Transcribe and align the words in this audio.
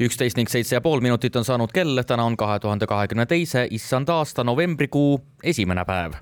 üksteist 0.00 0.36
ning 0.36 0.50
seitse 0.50 0.76
ja 0.76 0.80
pool 0.84 1.00
minutit 1.00 1.36
on 1.36 1.44
saanud 1.44 1.72
kell, 1.72 2.02
täna 2.06 2.24
on 2.28 2.36
kahe 2.36 2.58
tuhande 2.60 2.86
kahekümne 2.86 3.26
teise 3.26 3.66
issand 3.70 4.08
aasta 4.12 4.44
novembrikuu 4.44 5.20
esimene 5.42 5.84
päev. 5.84 6.12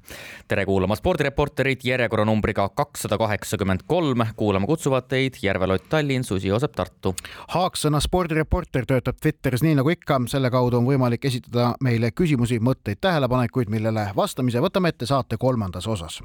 tere 0.49 0.65
kuulama 0.65 0.97
spordireporterit 0.97 1.85
järjekorranumbriga 1.85 2.69
kakssada 2.69 3.19
kaheksakümmend 3.19 3.87
kolm, 3.87 4.27
kuulama 4.37 4.67
kutsuvad 4.67 5.09
teid 5.09 5.41
Järve-Lott 5.43 5.89
Tallinn, 5.89 6.25
Susi-Joosep 6.25 6.73
Tartu. 6.77 7.15
Haaksõna 7.49 8.01
spordireporter 8.01 8.87
töötab 8.87 9.19
Twitteris 9.21 9.63
nii 9.63 9.75
nagu 9.81 9.91
ikka, 9.91 10.21
selle 10.31 10.51
kaudu 10.51 10.79
on 10.79 10.87
võimalik 10.87 11.25
esitada 11.25 11.73
meile 11.83 12.11
küsimusi, 12.11 12.61
mõtteid, 12.61 13.01
tähelepanekuid, 13.01 13.73
millele 13.73 14.11
vastamise 14.17 14.63
võtame 14.63 14.95
ette 14.95 15.07
saate 15.11 15.37
kolmandas 15.41 15.87
osas 15.91 16.23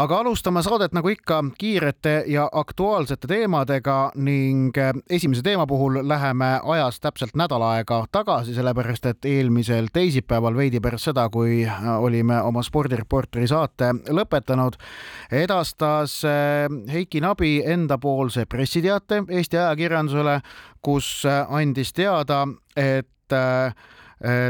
aga 0.00 0.20
alustame 0.22 0.62
saadet 0.64 0.94
nagu 0.96 1.10
ikka 1.12 1.38
kiirete 1.60 2.12
ja 2.32 2.46
aktuaalsete 2.56 3.28
teemadega 3.28 3.96
ning 4.16 4.76
eh, 4.78 4.94
esimese 5.10 5.42
teema 5.44 5.66
puhul 5.68 5.98
läheme 6.08 6.48
ajas 6.64 7.00
täpselt 7.00 7.36
nädal 7.36 7.62
aega 7.66 7.98
tagasi, 8.12 8.54
sellepärast 8.56 9.10
et 9.10 9.28
eelmisel 9.28 9.90
teisipäeval 9.92 10.56
veidi 10.56 10.80
pärast 10.80 11.10
seda, 11.10 11.26
kui 11.28 11.62
eh, 11.66 11.90
olime 11.98 12.40
oma 12.40 12.62
spordireporteri 12.64 13.48
saate 13.50 13.92
lõpetanud, 14.08 14.78
edastas 15.42 16.16
eh, 16.24 16.64
Heiki 16.92 17.20
Nabi 17.20 17.58
endapoolse 17.66 18.46
pressiteate 18.48 19.24
Eesti 19.28 19.60
ajakirjandusele, 19.60 20.40
kus 20.80 21.12
andis 21.28 21.92
teada, 21.92 22.46
et 22.76 23.36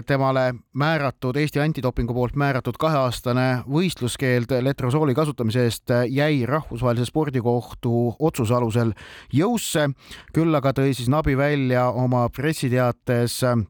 temale 0.07 0.55
määratud, 0.75 1.37
Eesti 1.39 1.61
antidopingu 1.63 2.15
poolt 2.15 2.35
määratud 2.35 2.75
kaheaastane 2.81 3.63
võistluskeeld 3.71 4.51
letrosooli 4.67 5.15
kasutamise 5.15 5.63
eest 5.69 5.93
jäi 6.11 6.43
Rahvusvahelise 6.47 7.07
Spordikohtu 7.07 8.17
otsuse 8.19 8.55
alusel 8.55 8.91
jõusse. 9.33 9.91
küll 10.35 10.55
aga 10.55 10.73
tõi 10.75 10.95
siis 10.95 11.09
Nabi 11.09 11.37
välja 11.39 11.87
oma 11.91 12.29
pressiteates 12.29 13.45
äh, 13.45 13.63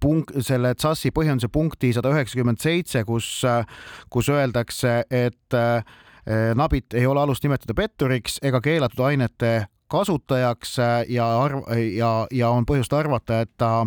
punkt, 0.00 0.36
selle 0.40 0.74
TSAS-i 0.74 1.10
põhjenduse 1.10 1.48
punkti 1.48 1.92
sada 1.92 2.12
üheksakümmend 2.12 2.60
seitse, 2.60 3.04
kus, 3.04 3.44
äh, 3.44 3.64
kus 4.10 4.28
öeldakse, 4.28 5.04
et 5.10 5.60
Nabit 6.54 6.94
ei 6.98 7.06
ole 7.06 7.20
alust 7.22 7.44
nimetada 7.44 7.74
petturiks 7.74 8.40
ega 8.42 8.58
keelatud 8.60 8.98
ainete 9.06 9.68
kasutajaks 9.88 10.78
äh, 10.78 11.04
ja 11.08 11.26
arv- 11.44 11.66
ja, 11.96 12.10
ja 12.32 12.50
on 12.50 12.66
põhjust 12.66 12.92
arvata, 12.96 13.40
et 13.44 13.50
ta, 13.58 13.86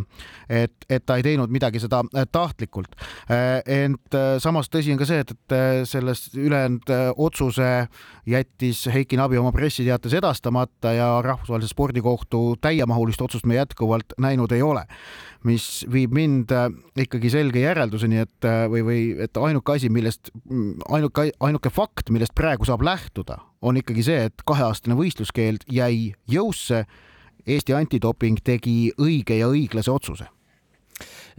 et, 0.49 0.73
et 0.89 1.05
ta 1.05 1.19
ei 1.19 1.25
teinud 1.25 1.51
midagi 1.51 1.81
seda 1.83 2.01
äh, 2.13 2.27
tahtlikult. 2.31 2.95
Äh, 3.31 3.59
ent 3.83 4.19
samas 4.39 4.71
tõsi 4.71 4.93
on 4.93 5.01
ka 5.01 5.07
see, 5.09 5.23
et, 5.25 5.33
et 5.35 5.57
sellest 5.89 6.35
ülejäänud 6.39 6.91
otsuse 7.17 7.69
jättis 8.29 8.85
Heiki 8.93 9.17
Nabi 9.19 9.39
oma 9.39 9.51
pressiteates 9.55 10.13
edastamata 10.15 10.93
ja 10.95 11.09
Rahvusvahelise 11.25 11.73
Spordikohtu 11.73 12.43
täiemahulist 12.61 13.21
otsust 13.21 13.47
me 13.49 13.59
jätkuvalt 13.59 14.15
näinud 14.21 14.51
ei 14.55 14.61
ole 14.63 14.85
mis 15.47 15.65
viib 15.91 16.15
mind 16.15 16.51
äh, 16.55 16.67
ikkagi 17.05 17.31
selge 17.31 17.61
järelduseni, 17.63 18.23
et 18.25 18.47
äh, 18.47 18.65
või, 18.71 18.83
või 18.87 19.03
et 19.23 19.37
ainuke 19.39 19.77
asi, 19.77 19.91
millest, 19.93 20.33
mm, 20.49 20.87
ainuke, 20.95 21.29
ainuke 21.39 21.71
fakt, 21.73 22.11
millest 22.13 22.35
praegu 22.37 22.67
saab 22.67 22.83
lähtuda, 22.85 23.39
on 23.61 23.79
ikkagi 23.79 24.03
see, 24.05 24.25
et 24.29 24.43
kaheaastane 24.47 24.97
võistluskeeld 24.99 25.67
jäi 25.71 26.11
jõusse. 26.31 26.85
Eesti 27.49 27.73
antidoping 27.73 28.43
tegi 28.45 28.91
õige 28.99 29.39
ja 29.39 29.47
õiglase 29.49 29.89
otsuse 29.93 30.27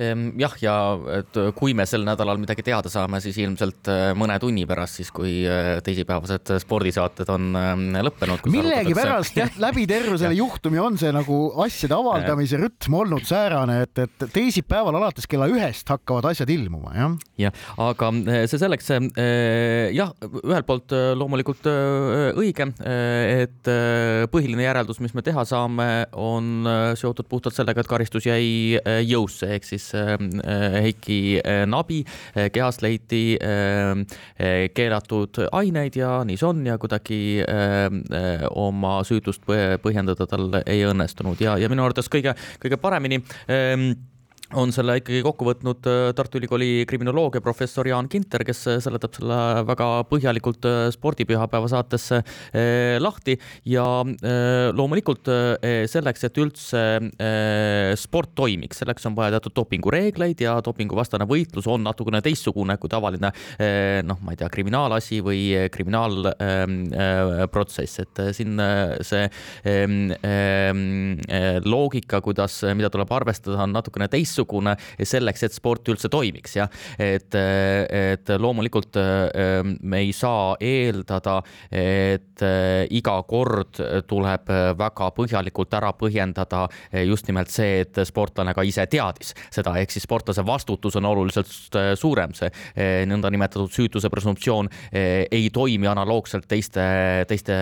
jah, 0.01 0.55
ja 0.63 0.75
et 1.19 1.39
kui 1.57 1.75
me 1.77 1.85
sel 1.89 2.05
nädalal 2.07 2.41
midagi 2.41 2.65
teada 2.65 2.91
saame, 2.93 3.21
siis 3.23 3.37
ilmselt 3.43 3.91
äh, 3.93 4.11
mõne 4.19 4.39
tunni 4.41 4.65
pärast, 4.69 5.01
siis 5.01 5.11
kui 5.15 5.43
äh, 5.45 5.79
teisipäevased 5.85 6.55
spordisaated 6.63 7.29
on 7.33 7.51
ähm, 7.59 7.85
lõppenud. 8.09 8.47
millegipärast 8.51 9.37
jah, 9.37 9.53
läbi 9.67 9.87
terve 9.91 10.17
selle 10.21 10.39
juhtumi 10.39 10.81
on 10.83 10.97
see 11.01 11.13
nagu 11.15 11.41
asjade 11.65 11.97
avaldamise 11.97 12.61
rütm 12.61 12.97
olnud 13.03 13.27
säärane, 13.29 13.83
et, 13.87 14.03
et 14.07 14.27
teisipäeval 14.33 14.97
alates 15.01 15.29
kella 15.31 15.51
ühest 15.53 15.89
hakkavad 15.93 16.31
asjad 16.33 16.53
ilmuma, 16.55 16.95
jah. 16.97 17.19
jah, 17.47 17.63
aga 17.91 18.13
äh, 18.23 18.45
see 18.51 18.63
selleks, 18.63 18.91
jah, 18.91 20.15
ühelt 20.41 20.69
poolt 20.69 20.95
loomulikult 21.21 21.67
õige, 22.41 22.67
et 22.81 23.71
põhiline 24.33 24.65
järeldus, 24.65 25.01
mis 25.05 25.15
me 25.17 25.25
teha 25.25 25.45
saame, 25.49 25.89
on 26.17 26.67
seotud 26.99 27.29
puhtalt 27.31 27.57
sellega, 27.57 27.83
et 27.83 27.91
karistus 27.91 28.27
jäi 28.29 28.79
jõusse, 29.07 29.51
ehk 29.57 29.67
siis 29.69 29.90
Äh, 29.90 29.90
Heiki 29.95 31.41
äh, 31.41 31.65
Nabi 31.67 32.03
äh, 32.05 32.51
kehast 32.53 32.83
leiti 32.83 33.21
keelatud 34.75 35.39
aineid 35.53 35.97
ja 35.99 36.21
nii 36.27 36.39
see 36.39 36.49
on 36.49 36.63
ja 36.67 36.77
kuidagi 36.81 37.19
oma 38.59 38.93
süütust 39.07 39.45
põhjendada 39.47 40.27
tal 40.31 40.49
ei 40.65 40.85
õnnestunud. 40.89 41.41
Ja, 41.43 41.57
ja 41.61 41.69
minu 41.73 41.85
arvates 41.85 42.11
kõige, 42.13 42.35
kõige 42.63 42.79
paremini 42.81 43.21
ähm, 43.51 43.93
on 44.59 44.73
selle 44.75 44.97
ikkagi 44.99 45.21
kokku 45.25 45.47
võtnud 45.47 45.87
äh, 45.87 46.11
Tartu 46.17 46.39
Ülikooli 46.41 46.85
kriminoloogia 46.89 47.41
professor 47.45 47.87
Jaan 47.87 48.09
Kinter, 48.11 48.43
kes 48.47 48.67
äh, 48.71 48.79
seletab 48.83 49.15
selle 49.15 49.37
väga 49.69 49.87
põhjalikult 50.11 50.65
äh, 50.67 50.91
spordipühapäeva 50.95 51.69
saatesse 51.71 52.23
lahti. 53.01 53.37
Ja 53.69 53.85
loomulikult 54.75 55.29
selleks, 55.91 56.25
et 56.27 56.39
üldse 56.41 56.81
sport 58.01 58.31
toimiks, 58.39 58.79
selleks 58.83 59.07
on 59.09 59.17
vaja 59.17 59.31
teatud 59.37 59.55
dopingureegleid 59.57 60.39
ja 60.43 60.53
dopinguvastane 60.65 61.25
võitlus 61.29 61.67
on 61.71 61.81
natukene 61.87 62.21
teistsugune 62.25 62.77
kui 62.81 62.89
tavaline 62.93 63.31
noh, 64.07 64.19
ma 64.25 64.33
ei 64.35 64.39
tea, 64.41 64.49
kriminaalasi 64.53 65.17
või 65.25 65.41
kriminaalprotsess, 65.73 67.93
et 68.05 68.17
siin 68.37 68.53
see 69.07 69.25
ähm, 69.69 69.97
ähm, 70.27 70.81
loogika, 71.67 72.21
kuidas, 72.25 72.55
mida 72.75 72.91
tuleb 72.93 73.11
arvestada, 73.21 73.57
on 73.65 73.73
natukene 73.77 74.09
teistsugune 74.11 74.40
teistsugune 74.41 74.77
selleks, 75.03 75.45
et 75.45 75.55
sport 75.55 75.89
üldse 75.89 76.09
toimiks, 76.11 76.57
jah. 76.57 76.71
et, 76.99 77.35
et 77.35 78.33
loomulikult 78.39 78.97
me 79.83 80.01
ei 80.01 80.13
saa 80.13 80.57
eeldada, 80.61 81.41
et 81.71 82.45
iga 82.91 83.17
kord 83.29 83.81
tuleb 84.09 84.53
väga 84.79 85.11
põhjalikult 85.17 85.75
ära 85.77 85.93
põhjendada 85.93 86.67
just 87.07 87.29
nimelt 87.29 87.51
see, 87.53 87.81
et 87.85 88.03
sportlane 88.09 88.55
ka 88.55 88.65
ise 88.67 88.87
teadis 88.91 89.35
seda, 89.51 89.77
ehk 89.81 89.93
siis 89.93 90.07
sportlase 90.07 90.45
vastutus 90.47 90.97
on 90.97 91.09
oluliselt 91.11 91.79
suurem, 91.99 92.35
see 92.35 92.51
nõndanimetatud 93.11 93.73
süütuse 93.73 94.11
presumptsioon 94.11 94.71
ei 94.93 95.51
toimi 95.53 95.91
analoogselt 95.91 96.49
teiste, 96.49 96.83
teiste 97.29 97.61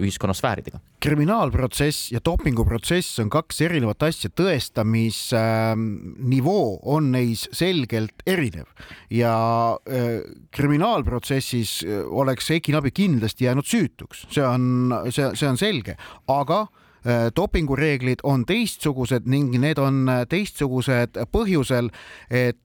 ühiskonnasfääridega. 0.00 0.80
Kriminaalprotsess 1.02 2.10
ja 2.12 2.20
dopinguprotsess 2.24 3.20
on 3.22 3.30
kaks 3.32 3.60
erinevat 3.66 4.06
asja, 4.08 4.30
tõestamis 4.32 5.18
äh, 5.36 5.74
nivoo 5.76 6.78
on 6.94 7.10
neis 7.14 7.46
selgelt 7.56 8.24
erinev. 8.26 8.68
Ja 9.12 9.34
äh, 9.88 10.24
kriminaalprotsessis 10.56 11.78
äh, 11.84 12.02
oleks 12.06 12.50
Heiki 12.50 12.74
Nabi 12.74 12.94
kindlasti 12.96 13.48
jäänud 13.48 13.68
süütuks, 13.68 14.26
see 14.32 14.44
on, 14.46 14.92
see, 15.10 15.30
see 15.36 15.48
on 15.50 15.60
selge, 15.60 15.96
aga 16.32 16.64
äh, 16.64 17.28
dopingureeglid 17.36 18.24
on 18.24 18.46
teistsugused 18.48 19.28
ning 19.30 19.54
need 19.60 19.80
on 19.82 20.06
teistsugused 20.30 21.20
põhjusel, 21.32 21.92
et 22.30 22.56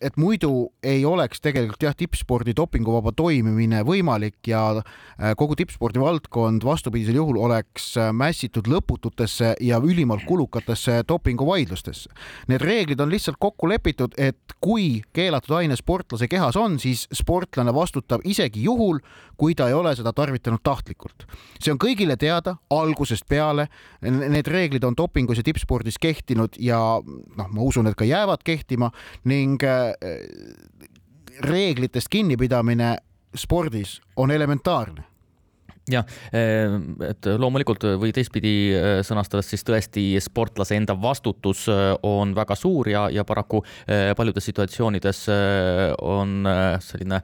et 0.00 0.16
muidu 0.16 0.72
ei 0.82 1.04
oleks 1.04 1.42
tegelikult 1.44 1.82
jah, 1.84 1.94
tippspordi 1.96 2.54
dopinguvaba 2.56 3.12
toimimine 3.16 3.82
võimalik 3.86 4.48
ja 4.48 4.62
äh, 4.80 5.34
kogu 5.38 5.56
tippspordi 5.58 6.00
valdkond 6.00 6.64
vastupidisel 6.64 7.18
juhul 7.20 7.40
oleks 7.44 7.92
äh, 8.00 8.10
mässitud 8.16 8.68
lõpututesse 8.70 9.54
ja 9.60 9.80
ülimalt 9.84 10.24
kulukatesse 10.28 11.02
dopinguvaidlustesse. 11.08 12.10
Need 12.48 12.64
reeglid 12.64 13.00
on 13.00 13.12
lihtsalt 13.12 13.36
kokku 13.40 13.68
lepitud, 13.68 14.16
et 14.18 14.56
kui 14.60 15.02
keelatud 15.16 15.56
aine 15.60 15.76
sportlase 15.76 16.28
kehas 16.30 16.56
on, 16.56 16.78
siis 16.80 17.06
sportlane 17.14 17.74
vastutab 17.74 18.24
isegi 18.24 18.64
juhul, 18.64 19.02
kui 19.36 19.54
ta 19.56 19.68
ei 19.68 19.76
ole 19.76 19.94
seda 19.96 20.12
tarvitanud 20.16 20.60
tahtlikult. 20.64 21.26
see 21.60 21.72
on 21.72 21.78
kõigile 21.80 22.16
teada 22.16 22.56
algusest 22.72 23.26
peale. 23.28 23.68
Need 24.00 24.48
reeglid 24.48 24.84
on 24.84 24.96
dopingus 24.96 25.40
ja 25.40 25.44
tippspordis 25.44 25.98
kehtinud 26.00 26.56
ja 26.58 26.78
noh, 27.04 27.48
ma 27.52 27.62
usun, 27.62 27.86
et 27.86 27.96
ka 27.96 28.04
jäävad 28.08 28.44
kehtima 28.44 28.90
ning 29.28 29.60
äh, 29.64 29.89
reeglitest 31.40 32.06
kinnipidamine 32.10 32.96
spordis 33.36 34.02
on 34.16 34.30
elementaarne 34.30 35.04
jah, 35.88 36.04
eh, 36.32 36.68
et 37.08 37.28
loomulikult 37.40 37.84
või 38.00 38.12
teistpidi 38.14 38.54
eh, 38.74 38.88
sõnastades 39.06 39.48
siis 39.50 39.64
tõesti 39.66 40.04
sportlase 40.22 40.76
enda 40.78 40.94
vastutus 41.00 41.66
eh, 41.70 41.94
on 42.06 42.34
väga 42.36 42.56
suur 42.58 42.90
ja, 42.90 43.06
ja 43.12 43.24
paraku 43.24 43.62
paljudes 44.16 44.44
situatsioonides 44.46 45.18
on 46.06 46.46
selline 46.82 47.18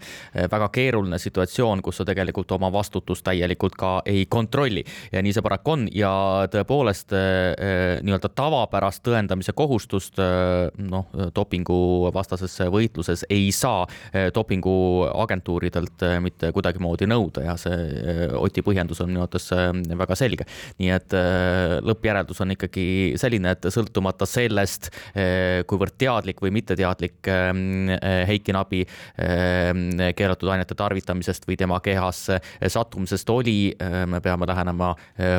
väga 0.51 0.69
keeruline 0.75 1.19
situatsioon, 1.21 1.81
kus 1.85 2.01
sa 2.01 2.07
tegelikult 2.09 2.51
oma 2.57 2.69
vastutust 2.73 3.25
täielikult 3.27 3.77
ka 3.79 3.91
ei 4.09 4.25
kontrolli. 4.31 4.83
Ja 5.13 5.23
nii 5.25 5.35
see 5.35 5.45
paraku 5.45 5.75
on 5.75 5.87
ja 5.95 6.11
tõepoolest 6.53 7.15
nii-öelda 7.15 8.31
tavapärast 8.37 9.05
tõendamise 9.07 9.55
kohustust 9.57 10.21
noh, 10.21 11.09
dopinguvastases 11.35 12.59
võitluses 12.73 13.27
ei 13.31 13.49
saa 13.55 13.87
dopinguagentuuridelt 14.35 16.07
mitte 16.25 16.53
kuidagimoodi 16.57 17.09
nõuda. 17.11 17.47
Ja 17.47 17.57
see 17.61 18.29
Oti 18.47 18.63
põhjendus 18.65 19.01
on 19.03 19.11
minu 19.11 19.25
arvates 19.25 19.49
äh, 19.55 19.71
väga 19.99 20.17
selge. 20.19 20.47
nii 20.81 20.91
et 20.95 21.15
äh, 21.17 21.77
lõppjäreldus 21.87 22.41
on 22.45 22.55
ikkagi 22.55 22.87
selline, 23.21 23.55
et 23.57 23.69
sõltumata 23.73 24.29
sellest, 24.29 24.91
äh, 25.15 25.63
kuivõrd 25.69 25.97
teadlik 25.99 26.41
või 26.43 26.53
mitteteadlik 26.57 27.31
ähm, 27.33 27.91
Heiki 28.29 28.55
Nabi 28.55 28.83
ähm, 29.21 29.89
keelatud 30.17 30.51
ainete 30.53 30.77
tarvitamisest 30.79 31.47
või 31.49 31.57
tema 31.59 31.79
kehasse 31.85 32.39
sattumisest 32.67 33.29
oli, 33.31 33.75
me 34.09 34.21
peame 34.23 34.47
lähenema 34.49 34.93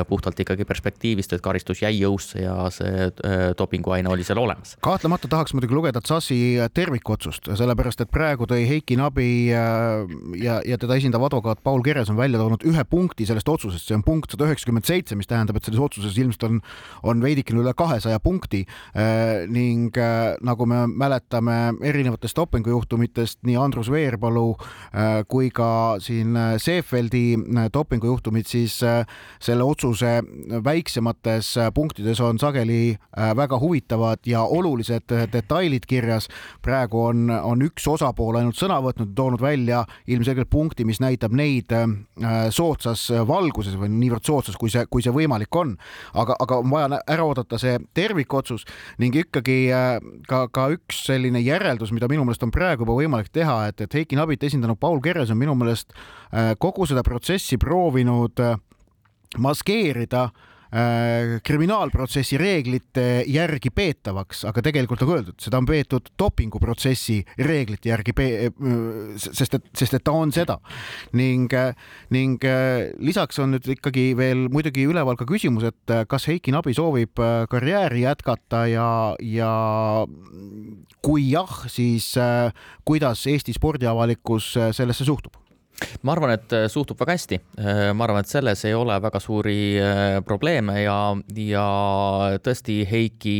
puhtalt 0.08 0.38
ikkagi 0.40 0.64
perspektiivist, 0.68 1.32
et 1.32 1.42
karistus 1.44 1.80
jäi 1.82 2.00
jõusse 2.00 2.42
ja 2.42 2.54
see 2.74 3.08
dopinguaine 3.58 4.10
oli 4.10 4.26
seal 4.26 4.40
olemas. 4.40 4.76
kahtlemata 4.84 5.30
tahaks 5.30 5.54
muidugi 5.56 5.76
lugeda 5.76 6.02
Tsassi 6.04 6.38
tervikotsust, 6.74 7.50
sellepärast 7.58 8.04
et 8.04 8.12
praegu 8.12 8.48
tõi 8.50 8.66
Heiki 8.68 8.98
Nabi 9.00 9.28
ja, 9.50 10.58
ja 10.66 10.78
teda 10.80 10.98
esindav 10.98 11.24
advokaat 11.28 11.62
Paul 11.64 11.84
Keres 11.86 12.10
on 12.12 12.18
välja 12.20 12.40
toonud 12.40 12.66
ühe 12.68 12.84
punkti 12.84 12.97
sellest 13.28 13.48
otsusest, 13.48 13.88
see 13.88 13.96
on 13.96 14.04
punkt 14.06 14.32
sada 14.32 14.48
üheksakümmend 14.48 14.86
seitse, 14.88 15.16
mis 15.18 15.28
tähendab, 15.28 15.58
et 15.58 15.66
selles 15.68 15.82
otsuses 15.82 16.16
ilmselt 16.18 16.46
on, 16.48 16.60
on 17.02 17.22
veidikene 17.22 17.62
üle 17.62 17.74
kahesaja 17.76 18.20
punkti 18.22 18.64
äh, 18.64 19.46
ning 19.50 19.96
äh, 19.98 20.36
nagu 20.44 20.66
me 20.68 20.84
mäletame 20.88 21.58
erinevatest 21.86 22.38
dopingujuhtumitest, 22.38 23.40
nii 23.46 23.56
Andrus 23.60 23.90
Veerpalu 23.92 24.46
äh, 24.54 25.22
kui 25.28 25.50
ka 25.54 25.98
siin 26.02 26.36
Seefeldi 26.58 27.38
dopingujuhtumid, 27.74 28.46
siis 28.48 28.78
selle 28.78 29.64
otsuse 29.64 30.18
väiksemates 30.64 31.50
punktides 31.74 32.20
on 32.24 32.38
sageli 32.40 32.96
väga 33.36 33.58
huvitavad 33.60 34.26
ja 34.26 34.42
olulised 34.42 35.10
detailid 35.32 35.86
kirjas. 35.88 36.28
praegu 36.62 37.02
on, 37.04 37.30
on 37.30 37.62
üks 37.62 37.86
osapool 37.90 38.38
ainult 38.38 38.58
sõna 38.58 38.78
võtnud, 38.84 39.12
toonud 39.16 39.42
välja 39.42 39.84
ilmselgelt 40.06 40.50
punkti, 40.50 40.84
mis 40.88 41.00
näitab 41.00 41.34
neid 41.36 41.72
soodsas 42.54 42.87
soodsas 42.94 43.26
valguses 43.28 43.76
või 43.78 43.90
niivõrd 43.92 44.24
soodsas, 44.24 44.56
kui 44.56 44.70
see, 44.70 44.84
kui 44.90 45.02
see 45.02 45.12
võimalik 45.12 45.54
on. 45.56 45.76
aga, 46.14 46.36
aga 46.40 46.58
on 46.58 46.70
vaja 46.70 47.00
ära 47.06 47.24
oodata 47.24 47.58
see 47.58 47.78
tervikotsus 47.94 48.64
ning 48.98 49.14
ikkagi 49.14 49.70
äh, 49.72 49.98
ka, 50.28 50.48
ka 50.48 50.68
üks 50.74 51.04
selline 51.06 51.40
järeldus, 51.40 51.92
mida 51.92 52.08
minu 52.08 52.24
meelest 52.24 52.42
on 52.42 52.50
praegu 52.50 52.84
juba 52.84 52.98
võimalik 52.98 53.28
teha, 53.32 53.68
et, 53.68 53.80
et 53.80 53.94
Heiki 53.94 54.16
Nabit 54.16 54.44
esindanud 54.44 54.78
Paul 54.78 55.00
Keres 55.00 55.30
on 55.30 55.38
minu 55.38 55.54
meelest 55.54 55.92
äh, 56.32 56.54
kogu 56.58 56.86
seda 56.86 57.02
protsessi 57.02 57.58
proovinud 57.58 58.40
äh, 58.40 58.56
maskeerida 59.38 60.28
äh, 60.28 60.32
Äh, 60.32 60.47
kriminaalprotsessi 60.68 62.36
reeglite 62.40 63.04
järgi 63.30 63.70
peetavaks, 63.72 64.42
aga 64.50 64.62
tegelikult 64.64 65.00
nagu 65.00 65.14
öeldud, 65.16 65.38
seda 65.40 65.60
on 65.62 65.68
peetud 65.68 66.10
dopinguprotsessi 66.20 67.22
reeglite 67.48 67.88
järgi, 67.88 68.14
sest 69.16 69.56
et, 69.56 69.70
sest 69.78 69.96
et 69.96 70.04
ta 70.04 70.12
on 70.12 70.32
seda 70.34 70.58
ning, 71.16 71.52
ning 72.14 72.44
äh, 72.44 72.90
lisaks 73.00 73.40
on 73.40 73.54
nüüd 73.56 73.70
ikkagi 73.78 74.10
veel 74.18 74.46
muidugi 74.52 74.84
üleval 74.88 75.16
ka 75.18 75.28
küsimus, 75.28 75.70
et 75.70 75.96
kas 76.10 76.28
Heiki 76.28 76.52
Nabi 76.52 76.76
soovib 76.76 77.20
äh, 77.22 77.42
karjääri 77.50 78.04
jätkata 78.04 78.66
ja, 78.68 78.88
ja 79.24 79.52
kui 81.04 81.30
jah, 81.32 81.64
siis 81.72 82.12
kuidas 82.84 83.26
Eesti 83.30 83.56
spordiavalikkus 83.56 84.52
sellesse 84.76 85.06
suhtub? 85.08 85.47
Ma 86.02 86.14
arvan, 86.14 86.32
et 86.36 86.54
äh, 86.54 86.66
suhtub 86.70 86.98
väga 87.00 87.14
hästi. 87.16 87.38
Äh, 87.58 87.80
ma 87.96 88.06
arvan, 88.06 88.22
et 88.24 88.30
selles 88.30 88.62
ei 88.68 88.74
ole 88.76 88.96
väga 89.02 89.20
suuri 89.22 89.58
äh, 89.80 90.18
probleeme 90.26 90.80
ja, 90.82 90.98
ja 91.38 91.66
tõesti 92.44 92.80
Heiki 92.88 93.36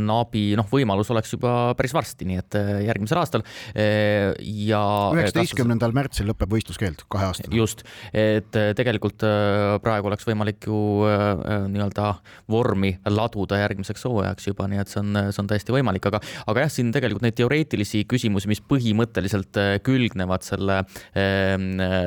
Naabi 0.00 0.44
noh, 0.58 0.66
võimalus 0.70 1.10
oleks 1.12 1.34
juba 1.34 1.72
päris 1.78 1.94
varsti, 1.94 2.26
nii 2.28 2.38
et 2.40 2.56
järgmisel 2.86 3.20
aastal. 3.20 3.44
ja. 3.74 4.80
üheksateistkümnendal 5.16 5.92
märtsil 5.96 6.28
lõpeb 6.30 6.52
võistluskeeld 6.54 7.04
kahe 7.12 7.28
aastaga. 7.30 7.54
just, 7.56 7.82
et 8.12 8.50
tegelikult 8.76 9.24
praegu 9.82 10.10
oleks 10.10 10.26
võimalik 10.28 10.68
ju 10.68 10.80
nii-öelda 11.72 12.12
vormi 12.50 12.92
laduda 13.10 13.60
järgmiseks 13.62 14.06
hooajaks 14.08 14.50
juba, 14.50 14.68
nii 14.70 14.82
et 14.82 14.92
see 14.92 15.02
on, 15.02 15.20
see 15.30 15.42
on 15.42 15.50
täiesti 15.50 15.74
võimalik, 15.74 16.08
aga, 16.10 16.22
aga 16.50 16.66
jah, 16.66 16.72
siin 16.72 16.92
tegelikult 16.94 17.24
neid 17.26 17.38
teoreetilisi 17.40 18.04
küsimusi, 18.10 18.50
mis 18.50 18.62
põhimõtteliselt 18.70 19.60
külgnevad 19.86 20.46
selle 20.46 20.80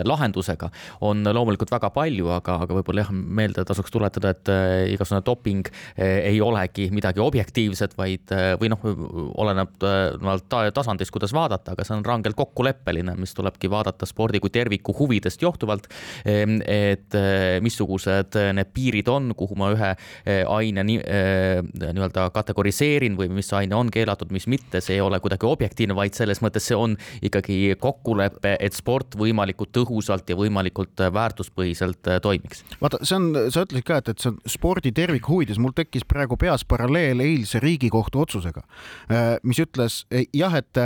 lahendusega 0.05 0.69
on 1.01 1.23
loomulikult 1.23 1.71
väga 1.73 1.89
palju, 1.93 2.29
aga, 2.35 2.57
aga 2.65 2.77
võib-olla 2.77 3.03
jah, 3.05 3.11
meelde 3.13 3.65
tasuks 3.67 3.91
tuletada, 3.93 4.33
et 4.33 4.51
eh, 4.51 4.93
igasugune 4.93 5.23
doping 5.25 5.69
eh, 5.95 6.29
ei 6.31 6.41
olegi 6.43 6.89
midagi 6.93 7.21
objektiivset, 7.23 7.95
vaid 7.99 8.33
eh, 8.35 8.53
või 8.61 8.71
noh, 8.73 8.83
oleneb 9.41 9.75
tasandist, 10.73 11.13
kuidas 11.13 11.33
vaadata, 11.35 11.73
aga 11.73 11.85
see 11.85 11.95
on 11.97 12.05
rangelt 12.05 12.37
kokkuleppeline, 12.37 13.15
mis 13.19 13.35
tulebki 13.37 13.71
vaadata 13.71 14.07
spordi 14.09 14.41
kui 14.43 14.53
terviku 14.53 14.95
huvidest 14.97 15.41
johtuvalt. 15.43 15.89
Ehm, 16.29 16.59
et 16.67 17.15
missugused 17.63 18.35
need 18.55 18.71
piirid 18.73 19.09
on, 19.11 19.31
kuhu 19.37 19.57
ma 19.59 19.69
ühe 19.73 19.91
aine 20.49 20.85
nii-öelda 20.87 22.27
kategoriseerin 22.35 23.17
või 23.19 23.29
mis 23.33 23.49
aine 23.55 23.75
on 23.77 23.91
keelatud, 23.93 24.31
mis 24.35 24.47
mitte, 24.51 24.81
see 24.83 24.97
ei 24.97 25.03
ole 25.03 25.19
kuidagi 25.23 25.47
objektiivne, 25.49 25.95
vaid 25.97 26.17
selles 26.17 26.41
mõttes 26.43 26.67
see 26.69 26.77
on 26.77 26.95
ikkagi 27.25 27.75
kokkulepe, 27.81 28.55
et 28.63 28.77
sport 28.77 29.17
või 29.19 29.32
võimalikult 29.33 29.73
tõhusalt 29.73 30.29
ja 30.29 30.37
võimalikult 30.37 31.01
äh, 31.01 31.11
väärtuspõhiselt 31.13 32.07
äh, 32.07 32.19
toimiks. 32.21 32.63
vaata, 32.81 32.99
see 33.03 33.17
on, 33.17 33.29
sa 33.53 33.65
ütlesid 33.65 33.87
ka, 33.87 33.99
et, 34.01 34.11
et 34.13 34.21
see 34.21 34.31
on 34.31 34.39
spordi 34.49 34.93
tervikhuvides, 34.93 35.59
mul 35.61 35.73
tekkis 35.75 36.05
praegu 36.05 36.37
peas 36.37 36.65
paralleel 36.65 37.23
eilse 37.23 37.61
Riigikohtu 37.63 38.21
otsusega, 38.23 38.63
äh, 39.09 39.35
mis 39.43 39.59
ütles 39.63 40.03
jah, 40.33 40.53
et 40.57 40.79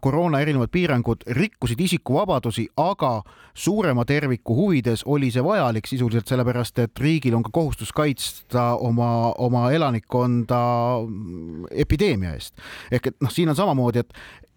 koroona 0.00 0.40
erinevad 0.42 0.70
piirangud 0.72 1.24
rikkusid 1.36 1.80
isikuvabadusi, 1.84 2.68
aga 2.80 3.20
suurema 3.54 4.04
terviku 4.08 4.56
huvides 4.56 5.04
oli 5.06 5.30
see 5.34 5.44
vajalik 5.44 5.86
sisuliselt 5.86 6.30
sellepärast, 6.30 6.78
et 6.82 7.02
riigil 7.02 7.36
on 7.36 7.44
ka 7.46 7.52
kohustus 7.54 7.92
kaitsta 7.96 8.70
oma, 8.74 9.32
oma 9.38 9.68
elanikkonda 9.74 10.60
epideemia 11.70 12.34
eest. 12.38 12.54
ehk 12.90 13.12
et 13.12 13.18
noh, 13.24 13.32
siin 13.32 13.50
on 13.50 13.58
samamoodi, 13.58 14.04
et 14.04 14.47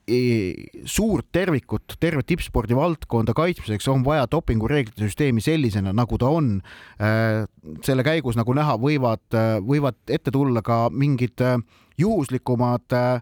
suurt 0.86 1.28
tervikut, 1.32 1.96
tervet 2.00 2.28
tippspordi 2.32 2.76
valdkonda 2.76 3.36
kaitsmiseks 3.38 3.88
on 3.92 4.06
vaja 4.06 4.26
dopingureeglite 4.32 5.06
süsteemi 5.06 5.44
sellisena, 5.44 5.94
nagu 5.94 6.18
ta 6.18 6.32
on. 6.32 6.58
Äh, 7.02 7.46
selle 7.86 8.04
käigus, 8.04 8.36
nagu 8.40 8.56
näha, 8.58 8.76
võivad, 8.82 9.24
võivad 9.66 10.00
ette 10.10 10.34
tulla 10.34 10.64
ka 10.66 10.88
mingid 10.90 11.42
äh, 11.46 11.60
juhuslikumad 12.02 12.98
äh, 12.98 13.22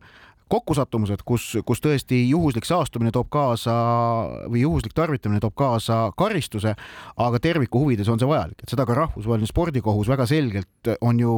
kokkusattumused, 0.50 1.22
kus, 1.27 1.51
kus 1.65 1.82
tõesti 1.84 2.24
juhuslik 2.30 2.65
saastumine 2.65 3.12
toob 3.13 3.30
kaasa 3.34 3.74
või 4.50 4.63
juhuslik 4.63 4.96
tarvitamine 4.98 5.42
toob 5.44 5.53
kaasa 5.60 6.00
karistuse, 6.18 6.74
aga 7.22 7.42
terviku 7.44 7.84
huvides 7.84 8.10
on 8.10 8.22
see 8.22 8.30
vajalik, 8.30 8.63
et 8.63 8.74
seda 8.74 8.88
ka 8.89 8.98
rahvusvaheline 8.98 9.50
spordikohus 9.50 10.10
väga 10.10 10.25
selgelt 10.30 10.94
on 11.06 11.22
ju 11.22 11.36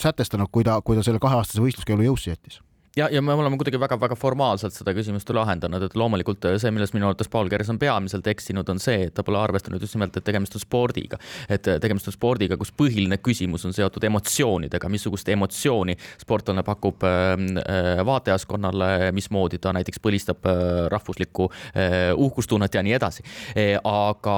sätestanud, 0.00 0.50
kui 0.50 0.66
ta, 0.66 0.80
kui 0.82 0.98
ta 0.98 1.06
selle 1.06 1.22
kaheaastase 1.22 1.62
võistluskeelu 1.62 2.10
jõusse 2.10 2.34
jättis 2.34 2.58
ja, 3.00 3.08
ja 3.12 3.22
me 3.22 3.32
oleme 3.32 3.56
kuidagi 3.56 3.80
väga-väga 3.80 4.16
formaalselt 4.18 4.74
seda 4.76 4.92
küsimust 4.96 5.30
lahendanud, 5.34 5.84
et 5.86 5.96
loomulikult 5.98 6.44
äh, 6.48 6.56
see, 6.60 6.72
milles 6.74 6.92
minu 6.96 7.08
arvates 7.08 7.30
Paul 7.32 7.48
Keres 7.52 7.70
on 7.72 7.78
peamiselt 7.80 8.26
eksinud, 8.30 8.68
on 8.72 8.80
see, 8.82 9.06
et 9.08 9.14
ta 9.16 9.24
pole 9.26 9.40
arvestanud 9.40 9.82
just 9.82 9.96
nimelt, 9.96 10.16
et 10.18 10.26
tegemist 10.26 10.56
on 10.58 10.62
spordiga. 10.62 11.18
et 11.48 11.68
äh, 11.68 11.78
tegemist 11.80 12.10
on 12.10 12.16
spordiga, 12.16 12.58
kus 12.60 12.72
põhiline 12.76 13.20
küsimus 13.22 13.64
on 13.68 13.74
seotud 13.76 14.04
emotsioonidega, 14.10 14.90
missugust 14.92 15.28
emotsiooni 15.32 15.96
sportlane 16.20 16.64
pakub 16.66 17.04
ähm, 17.08 17.46
äh, 17.62 18.02
vaatajaskonnale, 18.06 19.10
mismoodi 19.16 19.60
ta 19.60 19.72
näiteks 19.76 20.00
põlistab 20.02 20.46
rahvuslikku 20.90 21.46
uhkustunnet 22.20 22.74
ja 22.74 22.82
nii 22.82 22.92
edasi. 22.96 23.22
aga 23.84 24.36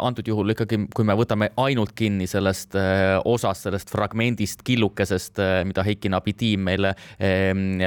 antud 0.00 0.26
juhul 0.28 0.52
ikkagi, 0.52 0.78
kui 0.94 1.06
me 1.06 1.14
võtame 1.18 1.50
ainult 1.60 1.92
kinni 1.96 2.26
sellest 2.30 2.76
osast, 3.28 3.66
sellest 3.66 3.90
fragmendist, 3.92 4.62
killukesest, 4.66 5.40
mida 5.68 5.84
Heiki 5.86 6.10
Nabi 6.12 6.34
tiim 6.38 6.66
meile 6.68 6.94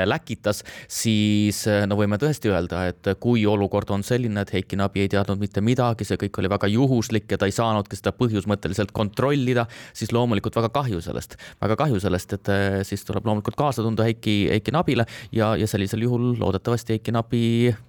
läkitas, 0.10 0.64
siis 0.92 1.64
eh, 1.70 1.84
no 1.90 1.98
võime 2.00 2.20
tõesti 2.22 2.52
öelda, 2.52 2.86
et 2.92 3.12
kui 3.22 3.46
olukord 3.50 3.92
on 3.96 4.06
selline, 4.06 4.44
et 4.44 4.54
Heiki 4.56 4.80
Nabi 4.80 5.06
ei 5.06 5.12
teadnud 5.12 5.42
mitte 5.42 5.64
midagi, 5.66 6.08
see 6.08 6.20
kõik 6.22 6.42
oli 6.42 6.52
väga 6.52 6.70
juhuslik 6.72 7.32
ja 7.32 7.40
ta 7.42 7.50
ei 7.50 7.56
saanudki 7.56 8.00
seda 8.00 8.14
põhjusmõtteliselt 8.18 8.94
kontrollida, 8.96 9.68
siis 9.98 10.14
loomulikult 10.16 10.58
väga 10.60 10.72
kahju 10.74 11.02
sellest, 11.04 11.38
väga 11.62 11.78
kahju 11.84 12.02
sellest, 12.04 12.38
et 12.40 12.54
eh, 12.54 12.80
siis 12.88 13.06
tuleb 13.08 13.28
loomulikult 13.28 13.60
kaasa 13.60 13.86
tunda 13.86 14.08
Heiki, 14.08 14.38
Heiki 14.52 14.76
Nabile 14.76 15.08
ja, 15.32 15.54
ja 15.60 15.70
sellisel 15.70 16.08
juhul 16.08 16.34
loodetavasti 16.40 16.98
Heiki 16.98 17.16
Nabi 17.16 17.44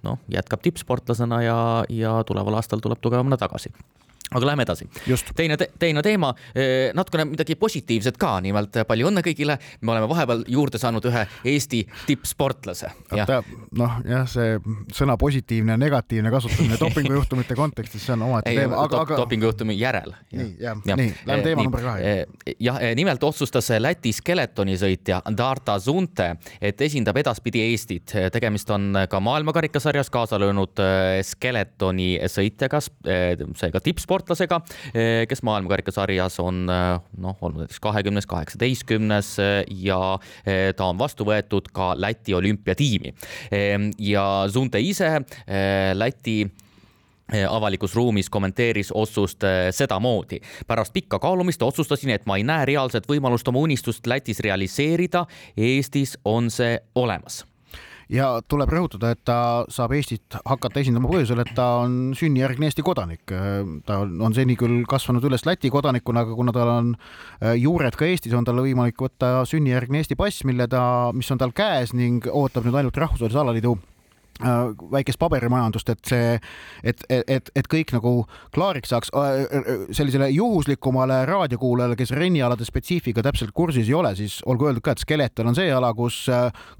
noh, 0.05 0.21
jätkab 0.31 0.63
tippsportlasena 0.65 1.43
ja, 1.43 1.59
ja 1.89 2.19
tuleval 2.27 2.61
aastal 2.61 2.83
tuleb 2.83 3.01
tugevamana 3.03 3.39
tagasi 3.39 3.73
aga 4.31 4.45
läheme 4.45 4.65
edasi. 4.65 4.87
teine 5.35 5.57
te, 5.57 5.67
teine 5.79 6.01
teema, 6.05 6.33
eh, 6.55 6.91
natukene 6.95 7.25
midagi 7.29 7.55
positiivset 7.59 8.17
ka, 8.21 8.37
nimelt 8.41 8.81
palju 8.87 9.09
õnne 9.09 9.23
kõigile. 9.25 9.57
me 9.81 9.91
oleme 9.93 10.09
vahepeal 10.09 10.43
juurde 10.47 10.79
saanud 10.81 11.05
ühe 11.09 11.25
Eesti 11.53 11.83
tippsportlase. 12.07 12.91
noh, 13.71 13.97
jah, 14.07 14.27
see 14.29 14.57
sõna 14.93 15.17
positiivne 15.17 15.75
ja 15.75 15.77
negatiivne 15.77 16.31
kasutamine 16.33 16.79
dopingujuhtumite 16.79 17.55
kontekstis, 17.55 18.05
see 18.05 18.15
on 18.15 18.27
omaette 18.29 18.53
teema, 18.53 18.81
aga, 18.83 19.03
aga. 19.05 19.19
dopingujuhtumi 19.23 19.77
järel. 19.79 20.15
nii, 20.31 20.55
jah 20.59 20.81
ja., 20.85 20.97
nii, 20.97 21.13
lähme 21.25 21.43
teema 21.43 21.67
number 21.67 21.85
kahe. 21.85 22.13
Eh, 22.13 22.55
jah, 22.59 22.81
eh, 22.81 22.95
nimelt 22.95 23.23
otsustas 23.23 23.69
Läti 23.83 24.13
skeletonisõitja 24.13 25.21
Darta 25.37 25.77
Zunte, 25.79 26.35
et 26.61 26.81
esindab 26.81 27.17
edaspidi 27.17 27.61
Eestit. 27.69 28.13
tegemist 28.31 28.69
on 28.69 28.93
ka 29.09 29.19
maailmakarikasarjas 29.19 30.09
kaasa 30.13 30.39
löönud 30.39 30.79
skeletonisõitjaga, 31.27 32.79
seega 33.59 33.81
tippsport 33.83 34.12
sportlasega, 34.13 34.61
eh, 34.93 35.25
kes 35.29 35.41
maailmakarikasarjas 35.43 36.39
on 36.43 36.67
eh, 36.69 36.99
noh, 37.17 37.37
olnud 37.41 37.63
näiteks 37.63 37.81
kahekümnes, 37.81 38.27
kaheksateistkümnes 38.29 39.37
eh, 39.41 39.53
ja 39.83 40.01
ta 40.77 40.85
on 40.85 40.99
vastu 40.99 41.25
võetud 41.25 41.69
ka 41.73 41.93
Läti 41.97 42.33
olümpiatiimi. 42.33 43.13
ja 43.99 44.23
Zunte 44.49 44.79
ise 44.79 45.21
Läti 45.93 46.45
avalikus 47.49 47.95
ruumis 47.95 48.29
kommenteeris 48.29 48.91
otsust 48.91 49.43
sedamoodi. 49.71 50.39
pärast 50.67 50.93
pikka 50.93 51.19
kaalumist 51.19 51.61
otsustasin, 51.61 52.09
et 52.09 52.25
ma 52.25 52.37
ei 52.37 52.43
näe 52.43 52.65
reaalset 52.65 53.07
võimalust 53.09 53.47
oma 53.47 53.59
unistust 53.59 54.07
Lätis 54.07 54.39
realiseerida. 54.39 55.25
Eestis 55.57 56.17
on 56.25 56.51
see 56.51 56.77
olemas 56.95 57.43
ja 58.11 58.27
tuleb 58.47 58.71
rõhutada, 58.73 59.13
et 59.13 59.21
ta 59.25 59.37
saab 59.71 59.93
Eestit 59.97 60.37
hakata 60.43 60.81
esindama 60.81 61.11
põhjusel, 61.11 61.43
et 61.43 61.53
ta 61.55 61.67
on 61.83 62.13
sünnijärgne 62.17 62.69
Eesti 62.69 62.85
kodanik. 62.85 63.23
ta 63.85 63.99
on 64.03 64.33
seni 64.33 64.57
küll 64.59 64.83
kasvanud 64.89 65.23
üles 65.23 65.45
Läti 65.45 65.71
kodanikuna, 65.73 66.25
aga 66.25 66.35
kuna 66.35 66.51
tal 66.55 66.73
on 66.73 66.91
äh, 66.95 67.55
juured 67.59 67.95
ka 67.95 68.05
Eestis, 68.09 68.33
on 68.33 68.45
tal 68.45 68.61
võimalik 68.63 68.99
võtta 68.99 69.43
sünnijärgne 69.49 70.03
Eesti 70.03 70.19
pass, 70.19 70.43
mille 70.43 70.67
ta, 70.67 71.11
mis 71.13 71.31
on 71.31 71.41
tal 71.41 71.55
käes 71.55 71.93
ning 71.93 72.27
ootab 72.31 72.67
nüüd 72.67 72.81
ainult 72.81 72.97
rahvusvahelise 72.97 73.43
alaliidu 73.43 73.77
Äh, 73.77 73.92
väikest 74.41 75.19
paberimajandust, 75.19 75.89
et 75.89 76.09
see, 76.09 76.39
et, 76.83 77.03
et, 77.09 77.51
et 77.55 77.69
kõik 77.69 77.93
nagu 77.95 78.13
klaariks 78.55 78.93
saaks. 78.93 79.11
Äh, 79.13 79.43
äh, 79.45 79.85
sellisele 79.93 80.29
juhuslikumale 80.33 81.23
raadiokuulajale, 81.29 81.97
kes 81.99 82.11
rennialade 82.17 82.65
spetsiifika 82.65 83.23
täpselt 83.25 83.53
kursis 83.53 83.87
ei 83.87 83.97
ole, 83.97 84.15
siis 84.15 84.41
olgu 84.45 84.69
öeldud 84.69 84.85
ka, 84.85 84.95
et 84.95 85.03
skeleton 85.03 85.51
on 85.51 85.57
see 85.57 85.71
ala, 85.73 85.93
kus 85.93 86.25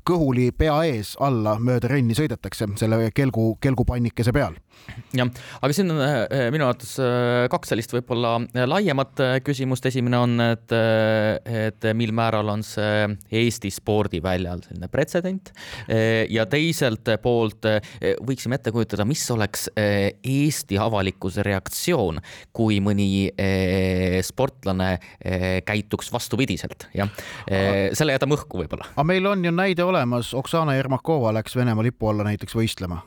kõhuli 0.08 0.52
pea 0.58 0.80
ees 0.90 1.16
alla 1.22 1.58
mööda 1.60 1.92
renni 1.92 2.16
sõidetakse 2.18 2.68
selle 2.80 3.10
kelgu, 3.16 3.54
kelgupannikese 3.62 4.34
peal. 4.36 4.58
Jah, 5.16 5.30
aga 5.64 5.76
siin 5.76 5.92
on 5.94 6.02
minu 6.54 6.66
arvates 6.68 6.96
kaks 7.52 7.72
sellist 7.74 7.94
võib-olla 7.96 8.36
laiemat 8.68 9.22
küsimust. 9.46 9.86
esimene 9.90 10.20
on, 10.20 10.36
et, 10.44 10.76
et 11.46 11.88
mil 11.98 12.14
määral 12.16 12.52
on 12.54 12.64
see 12.66 13.08
Eesti 13.44 13.72
spordiväljal 13.74 14.64
selline 14.66 14.90
pretsedent 14.92 15.54
ja 16.34 16.46
teiselt 16.50 17.14
poolt 17.24 17.68
võiksime 18.26 18.60
ette 18.60 18.74
kujutada, 18.76 19.06
mis 19.08 19.24
oleks 19.34 19.70
Eesti 19.78 20.80
avalikkuse 20.82 21.46
reaktsioon, 21.46 22.20
kui 22.56 22.80
mõni 22.84 23.30
sportlane 24.26 24.92
käituks 25.68 26.12
vastupidiselt, 26.14 26.90
jah. 26.98 27.10
selle 27.96 28.18
jätame 28.18 28.38
õhku 28.38 28.64
võib-olla. 28.64 28.92
aga 28.94 29.08
meil 29.08 29.32
on 29.32 29.48
ju 29.48 29.56
näide 29.56 29.88
olemas, 29.88 30.34
Oksana 30.38 30.78
Jermakova 30.78 31.34
läks 31.40 31.56
Venemaa 31.58 31.86
lipu 31.86 32.12
alla 32.12 32.28
näiteks 32.28 32.56
võistlema 32.58 33.02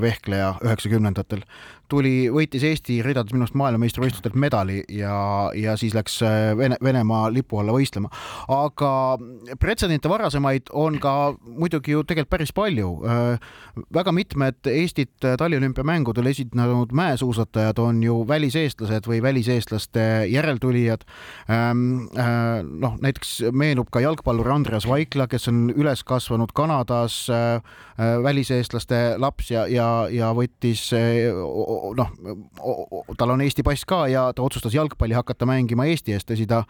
vehkleja 0.00 0.54
üheksakümnendatel 0.64 1.44
tuli, 1.90 2.28
võitis 2.32 2.64
Eesti 2.66 2.98
ridades 3.04 3.34
minu 3.34 3.44
arust 3.44 3.56
maailmameistrivõistlustelt 3.58 4.36
medali 4.40 4.80
ja, 4.92 5.14
ja 5.58 5.76
siis 5.80 5.94
läks 5.96 6.16
äh, 6.24 6.52
Vene, 6.58 6.78
Venemaa 6.82 7.28
lipu 7.32 7.60
alla 7.60 7.74
võistlema. 7.74 8.10
aga 8.48 8.90
pretsedente 9.60 10.08
varasemaid 10.08 10.72
on 10.72 10.98
ka 11.02 11.34
muidugi 11.44 11.94
ju 11.94 12.04
tegelikult 12.04 12.32
päris 12.34 12.52
palju. 12.56 12.90
Äh, 13.04 13.48
väga 13.94 14.14
mitmed 14.16 14.70
Eestit 14.70 15.12
taliolümpiamängudel 15.20 16.30
esinenud 16.32 16.94
mäesuusatajad 16.96 17.78
on 17.82 18.02
ju 18.02 18.22
väliseestlased 18.28 19.08
või 19.10 19.20
väliseestlaste 19.22 20.26
järeltulijad. 20.32 21.04
Ähm, 21.50 22.08
äh, 22.18 22.62
noh, 22.64 22.96
näiteks 23.00 23.36
meenub 23.52 23.92
ka 23.92 24.02
jalgpallur 24.04 24.50
Andreas 24.54 24.88
Vaikla, 24.88 25.28
kes 25.28 25.48
on 25.52 25.68
üles 25.74 26.04
kasvanud 26.04 26.52
Kanadas, 26.54 27.26
väliseestlaste 27.98 29.14
laps 29.18 29.50
ja, 29.50 29.66
ja, 29.74 29.88
ja 30.12 30.30
võttis 30.36 30.86
noh, 31.98 32.10
tal 33.18 33.34
on 33.34 33.42
Eesti 33.44 33.64
pass 33.66 33.86
ka 33.88 34.04
ja 34.10 34.26
ta 34.34 34.44
otsustas 34.44 34.74
jalgpalli 34.74 35.16
hakata 35.16 35.46
mängima 35.48 35.86
Eesti 35.90 36.14
eest, 36.16 36.28
tõsi 36.30 36.46
ta 36.50 36.62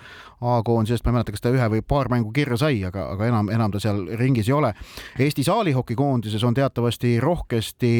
A-koondisest, 0.44 1.04
ma 1.04 1.12
ei 1.12 1.18
mäleta, 1.18 1.34
kas 1.34 1.44
ta 1.44 1.52
ühe 1.54 1.68
või 1.76 1.82
paar 1.86 2.10
mängu 2.12 2.32
kirja 2.34 2.58
sai, 2.60 2.80
aga, 2.86 3.06
aga 3.14 3.28
enam, 3.30 3.50
enam 3.54 3.72
ta 3.72 3.80
seal 3.82 4.04
ringis 4.20 4.48
ei 4.50 4.56
ole. 4.56 4.72
Eesti 5.20 5.44
saalihokikoondises 5.46 6.44
on 6.44 6.56
teatavasti 6.56 7.16
rohkesti 7.22 7.92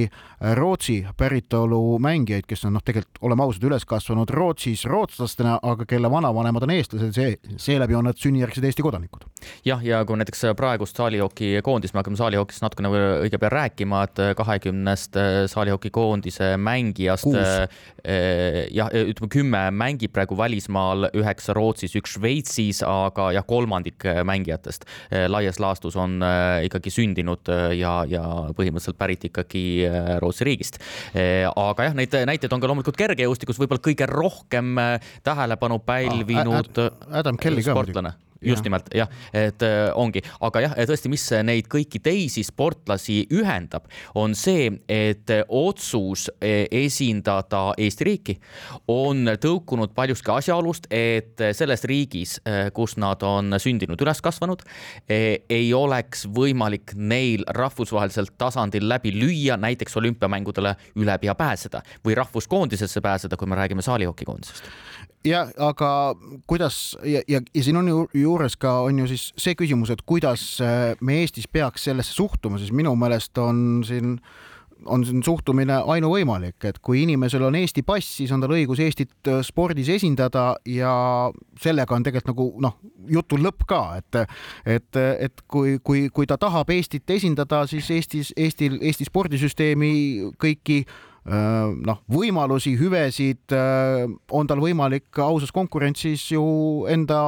Rootsi 0.58 0.99
päritolu 1.16 1.99
mängijaid, 2.02 2.46
kes 2.49 2.66
on 2.68 2.76
noh, 2.76 2.84
tegelikult 2.84 3.23
oleme 3.25 3.46
ausad, 3.46 3.64
üles 3.68 3.87
kasvanud 3.88 4.30
Rootsis 4.34 4.84
rootslastena, 4.90 5.58
aga 5.62 5.87
kelle 5.88 6.11
vanavanemad 6.11 6.66
on 6.66 6.75
eestlased, 6.75 7.14
see, 7.16 7.56
seeläbi 7.56 7.96
on 7.96 8.08
nad 8.08 8.18
sünnijärgsed 8.20 8.64
Eesti 8.64 8.84
kodanikud. 8.84 9.25
jah, 9.64 9.84
ja 9.84 10.04
kui 10.04 10.18
näiteks 10.20 10.44
praegust 10.56 10.96
saalihokikoondist, 10.96 11.94
me 11.94 12.02
hakkame 12.02 12.20
saalihokist 12.20 12.64
natukene 12.64 12.92
õige 13.25 13.40
pea 13.40 13.52
rääkima, 13.52 14.04
et 14.08 14.23
kahekümnest 14.85 15.17
saalihokikoondise 15.53 16.57
mängijast 16.57 17.26
äh, 17.35 17.69
äh, 18.05 18.67
jah, 18.71 18.91
ütleme 18.93 19.29
kümme 19.31 19.71
mängib 19.71 20.12
praegu 20.12 20.37
välismaal, 20.37 21.09
üheksa 21.14 21.55
Rootsis, 21.55 21.95
üks 21.97 22.17
Šveitsis, 22.19 22.83
aga 22.87 23.33
jah, 23.33 23.45
kolmandik 23.47 24.05
äh, 24.05 24.23
mängijatest. 24.25 24.85
Laias 25.29 25.59
laastus 25.61 25.97
on 25.97 26.21
ikkagi 26.64 26.91
sündinud 26.91 27.49
ja, 27.76 28.05
ja 28.09 28.23
põhimõtteliselt 28.57 28.99
pärit 28.99 29.25
ikkagi 29.29 29.87
Rootsi 30.21 30.45
riigist. 30.47 30.79
aga 31.14 31.88
jah, 31.88 31.97
neid 31.97 32.14
näiteid 32.26 32.53
on 32.53 32.62
ka 32.62 32.71
loomulikult 32.71 32.99
kergejõustikus 32.99 33.61
võib-olla 33.61 33.85
kõige 33.85 34.09
rohkem 34.11 34.75
tähelepanu 35.25 35.81
pälvinud 35.87 36.83
ah, 36.83 36.93
Adam 37.21 37.41
Kelly 37.41 37.64
ka 37.64 37.76
muidugi 37.79 38.24
just 38.45 38.65
nimelt 38.67 38.89
jah, 38.95 39.11
et 39.35 39.63
äh, 39.65 39.89
ongi, 39.99 40.23
aga 40.45 40.65
jah, 40.65 40.77
tõesti, 40.89 41.11
mis 41.13 41.25
neid 41.45 41.69
kõiki 41.73 42.01
teisi 42.05 42.45
sportlasi 42.47 43.25
ühendab, 43.35 43.89
on 44.19 44.35
see, 44.39 44.71
et 44.91 45.31
otsus 45.49 46.29
e, 46.41 46.67
esindada 46.85 47.67
Eesti 47.81 48.07
riiki 48.07 48.37
on 48.93 49.29
tõukunud 49.41 49.95
paljuski 49.97 50.33
asjaolust, 50.35 50.89
et 50.95 51.41
selles 51.57 51.85
riigis, 51.89 52.37
äh, 52.49 52.69
kus 52.75 52.97
nad 53.01 53.23
on 53.27 53.57
sündinud, 53.61 54.01
üles 54.05 54.23
kasvanud, 54.25 54.65
e, 55.09 55.45
ei 55.49 55.71
oleks 55.77 56.27
võimalik 56.35 56.95
neil 56.97 57.45
rahvusvahelisel 57.49 58.33
tasandil 58.39 58.89
läbi 58.89 59.15
lüüa, 59.15 59.59
näiteks 59.61 59.97
olümpiamängudele 60.01 60.75
üle 61.01 61.19
pea 61.23 61.35
pääseda 61.39 61.83
või 62.05 62.17
rahvuskoondisesse 62.19 63.03
pääseda, 63.05 63.39
kui 63.41 63.49
me 63.51 63.59
räägime 63.59 63.85
saalihokikoondisest 63.85 64.71
jah, 65.25 65.50
aga 65.59 65.90
kuidas 66.47 66.97
ja, 67.04 67.23
ja, 67.28 67.40
ja 67.54 67.64
siin 67.64 67.76
on 67.81 67.88
ju 67.88 68.07
juures 68.14 68.57
ka 68.61 68.81
on 68.87 68.99
ju 69.02 69.11
siis 69.11 69.31
see 69.40 69.57
küsimus, 69.59 69.93
et 69.93 70.02
kuidas 70.07 70.43
äh, 70.64 70.95
me 71.00 71.21
Eestis 71.23 71.49
peaks 71.49 71.88
sellesse 71.88 72.14
suhtuma, 72.14 72.59
siis 72.61 72.73
minu 72.73 72.95
meelest 72.99 73.38
on 73.38 73.85
siin 73.87 74.19
on 74.85 75.00
siin 75.07 75.23
suhtumine 75.25 75.78
ainuvõimalik, 75.88 76.59
et 76.69 76.78
kui 76.85 77.04
inimesel 77.07 77.47
on 77.47 77.54
Eesti 77.57 77.81
pass, 77.87 78.19
siis 78.19 78.33
on 78.35 78.43
tal 78.43 78.52
õigus 78.52 78.83
Eestit 78.85 79.31
äh, 79.31 79.40
spordis 79.47 79.88
esindada 79.88 80.59
ja 80.69 80.93
sellega 81.61 81.97
on 81.97 82.04
tegelikult 82.04 82.35
nagu 82.35 82.66
noh, 82.66 82.76
jutul 83.09 83.40
lõpp 83.47 83.64
ka, 83.71 83.81
et 84.02 84.21
et, 84.76 85.00
et 85.25 85.45
kui, 85.49 85.78
kui, 85.81 86.09
kui 86.12 86.28
ta 86.28 86.37
tahab 86.40 86.71
Eestit 86.75 87.16
esindada, 87.16 87.64
siis 87.71 87.88
Eestis, 87.90 88.35
Eestil, 88.37 88.76
Eesti 88.83 89.09
spordisüsteemi 89.09 89.95
kõiki 90.37 90.83
Äh, 90.85 91.13
noh, 91.25 92.02
võimalusi, 92.12 92.75
hüvesid 92.76 93.54
äh, 93.57 94.04
on 94.28 94.50
tal 94.50 94.61
võimalik 94.61 95.23
ausas 95.25 95.54
konkurentsis 95.57 96.26
ju 96.35 96.45
enda, 96.93 97.21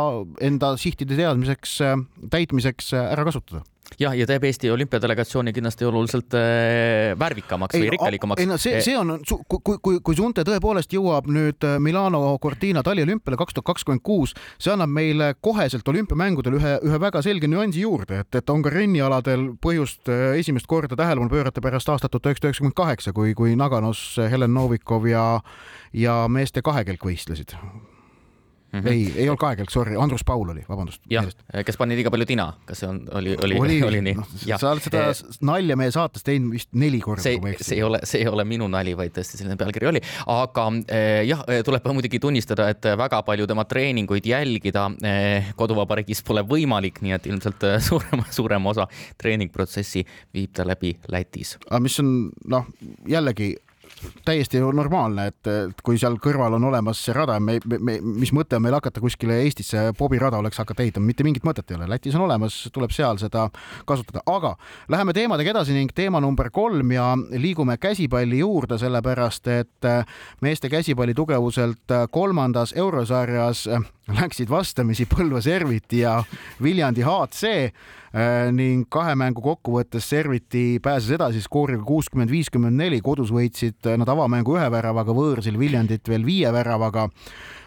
enda 0.44 0.74
sihtide 0.80 1.16
teadmiseks, 1.16 1.78
äh, 1.80 1.96
täitmiseks 2.32 2.92
ära 2.98 3.24
kasutada 3.28 3.64
jah, 4.00 4.14
ja 4.16 4.26
teeb 4.28 4.44
Eesti 4.48 4.70
olümpiadelegatsiooni 4.72 5.52
kindlasti 5.56 5.86
oluliselt 5.88 6.34
äh, 6.36 7.14
värvikamaks 7.18 7.76
ei, 7.76 7.84
või 7.84 7.94
rikkalikumaks. 7.94 8.42
ei 8.42 8.50
no 8.50 8.58
see, 8.60 8.80
see 8.84 8.96
on, 8.98 9.16
kui, 9.48 9.78
kui, 9.78 10.00
kui 10.04 10.18
Sunte 10.18 10.44
tõepoolest 10.46 10.92
jõuab 10.96 11.30
nüüd 11.32 11.66
äh, 11.66 11.78
Milano 11.82 12.36
Cortina 12.42 12.82
taliolümpiale 12.86 13.38
kaks 13.40 13.56
tuhat 13.56 13.70
kakskümmend 13.72 14.04
kuus, 14.06 14.34
see 14.58 14.74
annab 14.74 14.92
meile 14.92 15.32
koheselt 15.40 15.88
olümpiamängudel 15.88 16.58
ühe, 16.60 16.76
ühe 16.86 17.00
väga 17.02 17.22
selge 17.24 17.50
nüansi 17.50 17.84
juurde, 17.86 18.22
et, 18.24 18.40
et 18.40 18.54
on 18.54 18.64
ka 18.64 18.72
rennialadel 18.74 19.48
põhjust 19.62 20.12
äh, 20.12 20.38
esimest 20.40 20.68
korda 20.70 20.98
tähelepanu 20.98 21.32
pöörata 21.32 21.64
pärast 21.64 21.90
aastat 21.92 22.14
tuhat 22.14 22.32
üheksasada 22.32 22.52
üheksakümmend 22.52 22.78
kaheksa, 22.78 23.16
kui, 23.16 23.34
kui 23.38 23.56
Naganos 23.58 24.08
Helen 24.30 24.54
Novikov 24.56 25.08
ja, 25.10 25.26
ja 25.96 26.24
meeste 26.32 26.64
kahekelk 26.66 27.06
võistlesid 27.06 27.56
mm. 28.76 28.84
-hmm. 28.84 28.92
ei, 28.92 29.12
ei 29.16 29.28
olnud 29.28 29.40
kahekülg, 29.40 29.70
sorry, 29.70 29.96
Andrus 30.00 30.24
Paul 30.24 30.48
oli, 30.48 30.64
vabandust. 30.68 31.02
jah, 31.10 31.26
kes 31.64 31.76
pani 31.76 31.96
liiga 31.96 32.10
palju 32.10 32.26
tina, 32.26 32.46
kas 32.66 32.82
see 32.82 32.88
on, 32.88 33.00
oli, 33.12 33.36
oli, 33.42 33.58
oli, 33.60 33.78
oli 33.88 34.02
nii 34.04 34.16
no,? 34.18 34.26
sa 34.46 34.70
oled 34.70 34.84
seda 34.84 35.04
nalja 35.46 35.76
meie 35.78 35.92
saates 35.94 36.26
teinud 36.26 36.54
vist 36.54 36.72
neli 36.72 37.00
korda. 37.00 37.22
see, 37.22 37.54
see 37.60 37.78
ei 37.78 37.82
ole, 37.86 38.00
see 38.04 38.22
ei 38.24 38.30
ole 38.30 38.44
minu 38.48 38.68
nali, 38.72 38.96
vaid 38.98 39.14
tõesti 39.16 39.40
selline 39.40 39.58
pealkiri 39.60 39.90
oli, 39.92 40.02
aga 40.32 40.66
jah, 41.26 41.44
tuleb 41.66 41.90
muidugi 41.96 42.20
tunnistada, 42.22 42.68
et 42.72 42.90
väga 42.98 43.22
palju 43.26 43.46
tema 43.48 43.66
treeninguid 43.68 44.26
jälgida 44.26 44.88
koduvabariigis 45.56 46.22
pole 46.26 46.44
võimalik, 46.46 47.00
nii 47.04 47.16
et 47.16 47.30
ilmselt 47.30 47.68
suurem, 47.88 48.24
suurem 48.30 48.72
osa 48.72 48.88
treeningprotsessi 49.20 50.04
viib 50.34 50.54
ta 50.56 50.66
läbi 50.68 50.96
Lätis. 51.12 51.56
aga 51.68 51.80
mis 51.82 51.98
on 52.02 52.12
noh, 52.50 52.68
jällegi 53.08 53.54
täiesti 54.24 54.60
normaalne, 54.60 55.26
et, 55.30 55.48
kui 55.84 55.98
seal 55.98 56.18
kõrval 56.22 56.56
on 56.58 56.66
olemas 56.68 57.00
see 57.06 57.14
rada, 57.16 57.38
me, 57.40 57.58
me, 57.64 57.96
mis 58.02 58.32
mõte 58.36 58.58
on 58.58 58.64
meil 58.64 58.76
hakata 58.76 59.00
kuskile 59.02 59.38
Eestisse 59.44 59.90
bobirada 59.98 60.40
oleks 60.40 60.60
hakata 60.60 60.84
ehitama, 60.84 61.08
mitte 61.08 61.24
mingit 61.26 61.46
mõtet 61.46 61.70
ei 61.70 61.78
ole, 61.78 61.88
Lätis 61.90 62.16
on 62.18 62.26
olemas, 62.26 62.58
tuleb 62.74 62.92
seal 62.94 63.20
seda 63.22 63.46
kasutada, 63.88 64.22
aga 64.30 64.54
läheme 64.92 65.16
teemadega 65.16 65.54
edasi 65.56 65.76
ning 65.76 65.94
teema 65.96 66.20
number 66.20 66.50
kolm 66.54 66.92
ja 66.92 67.12
liigume 67.36 67.78
käsipalli 67.80 68.42
juurde, 68.42 68.78
sellepärast 68.80 69.52
et 69.52 69.90
meeste 70.44 70.70
käsipalli 70.72 71.14
tugevuselt 71.16 71.96
kolmandas 72.12 72.74
eurosarjas 72.76 73.66
läksid 74.06 74.50
vastamisi 74.50 75.06
Põlva 75.10 75.40
Serviti 75.42 76.04
ja 76.04 76.20
Viljandi 76.62 77.02
HC 77.02 77.70
Äh, 78.16 78.48
ning 78.54 78.86
kahe 78.88 79.12
mängu 79.18 79.42
kokkuvõttes 79.44 80.06
Serviti 80.08 80.78
pääses 80.80 81.10
edasi 81.18 81.42
skooriga 81.44 81.82
kuuskümmend, 81.84 82.30
viiskümmend 82.32 82.78
neli, 82.80 83.02
kodus 83.04 83.28
võitsid 83.34 83.84
nad 84.00 84.08
avamängu 84.08 84.54
ühe 84.56 84.70
väravaga, 84.72 85.12
võõrsil 85.12 85.58
Viljandit 85.60 86.08
veel 86.08 86.24
viie 86.24 86.52
väravaga. 86.54 87.10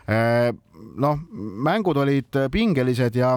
Äh, 0.10 0.50
noh, 0.98 1.22
mängud 1.70 2.00
olid 2.02 2.40
pingelised 2.50 3.20
ja 3.20 3.36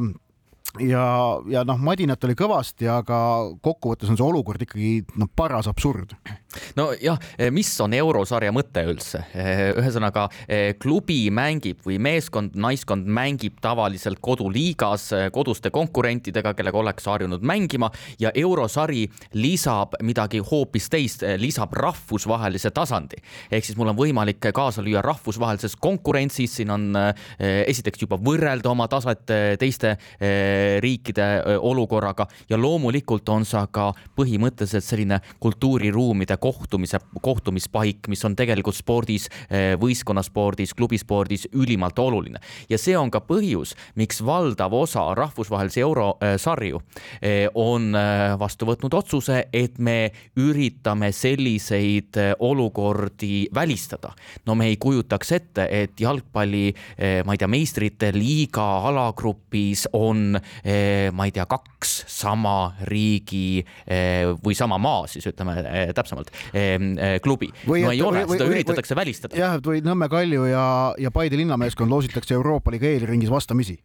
ja, 0.80 1.04
ja 1.52 1.62
noh, 1.68 1.80
madinat 1.82 2.22
oli 2.24 2.36
kõvasti, 2.38 2.88
aga 2.88 3.18
kokkuvõttes 3.64 4.12
on 4.12 4.18
see 4.18 4.24
olukord 4.24 4.62
ikkagi 4.64 5.02
noh, 5.20 5.28
paras 5.36 5.68
absurd. 5.68 6.14
nojah, 6.78 7.18
mis 7.52 7.70
on 7.84 7.92
eurosarja 7.96 8.52
mõte 8.54 8.84
üldse? 8.88 9.22
ühesõnaga 9.32 10.28
klubi 10.80 11.26
mängib 11.34 11.82
või 11.86 11.98
meeskond, 12.02 12.56
naiskond 12.56 13.08
mängib 13.08 13.58
tavaliselt 13.64 14.20
koduliigas 14.24 15.10
koduste 15.32 15.72
konkurentidega, 15.74 16.54
kellega 16.56 16.80
oleks 16.80 17.08
harjunud 17.08 17.44
mängima 17.44 17.90
ja 18.20 18.32
eurosari 18.34 19.06
lisab 19.36 19.96
midagi 20.02 20.40
hoopis 20.44 20.88
teist, 20.92 21.26
lisab 21.40 21.72
rahvusvahelise 21.76 22.72
tasandi. 22.72 23.20
ehk 23.50 23.64
siis 23.64 23.76
mul 23.76 23.92
on 23.92 23.98
võimalik 23.98 24.52
kaasa 24.52 24.84
lüüa 24.84 25.02
rahvusvahelises 25.04 25.76
konkurentsis, 25.76 26.56
siin 26.56 26.70
on 26.70 26.90
esiteks 27.40 28.04
juba 28.04 28.16
võrrelda 28.20 28.72
oma 28.72 28.88
taset 28.88 29.24
teiste 29.60 29.96
riikide 30.82 31.42
olukorraga 31.58 32.26
ja 32.50 32.58
loomulikult 32.60 33.28
on 33.28 33.46
see 33.48 33.62
ka 33.72 33.90
põhimõtteliselt 34.18 34.84
selline 34.84 35.20
kultuuriruumide 35.42 36.36
kohtumise, 36.42 37.00
kohtumispaik, 37.22 38.08
mis 38.12 38.24
on 38.24 38.36
tegelikult 38.36 38.76
spordis, 38.76 39.28
võistkonnaspordis, 39.80 40.74
klubispordis 40.76 41.48
ülimalt 41.52 41.98
oluline. 41.98 42.40
ja 42.68 42.78
see 42.78 42.96
on 42.98 43.10
ka 43.10 43.20
põhjus, 43.20 43.74
miks 43.94 44.22
valdav 44.24 44.74
osa 44.74 45.04
rahvusvahelisi 45.14 45.80
eurosarju 45.80 46.80
on 47.54 47.92
vastu 48.38 48.66
võtnud 48.66 48.94
otsuse, 48.94 49.46
et 49.52 49.78
me 49.78 50.12
üritame 50.36 51.12
selliseid 51.12 52.18
olukordi 52.38 53.48
välistada. 53.54 54.12
no 54.46 54.54
me 54.54 54.66
ei 54.66 54.76
kujutaks 54.76 55.32
ette, 55.32 55.68
et 55.70 56.00
jalgpalli, 56.00 56.74
ma 57.24 57.34
ei 57.34 57.38
tea, 57.38 57.48
meistrite 57.48 58.12
liiga 58.14 58.64
alagrupis 58.88 59.86
on 59.92 60.38
ma 61.12 61.26
ei 61.28 61.32
tea, 61.34 61.46
kaks 61.50 61.94
sama 62.10 62.74
riigi 62.88 63.62
eh, 63.86 64.28
või 64.44 64.56
sama 64.58 64.78
maa 64.82 65.06
siis 65.10 65.26
ütleme 65.30 65.56
eh, 65.62 65.92
täpsemalt 65.96 66.30
klubi. 67.22 67.50
no 67.66 67.76
ei 67.78 68.02
ole, 68.02 68.26
seda 68.26 68.46
või, 68.46 68.56
üritatakse 68.56 68.94
või, 68.94 69.00
välistada. 69.04 69.38
jah, 69.38 69.58
või 69.64 69.82
Nõmme 69.84 70.08
Kalju 70.12 70.46
ja, 70.50 70.66
ja 71.00 71.10
Paide 71.14 71.40
linnameeskond 71.40 71.90
loositakse 71.90 72.36
Euroopa 72.38 72.74
liiga 72.74 72.90
eelringis 72.90 73.32
vastamisi 73.32 73.78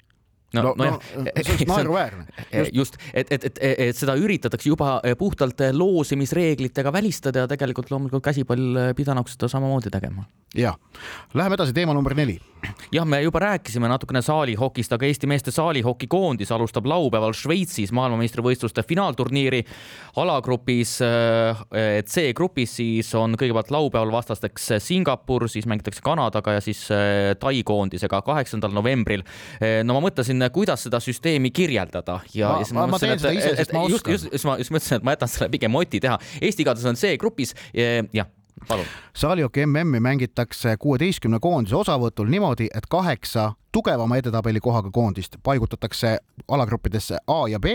no, 0.53 0.63
no, 0.63 0.73
nojah 0.79 0.95
no, 0.95 1.31
see 1.43 1.57
on 1.67 1.73
naeruväärne. 1.73 2.25
just, 2.73 2.97
et, 3.13 3.31
et, 3.31 3.45
et, 3.45 3.59
et 3.61 3.97
seda 3.97 4.15
üritatakse 4.19 4.69
juba 4.69 4.97
puhtalt 5.19 5.61
loosimisreeglitega 5.75 6.93
välistada 6.93 7.43
ja 7.43 7.51
tegelikult 7.51 7.91
loomulikult 7.91 8.23
käsipall 8.23 8.93
pidanuks 8.95 9.35
seda 9.35 9.49
samamoodi 9.51 9.91
tegema. 9.93 10.23
ja, 10.55 10.73
läheme 11.33 11.59
edasi, 11.59 11.75
teema 11.75 11.95
number 11.97 12.15
neli. 12.15 12.37
jah, 12.91 13.05
me 13.05 13.19
juba 13.21 13.41
rääkisime 13.43 13.89
natukene 13.91 14.21
saalihokist, 14.23 14.93
aga 14.95 15.05
Eesti 15.05 15.27
meeste 15.27 15.51
saalihokikoondis 15.51 16.51
alustab 16.55 16.87
laupäeval 16.89 17.35
Šveitsis 17.35 17.91
maailmameistrivõistluste 17.95 18.83
finaalturniiri 18.87 19.63
alagrupis 20.23 20.97
C-grupis 22.07 22.77
siis 22.79 23.11
on 23.17 23.35
kõigepealt 23.39 23.71
laupäeval 23.73 24.11
vastasteks 24.11 24.71
Singapur, 24.83 25.47
siis 25.51 25.67
mängitakse 25.69 26.01
Kanadaga 26.03 26.57
ja 26.57 26.63
siis 26.63 26.87
Tai 27.39 27.55
koondisega 27.63 28.21
kaheksandal 28.25 28.73
novembril. 28.75 29.23
no 29.83 29.97
ma 29.97 30.03
mõtlesin 30.07 30.36
mõtlesin, 30.37 30.53
kuidas 30.53 30.87
seda 30.87 31.01
süsteemi 31.03 31.51
kirjeldada 31.51 32.19
ja, 32.33 32.57
ja 32.57 32.63
siis 32.63 32.73
ma, 32.77 32.87
ma, 32.87 32.99
teen 33.01 33.19
seda 33.19 33.33
ise, 33.35 33.67
ma 33.73 33.83
oskan. 33.83 33.91
just, 33.91 34.07
just, 34.07 34.33
just 34.33 34.47
ma 34.47 34.57
just 34.61 34.73
mõtlesin, 34.73 35.01
et 35.01 35.07
ma 35.07 35.15
jätan 35.17 35.31
selle 35.31 35.51
pigem 35.53 35.75
Oti 35.75 36.01
teha. 36.03 36.17
Eesti 36.41 36.65
igatahes 36.65 36.89
on 36.89 36.99
C-grupis, 36.99 37.55
jah 38.13 38.29
palun. 38.67 38.85
saalihoki 39.13 39.65
MM-i 39.65 39.99
mängitakse 39.99 40.77
kuueteistkümne 40.79 41.39
koondise 41.41 41.75
osavõtul 41.75 42.29
niimoodi, 42.29 42.69
et 42.73 42.85
kaheksa 42.89 43.51
tugevama 43.71 44.17
edetabeli 44.17 44.59
kohaga 44.59 44.91
koondist 44.91 45.37
paigutatakse 45.43 46.17
alagruppidesse 46.47 47.17
A 47.27 47.47
ja 47.49 47.59
B 47.59 47.65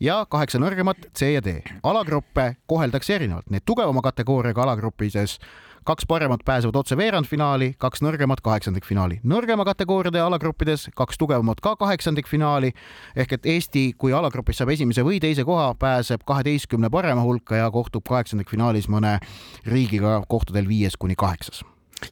ja 0.00 0.26
kaheksa 0.30 0.58
nõrgemat 0.58 1.08
C 1.18 1.32
ja 1.34 1.42
D. 1.44 1.60
alagruppe 1.82 2.56
koheldakse 2.66 3.14
erinevalt, 3.14 3.50
need 3.50 3.66
tugevama 3.66 4.02
kategooriaga 4.02 4.62
alagruppides 4.62 5.38
kaks 5.84 6.06
paremat 6.08 6.40
pääsevad 6.44 6.76
otse 6.76 6.96
veerandfinaali, 6.96 7.74
kaks 7.78 8.02
nõrgemat 8.02 8.40
kaheksandikfinaali. 8.42 9.20
nõrgema 9.24 9.64
kategooriade 9.64 10.20
alagruppides 10.20 10.88
kaks 10.96 11.18
tugevamat 11.18 11.60
ka 11.60 11.76
kaheksandikfinaali 11.76 12.72
ehk 13.16 13.32
et 13.32 13.46
Eesti, 13.46 13.92
kui 13.98 14.12
alagrupis 14.12 14.58
saab 14.58 14.70
esimese 14.70 15.02
või 15.02 15.20
teise 15.20 15.44
koha, 15.44 15.74
pääseb 15.74 16.22
kaheteistkümne 16.26 16.90
parema 16.90 17.22
hulka 17.22 17.56
ja 17.56 17.70
kohtub 17.70 18.06
kaheksandikfinaalis 18.08 18.88
mõne 18.88 19.18
riigiga 19.66 20.22
kohtadel 20.28 20.68
viies 20.68 20.96
kuni 20.96 21.14
kaheksas 21.14 21.64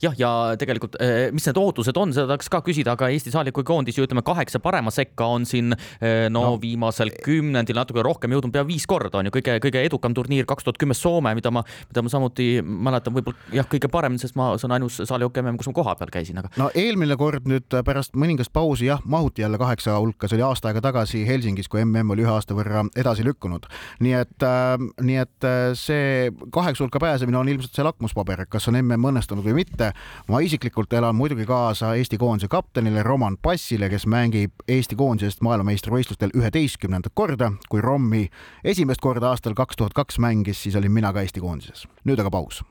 jah, 0.03 0.15
ja 0.19 0.31
tegelikult, 0.61 0.97
eh, 1.03 1.31
mis 1.35 1.47
need 1.49 1.59
ootused 1.61 1.97
on, 2.01 2.15
seda 2.15 2.29
tahaks 2.31 2.51
ka 2.53 2.63
küsida, 2.67 2.95
aga 2.97 3.11
Eesti 3.11 3.33
saalikukoondis 3.35 3.99
ju 3.99 4.07
ütleme, 4.07 4.23
kaheksa 4.27 4.61
parema 4.63 4.93
sekka 4.95 5.27
on 5.27 5.47
siin 5.49 5.75
eh, 5.75 6.29
no, 6.31 6.45
no 6.45 6.53
viimasel 6.63 7.13
kümnendil 7.25 7.79
natuke 7.79 8.05
rohkem 8.07 8.35
jõudnud 8.35 8.55
pea 8.55 8.65
viis 8.69 8.87
korda 8.91 9.21
on 9.21 9.29
ju 9.29 9.35
kõige, 9.35 9.59
kõige 9.65 9.83
edukam 9.87 10.15
turniir 10.17 10.49
kaks 10.49 10.67
tuhat 10.67 10.81
kümme 10.81 10.97
Soome, 10.97 11.33
mida 11.37 11.53
ma, 11.55 11.63
mida 11.89 12.05
ma 12.05 12.13
samuti 12.13 12.49
mäletan 12.63 13.15
võib-olla 13.17 13.57
jah, 13.57 13.69
kõige 13.71 13.91
parem, 13.93 14.19
sest 14.21 14.37
ma, 14.39 14.53
see 14.61 14.69
on 14.69 14.77
ainus 14.77 15.01
saalihoki 15.01 15.43
MM, 15.43 15.59
kus 15.61 15.71
ma 15.71 15.77
kohapeal 15.81 16.13
käisin, 16.13 16.41
aga. 16.43 16.53
no 16.61 16.71
eelmine 16.79 17.17
kord 17.21 17.49
nüüd 17.51 17.69
pärast 17.87 18.17
mõningast 18.19 18.53
pausi 18.55 18.91
jah, 18.91 19.03
mahuti 19.05 19.45
jälle 19.45 19.59
kaheksa 19.61 19.97
hulka, 19.99 20.29
see 20.29 20.39
oli 20.39 20.47
aasta 20.47 20.71
aega 20.71 20.85
tagasi 20.91 21.25
Helsingis, 21.29 21.71
kui 21.71 21.83
MM 21.85 22.15
oli 22.15 22.27
ühe 22.27 22.33
aasta 22.33 22.57
võrra 22.57 22.85
edasi 22.99 23.25
lükkunud. 23.27 23.69
nii 24.05 24.17
et 24.21 24.47
äh,, 24.47 24.77
nii 25.01 25.21
et 25.23 25.49
äh, 25.49 25.73
see 25.79 26.31
kaheksa 26.53 26.85
hulka 26.85 27.03
pääsemine 27.03 27.41
on 27.41 27.49
ilmselt 27.49 27.77
see 27.77 27.87
lakmuspaber, 27.87 28.47
kas 28.51 28.69
on 28.71 28.79
MM 28.81 29.11
õnnestunud 29.13 29.47
või 29.47 29.61
mitte 29.63 29.80
mitte. 29.81 29.99
ma 30.29 30.41
isiklikult 30.41 30.93
elan 30.93 31.17
muidugi 31.17 31.47
kaasa 31.47 31.95
Eesti 31.95 32.19
koondise 32.19 32.49
kaptenile 32.49 33.03
Roman 33.03 33.37
Passile, 33.43 33.89
kes 33.89 34.07
mängib 34.07 34.53
Eesti 34.69 34.97
koondisest 34.97 35.41
maailmameistrivõistlustel 35.41 36.31
üheteistkümnendat 36.37 37.13
korda. 37.15 37.53
kui 37.69 37.81
Rommi 37.81 38.29
esimest 38.65 39.01
korda 39.01 39.31
aastal 39.31 39.55
kaks 39.55 39.77
tuhat 39.77 39.93
kaks 39.93 40.19
mängis, 40.19 40.63
siis 40.63 40.77
olin 40.77 40.93
mina 40.93 41.13
ka 41.13 41.21
Eesti 41.21 41.41
koondises. 41.41 41.87
nüüd 42.05 42.21
aga 42.21 42.31
paus. 42.31 42.63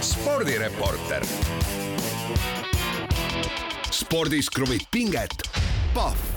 spordireporter. 0.00 1.26
spordis 3.90 4.50
kruvib 4.50 4.82
pinget, 4.90 5.50
Pahv 5.94 6.35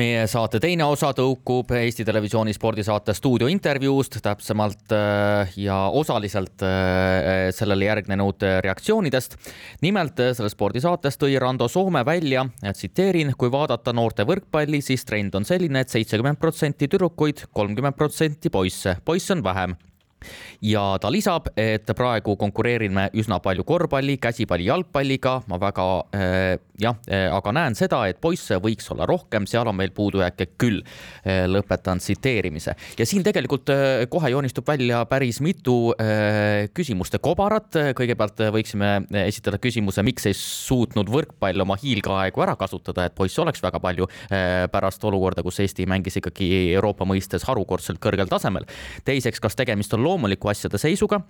meie 0.00 0.24
saate 0.30 0.60
teine 0.62 0.86
osa 0.88 1.10
tõukub 1.16 1.72
Eesti 1.76 2.04
Televisiooni 2.08 2.54
spordisaate 2.56 3.14
stuudiointervjuust 3.16 4.18
täpsemalt 4.24 4.94
äh, 4.96 5.52
ja 5.60 5.76
osaliselt 5.92 6.64
äh, 6.64 7.50
sellele 7.54 7.90
järgnenud 7.90 8.46
reaktsioonidest. 8.64 9.36
nimelt 9.82 10.20
äh, 10.20 10.32
selles 10.36 10.56
spordisaates 10.56 11.20
tõi 11.20 11.36
Rando 11.40 11.68
Soome 11.68 12.04
välja, 12.08 12.46
tsiteerin, 12.72 13.34
kui 13.38 13.52
vaadata 13.52 13.92
noorte 13.92 14.26
võrkpalli, 14.28 14.82
siis 14.82 15.04
trend 15.04 15.34
on 15.34 15.44
selline 15.48 15.80
et, 15.82 15.90
et 15.92 15.98
seitsekümmend 15.98 16.40
protsenti 16.40 16.88
tüdrukuid, 16.88 17.46
kolmkümmend 17.52 17.96
protsenti 17.98 18.50
poisse, 18.50 18.96
poisse 19.04 19.36
on 19.36 19.44
vähem 19.44 19.76
ja 20.62 20.84
ta 21.00 21.10
lisab, 21.12 21.48
et 21.56 21.88
praegu 21.96 22.36
konkureerime 22.40 23.08
üsna 23.18 23.38
palju 23.42 23.64
korvpalli, 23.66 24.18
käsipalli, 24.22 24.68
jalgpalliga, 24.68 25.38
ma 25.50 25.58
väga 25.60 25.86
äh, 26.14 26.58
jah, 26.82 26.98
äh, 27.08 27.28
aga 27.32 27.54
näen 27.54 27.76
seda, 27.78 28.02
et 28.10 28.20
poisse 28.22 28.58
võiks 28.62 28.88
olla 28.94 29.06
rohkem, 29.08 29.46
seal 29.50 29.68
on 29.70 29.78
meil 29.78 29.92
puudujääke 29.94 30.52
küll. 30.60 30.82
Äh, 31.26 31.44
lõpetan 31.50 32.00
tsiteerimise 32.02 32.74
ja 32.98 33.06
siin 33.06 33.24
tegelikult 33.24 33.70
kohe 34.10 34.30
joonistub 34.32 34.66
välja 34.66 35.02
päris 35.10 35.40
mitu 35.44 35.92
küsimuste 36.74 37.18
kobarat. 37.22 37.76
kõigepealt 37.98 38.40
võiksime 38.54 38.90
esitada 39.24 39.58
küsimuse, 39.62 40.02
miks 40.06 40.26
ei 40.28 40.36
suutnud 40.36 41.10
võrkpall 41.12 41.64
oma 41.64 41.76
hiilgeaegu 41.80 42.42
ära 42.44 42.54
kasutada, 42.58 43.06
et 43.06 43.14
poisse 43.14 43.40
oleks 43.42 43.62
väga 43.62 43.80
palju 43.82 44.08
pärast 44.72 45.04
olukorda, 45.04 45.44
kus 45.44 45.60
Eesti 45.64 45.86
mängis 45.90 46.18
ikkagi 46.20 46.48
Euroopa 46.76 47.06
mõistes 47.08 47.46
harukordselt 47.48 48.00
kõrgel 48.02 48.30
tasemel. 48.30 48.66
teiseks, 49.04 49.40
kas 49.40 49.56
tegemist 49.58 49.94
on 49.94 50.04
loomuliku 50.12 50.52
asjade 50.52 50.80
seisuga 50.80 51.22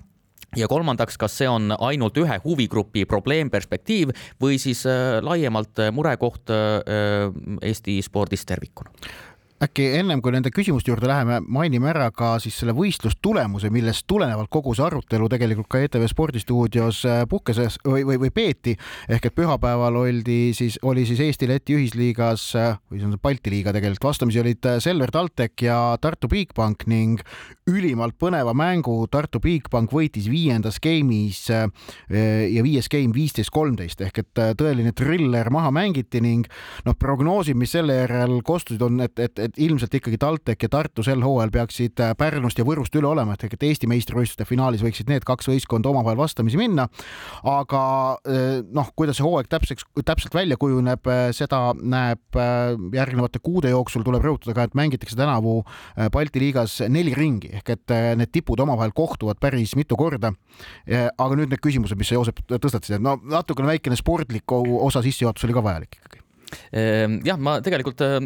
ja 0.57 0.69
kolmandaks, 0.69 1.17
kas 1.21 1.37
see 1.41 1.49
on 1.49 1.73
ainult 1.79 2.19
ühe 2.21 2.39
huvigrupi 2.45 3.07
probleemperspektiiv 3.09 4.13
või 4.43 4.59
siis 4.63 4.85
äh, 4.89 5.19
laiemalt 5.25 5.81
äh, 5.81 5.93
murekoht 5.95 6.53
äh, 6.53 6.81
Eesti 7.63 8.01
spordis 8.05 8.45
tervikuna? 8.49 8.93
Äkki 9.63 9.85
ennem 9.99 10.19
kui 10.23 10.33
nende 10.35 10.51
küsimuste 10.51 10.91
juurde 10.91 11.07
läheme, 11.07 11.39
mainime 11.47 11.91
ära 11.93 12.09
ka 12.15 12.33
siis 12.43 12.57
selle 12.59 12.75
võistlustulemuse, 12.75 13.71
millest 13.71 14.09
tulenevalt 14.11 14.51
kogu 14.51 14.75
see 14.75 14.87
arutelu 14.87 15.29
tegelikult 15.31 15.69
ka 15.71 15.83
ETV 15.85 16.09
Spordistuudios 16.11 17.03
äh, 17.07 17.21
puhkeses 17.31 17.79
või, 17.87 18.03
või, 18.09 18.19
või 18.25 18.33
peeti. 18.35 18.75
ehk 19.09 19.29
et 19.29 19.37
pühapäeval 19.39 20.01
oldi 20.01 20.41
siis, 20.57 20.81
oli 20.83 21.05
siis 21.07 21.23
Eesti-Läti 21.23 21.77
ühisliigas 21.79 22.49
äh, 22.59 22.75
või 22.91 23.03
see 23.03 23.11
on 23.11 23.21
Balti 23.23 23.53
liiga 23.55 23.75
tegelikult, 23.75 24.09
vastamisi 24.11 24.43
olid 24.43 24.67
äh, 24.67 24.81
Selver 24.83 25.15
TalTech 25.15 25.67
ja 25.69 25.79
Tartu 26.03 26.31
Bigbank 26.33 26.87
ning 26.91 27.23
ülimalt 27.71 28.19
põneva 28.19 28.57
mängu 28.59 28.97
Tartu 29.13 29.39
Bigbank 29.43 29.95
võitis 29.95 30.27
viiendas 30.31 30.81
game'is 30.83 31.45
ja 31.53 32.63
viies 32.65 32.89
game 32.91 33.15
viisteist, 33.15 33.53
kolmteist 33.55 34.01
ehk 34.03 34.19
et 34.25 34.41
tõeline 34.59 34.91
triller 34.97 35.51
maha 35.55 35.71
mängiti 35.75 36.21
ning 36.25 36.49
noh, 36.87 36.97
prognoosid, 36.99 37.57
mis 37.59 37.71
selle 37.77 38.01
järel 38.01 38.41
kostusid, 38.47 38.83
on, 38.83 38.99
et, 39.07 39.15
et, 39.23 39.39
et 39.39 39.52
et 39.53 39.61
ilmselt 39.67 39.93
ikkagi 39.95 40.19
TalTech 40.21 40.65
ja 40.65 40.71
Tartu 40.73 41.05
sel 41.05 41.23
hooajal 41.25 41.53
peaksid 41.53 42.01
äh, 42.01 42.15
Pärnust 42.19 42.59
ja 42.59 42.65
Võrust 42.65 42.95
üle 42.97 43.09
olema, 43.11 43.35
et 43.35 43.43
tegelikult 43.43 43.67
Eesti 43.69 43.89
meistrivõistluste 43.91 44.47
finaalis 44.49 44.85
võiksid 44.85 45.11
need 45.13 45.27
kaks 45.29 45.51
võistkonda 45.51 45.91
omavahel 45.93 46.19
vastamisi 46.21 46.61
minna. 46.61 46.89
aga 47.49 47.83
äh, 48.25 48.63
noh, 48.73 48.93
kuidas 48.97 49.19
see 49.21 49.27
hooaeg 49.27 49.51
täpseks, 49.53 49.85
täpselt 50.05 50.35
välja 50.35 50.57
kujuneb, 50.61 51.07
äh, 51.11 51.25
seda 51.37 51.61
näeb 51.77 52.41
järgnevate 52.95 53.43
kuude 53.43 53.73
jooksul, 53.73 54.05
tuleb 54.07 54.25
rõhutada 54.25 54.57
ka, 54.57 54.67
et 54.69 54.77
mängitakse 54.79 55.17
tänavu 55.19 55.61
Balti 56.13 56.41
liigas 56.41 56.79
neli 56.89 57.13
ringi 57.15 57.53
ehk 57.59 57.75
et 57.75 57.95
need 58.19 58.33
tipud 58.33 58.61
omavahel 58.65 58.95
kohtuvad 58.97 59.41
päris 59.43 59.75
mitu 59.77 59.97
korda. 59.99 60.33
aga 60.87 61.37
nüüd 61.37 61.53
need 61.53 61.63
küsimused, 61.63 61.99
mis 61.99 62.09
sa, 62.09 62.17
Joosep, 62.17 62.43
tõstatasid, 62.49 62.97
et 62.97 63.05
no 63.05 63.19
natukene 63.21 63.75
väikene 63.75 63.99
sportlik 63.99 64.53
osa 64.53 65.03
sissejuhatus 65.05 65.49
oli 65.49 65.57
ka 65.57 65.65
vajalik 65.65 66.01
ikkagi 66.01 66.23
jah, 67.27 67.39
ma 67.41 67.59
tegelikult 67.65 68.03
äh, 68.05 68.19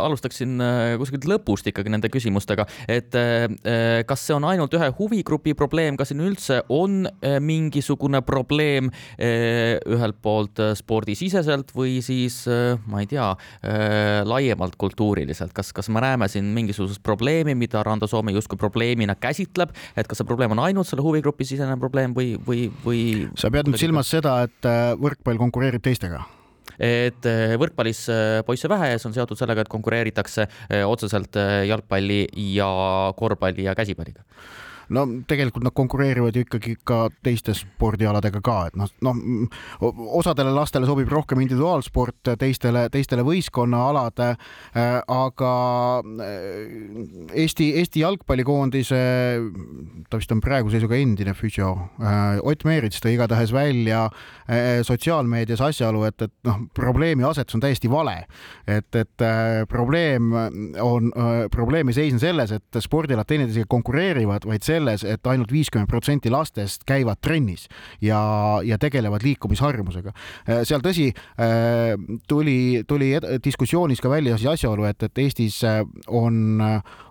alustaksin 0.00 0.60
äh, 0.62 0.94
kuskilt 1.00 1.26
lõpust 1.28 1.68
ikkagi 1.70 1.92
nende 1.92 2.10
küsimustega, 2.12 2.66
et 2.90 3.16
äh, 3.18 4.02
kas 4.08 4.24
see 4.26 4.36
on 4.36 4.46
ainult 4.48 4.74
ühe 4.76 4.90
huvigrupi 4.98 5.54
probleem, 5.58 5.98
kas 6.00 6.12
siin 6.12 6.22
üldse 6.24 6.60
on 6.72 7.04
mingisugune 7.44 8.20
probleem 8.26 8.88
ühelt 9.20 10.18
poolt 10.24 10.60
spordisiseselt 10.78 11.72
või 11.76 11.98
siis 12.04 12.42
ma 12.90 13.02
ei 13.02 13.08
tea, 13.10 13.28
laiemalt 14.26 14.76
kultuuriliselt, 14.80 15.52
kas, 15.56 15.72
kas 15.76 15.90
me 15.92 16.02
näeme 16.02 16.28
siin 16.30 16.50
mingisugust 16.56 17.02
probleemi, 17.06 17.54
mida 17.58 17.84
Rando 17.86 18.08
Soome 18.10 18.34
justkui 18.34 18.58
probleemina 18.60 19.16
käsitleb, 19.20 19.74
et 19.96 20.10
kas 20.10 20.20
see 20.20 20.28
probleem 20.28 20.56
on 20.56 20.64
ainult 20.66 20.90
selle 20.90 21.04
huvigrupi 21.04 21.46
sisene 21.48 21.78
probleem 21.80 22.16
või, 22.16 22.34
või, 22.46 22.66
või? 22.84 23.06
sa 23.38 23.52
pead 23.52 23.70
nüüd 23.70 23.80
silmas 23.80 24.10
seda, 24.12 24.40
et 24.48 24.70
võrkpall 25.00 25.40
konkureerib 25.40 25.84
teistega 25.84 26.24
et 26.80 27.28
eh, 27.28 27.54
võrkpallis 27.60 28.06
eh, 28.08 28.40
poisse 28.46 28.68
vähe 28.72 28.94
ja 28.94 28.98
see 29.00 29.10
on 29.10 29.16
seotud 29.18 29.38
sellega, 29.38 29.64
et 29.64 29.72
konkureeritakse 29.72 30.46
eh, 30.46 30.84
otseselt 30.88 31.36
jalgpalli 31.68 32.24
ja 32.56 32.70
korvpalli 33.16 33.68
ja 33.68 33.76
käsipalliga 33.76 34.24
no 34.90 35.06
tegelikult 35.28 35.64
nad 35.66 35.74
konkureerivad 35.76 36.36
ju 36.36 36.44
ikkagi 36.46 36.76
ka 36.84 37.06
teiste 37.24 37.54
spordialadega 37.56 38.42
ka, 38.44 38.58
et 38.70 38.78
noh, 38.78 38.90
noh 39.04 39.16
osadele 40.20 40.52
lastele 40.54 40.88
sobib 40.88 41.10
rohkem 41.10 41.40
individuaalsport, 41.44 42.32
teistele, 42.40 42.86
teistele 42.92 43.24
võistkonnaalad. 43.26 44.20
Äh, 44.20 44.98
aga 45.10 45.52
äh, 46.26 47.36
Eesti, 47.40 47.70
Eesti 47.80 48.02
jalgpallikoondise, 48.04 49.00
ta 50.10 50.20
vist 50.20 50.32
on 50.34 50.42
praeguse 50.44 50.78
seisuga 50.78 50.98
endine 50.98 51.34
füsio, 51.38 51.72
äh, 52.00 52.40
Ott 52.46 52.64
Meerits 52.68 53.02
tõi 53.02 53.14
igatahes 53.16 53.52
välja 53.54 54.06
sotsiaalmeedias 54.82 55.60
asjaolu, 55.62 56.02
et, 56.08 56.24
et 56.24 56.32
noh, 56.48 56.64
probleemi 56.74 57.22
asetus 57.26 57.54
on 57.54 57.62
täiesti 57.62 57.90
vale. 57.90 58.24
et, 58.66 58.88
et 58.96 59.22
probleem 59.70 60.32
on, 60.82 61.10
probleem 61.52 61.90
ei 61.90 61.94
seisne 61.94 62.18
selles, 62.18 62.50
et 62.56 62.80
spordialad 62.82 63.28
teineteisega 63.30 63.68
konkureerivad, 63.70 64.46
vaid 64.50 64.66
selles, 64.66 64.79
selles, 64.80 65.04
et 65.04 65.26
ainult 65.28 65.52
viiskümmend 65.52 65.88
protsenti 65.90 66.30
lastest 66.32 66.84
käivad 66.88 67.20
trennis 67.20 67.66
ja, 68.02 68.60
ja 68.64 68.78
tegelevad 68.80 69.24
liikumisharjumusega. 69.24 70.12
Äh, 70.48 70.62
seal 70.68 70.82
tõsi, 70.84 71.10
äh, 71.40 71.94
tuli, 72.28 72.82
tuli 72.88 73.12
diskussioonis 73.44 74.00
ka 74.00 74.10
välja 74.10 74.38
siis 74.38 74.54
asjaolu, 74.54 74.86
et, 74.88 75.02
et 75.02 75.18
Eestis 75.18 75.60
äh, 75.64 75.82
on, 76.08 76.62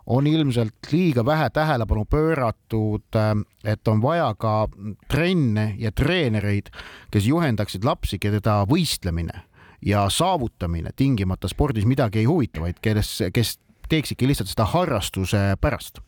on 0.06 0.28
ilmselt 0.28 0.92
liiga 0.92 1.26
vähe 1.26 1.50
tähelepanu 1.54 2.06
pööratud, 2.10 3.20
et 3.64 3.88
on 3.88 4.02
vaja 4.02 4.32
ka 4.40 4.68
trenne 5.12 5.74
ja 5.78 5.92
treenereid, 5.92 6.72
kes 7.14 7.30
juhendaksid 7.30 7.86
lapsi, 7.86 8.20
keda 8.20 8.64
võistlemine 8.70 9.46
ja 9.86 10.08
saavutamine 10.12 10.92
tingimata 10.96 11.48
spordis 11.48 11.86
midagi 11.88 12.24
ei 12.24 12.28
huvita, 12.28 12.66
vaid 12.66 12.82
kes, 12.84 13.20
kes 13.34 13.58
teeksidki 13.90 14.28
lihtsalt 14.28 14.52
seda 14.52 14.68
harrastuse 14.70 15.54
pärast 15.62 16.02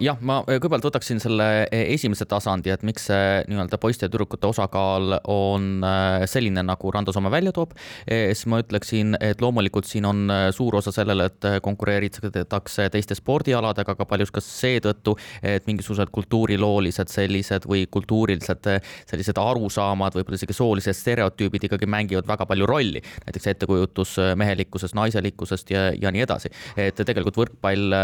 jah, 0.00 0.18
ma 0.20 0.40
eh, 0.46 0.58
kõigepealt 0.58 0.86
võtaksin 0.88 1.20
selle 1.22 1.46
eh, 1.66 1.92
esimese 1.94 2.26
tasandi, 2.28 2.72
et 2.72 2.84
miks 2.86 3.08
see 3.10 3.40
nii-öelda 3.50 3.78
poiste 3.80 4.06
ja 4.06 4.12
tüdrukute 4.12 4.48
osakaal 4.50 5.16
on 5.30 5.84
eh, 5.86 6.26
selline, 6.30 6.62
nagu 6.66 6.92
Rando 6.92 7.14
Soome 7.14 7.32
välja 7.32 7.52
toob. 7.56 7.72
siis 8.08 8.46
ma 8.50 8.60
ütleksin, 8.62 9.14
et 9.20 9.40
loomulikult 9.42 9.86
siin 9.88 10.06
on 10.08 10.30
suur 10.54 10.76
osa 10.78 10.92
sellele, 10.94 11.26
et 11.30 11.46
konkureeritakse 11.62 12.88
teiste 12.92 13.16
spordialadega, 13.18 13.94
aga 13.94 14.06
paljus 14.08 14.32
ka 14.34 14.42
seetõttu, 14.44 15.16
et 15.42 15.66
mingisugused 15.68 16.10
kultuuriloolised 16.14 17.10
sellised 17.12 17.66
või 17.70 17.84
kultuurilised 17.90 18.68
sellised 19.10 19.40
arusaamad, 19.40 20.16
võib-olla 20.18 20.40
isegi 20.40 20.56
soolised 20.56 20.96
stereotüübid 20.96 21.68
ikkagi 21.68 21.88
mängivad 21.90 22.28
väga 22.28 22.46
palju 22.50 22.68
rolli. 22.68 23.02
näiteks 23.26 23.50
ettekujutus 23.54 24.16
mehelikkusest, 24.40 24.96
naiselikkusest 24.98 25.70
ja, 25.74 25.88
ja 26.00 26.12
nii 26.14 26.24
edasi. 26.26 26.52
et 26.76 27.00
tegelikult 27.00 27.40
võrkpall 27.40 27.94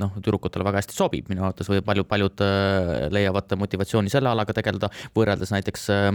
noh, 0.00 0.16
tüdrukutele 0.18 0.66
väga 0.66 0.82
hästi 0.82 0.96
sobib. 0.96 1.30
Minu 1.30 1.44
arvates 1.46 1.70
või 1.70 1.84
paljud, 1.86 2.08
paljud 2.10 2.44
äh, 2.46 3.08
leiavad 3.12 3.56
motivatsiooni 3.60 4.12
selle 4.12 4.32
alaga 4.32 4.56
tegeleda, 4.56 4.90
võrreldes 5.16 5.52
näiteks 5.54 5.88
äh, 5.94 6.12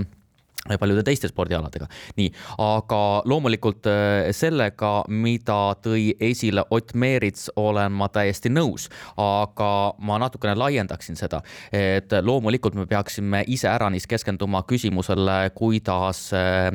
paljude 0.79 1.03
teiste 1.05 1.29
spordialadega. 1.29 1.87
nii, 2.17 2.31
aga 2.57 2.99
loomulikult 3.29 3.85
äh, 3.89 4.31
sellega, 4.35 5.03
mida 5.07 5.75
tõi 5.83 6.15
esile 6.19 6.63
Ott 6.73 6.93
Meerits, 6.93 7.51
olen 7.55 7.93
ma 7.93 8.07
täiesti 8.09 8.49
nõus, 8.49 8.87
aga 9.21 9.69
ma 9.99 10.17
natukene 10.21 10.55
laiendaksin 10.57 11.17
seda, 11.19 11.41
et 11.71 12.11
loomulikult 12.25 12.75
me 12.75 12.87
peaksime 12.89 13.43
iseäranis 13.47 14.07
keskenduma 14.09 14.63
küsimusele, 14.67 15.51
kuidas 15.55 16.27
äh, 16.33 16.71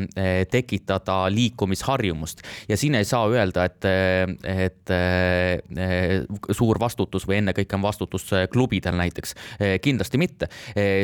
tekitada 0.50 1.24
liikumisharjumust 1.34 2.44
ja 2.68 2.78
siin 2.78 2.94
ei 2.94 3.08
saa 3.08 3.26
öelda, 3.30 3.66
et, 3.66 3.90
et 4.44 4.94
äh, 4.94 6.22
suur 6.54 6.78
vastutus 6.80 7.26
või 7.26 7.40
ennekõike 7.40 7.74
on 7.76 7.82
vastutus 7.82 8.28
klubidel 8.52 8.94
näiteks, 8.98 9.34
kindlasti 9.82 10.18
mitte. 10.20 10.48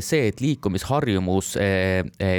see, 0.01 0.29
et 0.29 0.41
liikumisharjumus 0.41 1.55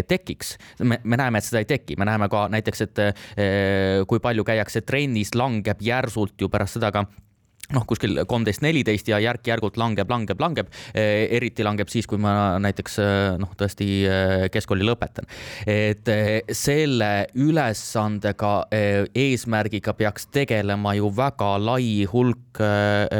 tekib, 0.07 0.36
tekiks. 0.37 0.57
me, 0.83 0.99
me 1.03 1.17
näeme, 1.17 1.37
et 1.37 1.45
seda 1.45 1.61
ei 1.61 1.65
teki, 1.65 1.97
me 1.97 2.05
näeme 2.05 2.29
ka 2.29 2.47
näiteks, 2.53 2.81
et 2.87 2.99
eh, 3.03 4.03
kui 4.07 4.19
palju 4.19 4.43
käiakse 4.43 4.81
trennis, 4.81 5.33
langeb 5.35 5.81
järsult 5.81 6.39
ju 6.41 6.49
pärast 6.49 6.77
seda 6.77 6.91
ka 6.91 7.05
noh, 7.75 7.83
kuskil 7.87 8.21
kolmteist, 8.27 8.63
neliteist 8.63 9.09
ja 9.11 9.19
järk-järgult 9.23 9.77
langeb, 9.79 10.09
langeb, 10.11 10.39
langeb. 10.39 10.71
Eh, 10.93 11.27
eriti 11.37 11.65
langeb 11.67 11.91
siis, 11.91 12.07
kui 12.07 12.19
ma 12.21 12.55
näiteks 12.63 12.99
eh, 13.03 13.35
noh, 13.41 13.51
tõesti 13.59 13.87
keskkooli 14.53 14.85
lõpetan. 14.87 15.27
et 15.67 16.07
selle 16.55 17.27
ülesandega, 17.35 18.53
eesmärgiga 19.15 19.93
peaks 19.97 20.27
tegelema 20.31 20.93
ju 20.97 21.09
väga 21.15 21.49
lai 21.59 22.05
hulk 22.11 22.61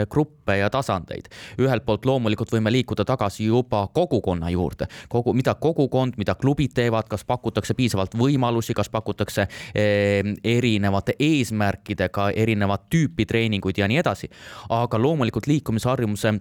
gruppe 0.10 0.58
ja 0.58 0.70
tasandeid. 0.70 1.28
ühelt 1.60 1.86
poolt 1.86 2.06
loomulikult 2.06 2.52
võime 2.52 2.72
liikuda 2.72 3.06
tagasi 3.06 3.46
juba 3.46 3.88
kogukonna 3.94 4.50
juurde, 4.50 4.88
kogu, 5.10 5.34
mida 5.34 5.56
kogukond, 5.56 6.18
mida 6.18 6.36
klubid 6.36 6.74
teevad, 6.74 7.08
kas 7.10 7.26
pakutakse 7.26 7.74
piisavalt 7.74 8.16
võimalusi, 8.16 8.74
kas 8.74 8.90
pakutakse 8.90 9.48
eh, 9.76 10.24
erinevate 10.44 11.18
eesmärkidega 11.20 12.32
erinevat 12.36 12.88
tüüpi 12.90 13.26
treeninguid 13.26 13.78
ja 13.78 13.88
nii 13.88 14.02
edasi. 14.02 14.30
Aga 14.70 14.98
loomulikult 14.98 15.48
liikumisharjumuse 15.48 16.34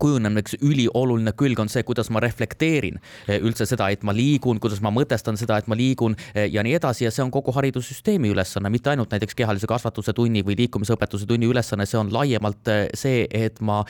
kujuneb 0.00 0.38
üks 0.42 0.56
ülioluline 0.62 1.32
külg 1.38 1.60
on 1.62 1.70
see, 1.72 1.84
kuidas 1.86 2.10
ma 2.14 2.22
reflekteerin 2.22 2.98
eh, 3.26 3.38
üldse 3.38 3.66
seda, 3.68 3.88
et 3.92 4.04
ma 4.06 4.14
liigun, 4.16 4.60
kuidas 4.62 4.80
ma 4.84 4.92
mõtestan 4.94 5.38
seda, 5.40 5.58
et 5.58 5.68
ma 5.70 5.76
liigun 5.78 6.16
eh, 6.34 6.48
ja 6.52 6.64
nii 6.64 6.76
edasi 6.78 7.06
ja 7.06 7.12
see 7.14 7.24
on 7.24 7.32
kogu 7.34 7.52
haridussüsteemi 7.56 8.32
ülesanne, 8.32 8.70
mitte 8.72 8.92
ainult 8.92 9.12
näiteks 9.14 9.36
kehalise 9.38 9.68
kasvatuse 9.70 10.14
tunni 10.16 10.44
või 10.46 10.56
liikumisõpetuse 10.62 11.28
tunni 11.28 11.48
ülesanne, 11.50 11.86
see 11.88 12.00
on 12.00 12.12
laiemalt 12.14 12.72
eh, 12.72 12.84
see, 12.98 13.26
et 13.30 13.60
ma 13.64 13.80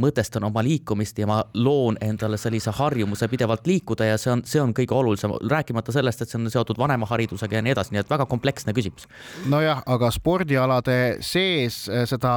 mõtestan 0.00 0.44
oma 0.46 0.62
liikumist 0.64 1.18
ja 1.18 1.26
ma 1.28 1.40
loon 1.58 1.96
endale 2.02 2.38
sellise 2.40 2.72
harjumuse 2.74 3.26
pidevalt 3.30 3.66
liikuda 3.68 4.06
ja 4.08 4.18
see 4.20 4.32
on, 4.32 4.42
see 4.48 4.60
on 4.62 4.72
kõige 4.76 4.94
olulisem, 4.96 5.34
rääkimata 5.50 5.92
sellest, 5.94 6.22
et 6.22 6.30
see 6.30 6.38
on 6.40 6.50
seotud 6.52 6.78
vanemaharidusega 6.80 7.58
ja 7.58 7.64
nii 7.64 7.74
edasi, 7.74 7.94
nii 7.94 8.02
et 8.02 8.10
väga 8.10 8.26
kompleksne 8.30 8.74
küsimus. 8.76 9.06
nojah, 9.50 9.82
aga 9.90 10.10
spordialade 10.14 10.98
sees 11.24 11.84
seda 12.10 12.34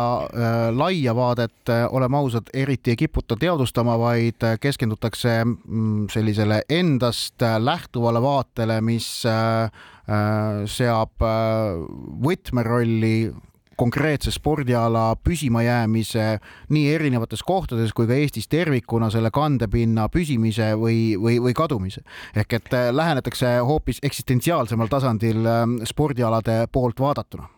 laia 0.75 1.15
vaadet, 1.15 1.71
oleme 1.91 2.19
ausad, 2.19 2.49
eriti 2.53 2.76
eriti 2.77 2.93
ei 2.93 2.95
kiputa 2.95 3.35
teadvustama, 3.35 3.97
vaid 3.97 4.43
keskendutakse 4.61 5.43
mm, 5.45 6.07
sellisele 6.13 6.61
endast 6.69 7.41
lähtuvale 7.59 8.21
vaatele, 8.21 8.81
mis 8.81 9.25
äh, 9.25 9.63
äh, 9.63 10.65
seab 10.65 11.21
äh, 11.21 11.81
võtmerolli 12.21 13.33
konkreetse 13.77 14.31
spordiala 14.31 15.15
püsimajäämise 15.21 16.39
nii 16.69 16.93
erinevates 16.95 17.43
kohtades 17.45 17.93
kui 17.93 18.07
ka 18.07 18.13
Eestis 18.13 18.47
tervikuna 18.49 19.11
selle 19.13 19.29
kandepinna 19.29 20.07
püsimise 20.09 20.71
või, 20.77 21.13
või, 21.17 21.37
või 21.41 21.53
kadumise. 21.53 22.01
ehk 22.35 22.53
et 22.53 22.73
lähenetakse 22.91 23.59
hoopis 23.61 24.01
eksistentsiaalsemal 24.01 24.89
tasandil 24.89 25.45
spordialade 25.85 26.65
poolt 26.71 26.99
vaadatuna 26.99 27.56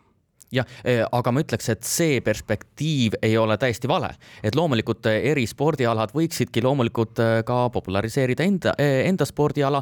jah, 0.54 0.66
eh, 0.84 1.02
aga 1.04 1.32
ma 1.32 1.42
ütleks, 1.44 1.68
et 1.72 1.86
see 1.86 2.18
perspektiiv 2.24 3.16
ei 3.22 3.36
ole 3.38 3.56
täiesti 3.60 3.88
vale, 3.90 4.10
et 4.42 4.56
loomulikult 4.58 5.06
eh, 5.10 5.20
eri 5.30 5.46
spordialad 5.48 6.12
võiksidki 6.16 6.62
loomulikult 6.64 7.22
eh, 7.22 7.34
ka 7.46 7.62
populariseerida 7.72 8.46
enda, 8.46 8.74
enda 8.80 9.26
spordiala, 9.28 9.80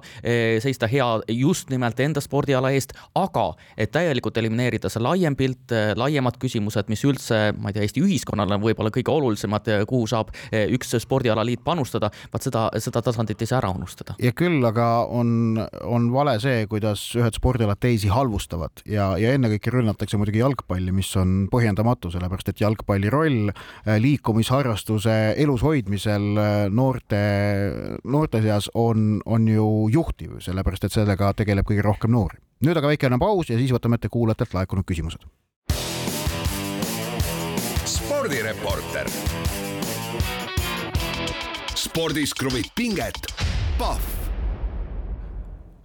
seista 0.62 0.88
hea 0.90 1.06
just 1.32 1.70
nimelt 1.72 1.98
enda 2.02 2.20
spordiala 2.22 2.70
eest, 2.74 2.92
aga 3.18 3.44
et 3.78 3.90
täielikult 3.94 4.36
elimineerida 4.40 4.90
see 4.92 5.02
laiem 5.02 5.36
pilt, 5.38 5.72
laiemad 5.98 6.38
küsimused, 6.40 6.88
mis 6.92 7.04
üldse, 7.06 7.38
ma 7.56 7.70
ei 7.70 7.76
tea, 7.76 7.86
Eesti 7.88 8.02
ühiskonnale 8.04 8.56
on 8.56 8.64
võib-olla 8.64 8.92
kõige 8.92 9.12
olulisemad, 9.12 9.68
kuhu 9.88 10.08
saab 10.10 10.32
üks 10.52 10.92
spordialaliit 11.00 11.62
panustada, 11.64 12.10
vaat 12.32 12.48
seda, 12.48 12.66
seda 12.82 13.02
tasandit 13.04 13.40
ei 13.42 13.50
saa 13.50 13.60
ära 13.62 13.70
unustada. 13.72 14.16
ja 14.22 14.32
küll 14.36 14.64
aga 14.68 14.88
on, 15.06 15.60
on 15.84 16.10
vale 16.12 16.36
see, 16.42 16.66
kuidas 16.70 17.04
ühed 17.18 17.38
spordialad 17.38 17.80
teisi 17.80 18.10
halvustavad 18.12 18.84
ja, 18.88 19.12
ja 19.20 19.32
ennekõike 19.38 19.72
rünnatakse 19.74 20.20
muidugi 20.20 20.42
jalgpalli 20.42 20.57
jalgpalli, 20.58 20.92
mis 20.92 21.10
on 21.16 21.48
põhjendamatu, 21.50 22.10
sellepärast 22.10 22.48
et 22.50 22.60
jalgpalli 22.60 23.10
roll 23.10 23.50
äh, 23.50 23.98
liikumisharrastuse 24.00 25.34
elus 25.36 25.62
hoidmisel 25.62 26.36
äh, 26.36 26.68
noorte, 26.70 27.20
noorte 28.04 28.42
seas 28.42 28.70
on, 28.74 29.20
on 29.24 29.48
ju 29.48 29.88
juhtiv, 29.92 30.40
sellepärast 30.40 30.84
et 30.84 30.92
sellega 30.92 31.32
tegeleb 31.34 31.66
kõige 31.66 31.82
rohkem 31.82 32.10
noori. 32.10 32.38
nüüd 32.60 32.76
aga 32.76 32.88
väikene 32.90 33.18
paus 33.18 33.50
ja 33.50 33.58
siis 33.58 33.72
võtame 33.72 33.96
ette 33.96 34.08
kuulajatelt 34.08 34.54
laekunud 34.54 34.84
küsimused. 34.84 35.22
spordireporter. 37.86 39.08
spordis 41.74 42.34
kruvib 42.34 42.66
pinget, 42.74 43.30
Pahv 43.78 44.17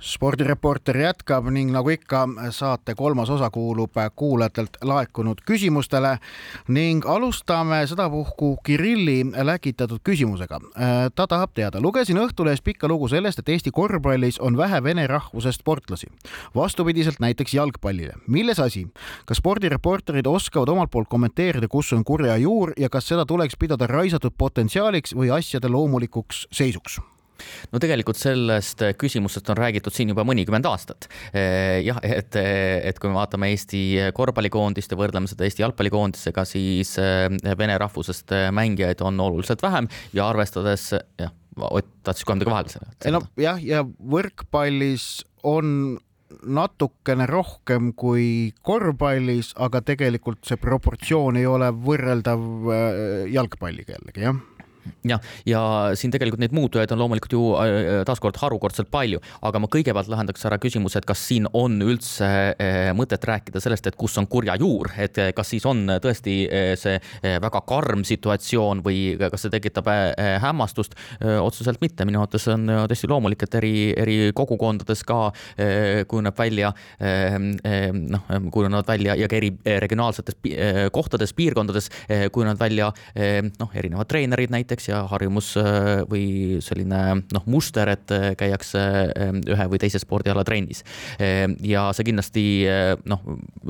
spordireporter 0.03 0.97
jätkab 0.99 1.47
ning 1.53 1.71
nagu 1.71 1.89
ikka, 1.93 2.25
saate 2.51 2.95
kolmas 2.95 3.29
osa 3.31 3.49
kuulub 3.53 3.95
kuulajatelt 4.15 4.77
laekunud 4.83 5.41
küsimustele 5.47 6.17
ning 6.67 7.05
alustame 7.07 7.83
sedapuhku 7.87 8.57
Kirilli 8.65 9.23
läkitatud 9.43 10.03
küsimusega. 10.03 10.59
ta 11.15 11.27
tahab 11.27 11.53
teada, 11.53 11.81
lugesin 11.81 12.19
Õhtulehes 12.19 12.63
pikka 12.63 12.87
lugu 12.87 13.07
sellest, 13.07 13.39
et 13.39 13.49
Eesti 13.49 13.71
korvpallis 13.71 14.39
on 14.39 14.57
vähe 14.57 14.83
vene 14.83 15.07
rahvusest 15.07 15.63
sportlasi, 15.63 16.07
vastupidiselt 16.55 17.19
näiteks 17.19 17.53
jalgpallile. 17.53 18.13
milles 18.27 18.59
asi? 18.59 18.87
kas 19.25 19.37
spordireporterid 19.37 20.27
oskavad 20.27 20.69
omalt 20.69 20.91
poolt 20.91 21.09
kommenteerida, 21.09 21.67
kus 21.67 21.93
on 21.93 22.03
kurja 22.03 22.37
juur 22.37 22.73
ja 22.77 22.89
kas 22.89 23.07
seda 23.07 23.25
tuleks 23.25 23.55
pidada 23.59 23.87
raisatud 23.87 24.35
potentsiaaliks 24.37 25.15
või 25.15 25.31
asjade 25.31 25.67
loomulikuks 25.67 26.47
seisuks? 26.51 26.99
No 27.71 27.81
tegelikult 27.81 28.19
sellest 28.19 28.83
küsimusest 28.99 29.49
on 29.53 29.59
räägitud 29.59 29.95
siin 29.95 30.13
juba 30.13 30.25
mõnikümmend 30.27 30.67
aastat. 30.69 31.09
Eh, 31.33 31.81
jah, 31.85 31.99
et, 32.03 32.35
et 32.39 32.99
kui 32.99 33.11
me 33.11 33.19
vaatame 33.19 33.51
Eesti 33.53 33.83
korvpallikoondist 34.15 34.93
ja 34.93 34.99
võrdleme 34.99 35.29
seda 35.31 35.47
Eesti 35.47 35.65
jalgpallikoondisega, 35.65 36.45
siis 36.47 36.95
eh, 37.01 37.27
vene 37.59 37.77
rahvusest 37.81 38.35
mängijaid 38.55 39.03
on 39.05 39.19
oluliselt 39.23 39.63
vähem 39.63 39.89
ja 40.13 40.29
arvestades, 40.29 40.91
jah, 41.19 41.33
Ott 41.53 41.85
tahtis 42.01 42.25
kohe 42.25 42.39
midagi 42.39 42.49
vahele 42.49 42.71
selle. 42.73 42.87
ei 43.05 43.13
no 43.13 43.19
jah, 43.37 43.59
ja 43.61 43.83
võrkpallis 43.85 45.21
on 45.45 45.99
natukene 46.41 47.27
rohkem 47.29 47.91
kui 47.93 48.53
korvpallis, 48.65 49.51
aga 49.61 49.83
tegelikult 49.85 50.41
see 50.47 50.57
proportsioon 50.57 51.37
ei 51.37 51.45
ole 51.45 51.69
võrreldav 51.85 52.73
eh, 52.73 53.27
jalgpalliga 53.35 53.97
jällegi, 53.97 54.25
jah 54.25 54.41
jah, 55.07 55.21
ja 55.45 55.61
siin 55.99 56.11
tegelikult 56.13 56.41
neid 56.43 56.55
muutujaid 56.55 56.91
on 56.93 57.01
loomulikult 57.03 57.35
ju 57.35 57.43
äh, 57.59 58.01
taaskord 58.07 58.37
harukordselt 58.41 58.89
palju, 58.93 59.21
aga 59.45 59.61
ma 59.61 59.69
kõigepealt 59.71 60.09
lahendaks 60.11 60.45
ära 60.47 60.59
küsimuse, 60.61 60.99
et 60.99 61.07
kas 61.07 61.23
siin 61.27 61.47
on 61.57 61.79
üldse 61.83 62.27
äh, 62.27 62.91
mõtet 62.97 63.23
rääkida 63.27 63.61
sellest, 63.63 63.87
et 63.89 63.97
kus 63.99 64.17
on 64.21 64.27
kurja 64.31 64.55
juur, 64.59 64.91
et 64.99 65.19
äh, 65.21 65.31
kas 65.35 65.53
siis 65.53 65.65
on 65.69 65.85
tõesti 66.03 66.35
see 66.79 66.97
väga 67.43 67.61
karm 67.67 68.03
situatsioon 68.07 68.81
või 68.85 69.15
kas 69.19 69.45
see 69.45 69.53
tekitab 69.53 69.87
hämmastust? 70.43 70.95
otseselt 71.23 71.81
mitte, 71.81 72.05
minu 72.07 72.21
arvates 72.21 72.45
on 72.51 72.67
täiesti 72.89 73.07
loomulik, 73.09 73.43
et 73.45 73.55
eri, 73.59 73.73
eri 73.99 74.15
kogukondades 74.35 75.03
ka 75.07 75.19
kujuneb 76.09 76.37
välja 76.37 76.71
noh, 76.99 78.25
kujunevad 78.53 78.89
välja 78.89 79.15
ja 79.19 79.29
ka 79.31 79.37
eri 79.37 79.51
regionaalsetes 79.83 80.37
kohtades, 80.95 81.33
piirkondades 81.37 81.89
kujunevad 82.33 82.61
välja 82.61 82.91
noh, 83.59 83.75
erinevad 83.77 84.09
treenerid 84.11 84.53
näiteks 84.53 84.72
näiteks 84.73 84.89
ja 84.89 85.03
harjumus 85.07 85.53
äh, 85.57 86.01
või 86.09 86.59
selline 86.63 87.23
noh, 87.33 87.43
muster, 87.45 87.89
et 87.93 88.11
äh, 88.11 88.33
käiakse 88.37 88.81
ähm, 89.13 89.41
ühe 89.45 89.65
või 89.69 89.79
teise 89.79 89.99
spordiala 90.01 90.43
trennis. 90.43 90.83
Ähm, 91.21 91.55
ja 91.61 91.91
see 91.93 92.07
kindlasti 92.07 92.65
äh, 92.67 92.95
noh, 93.05 93.21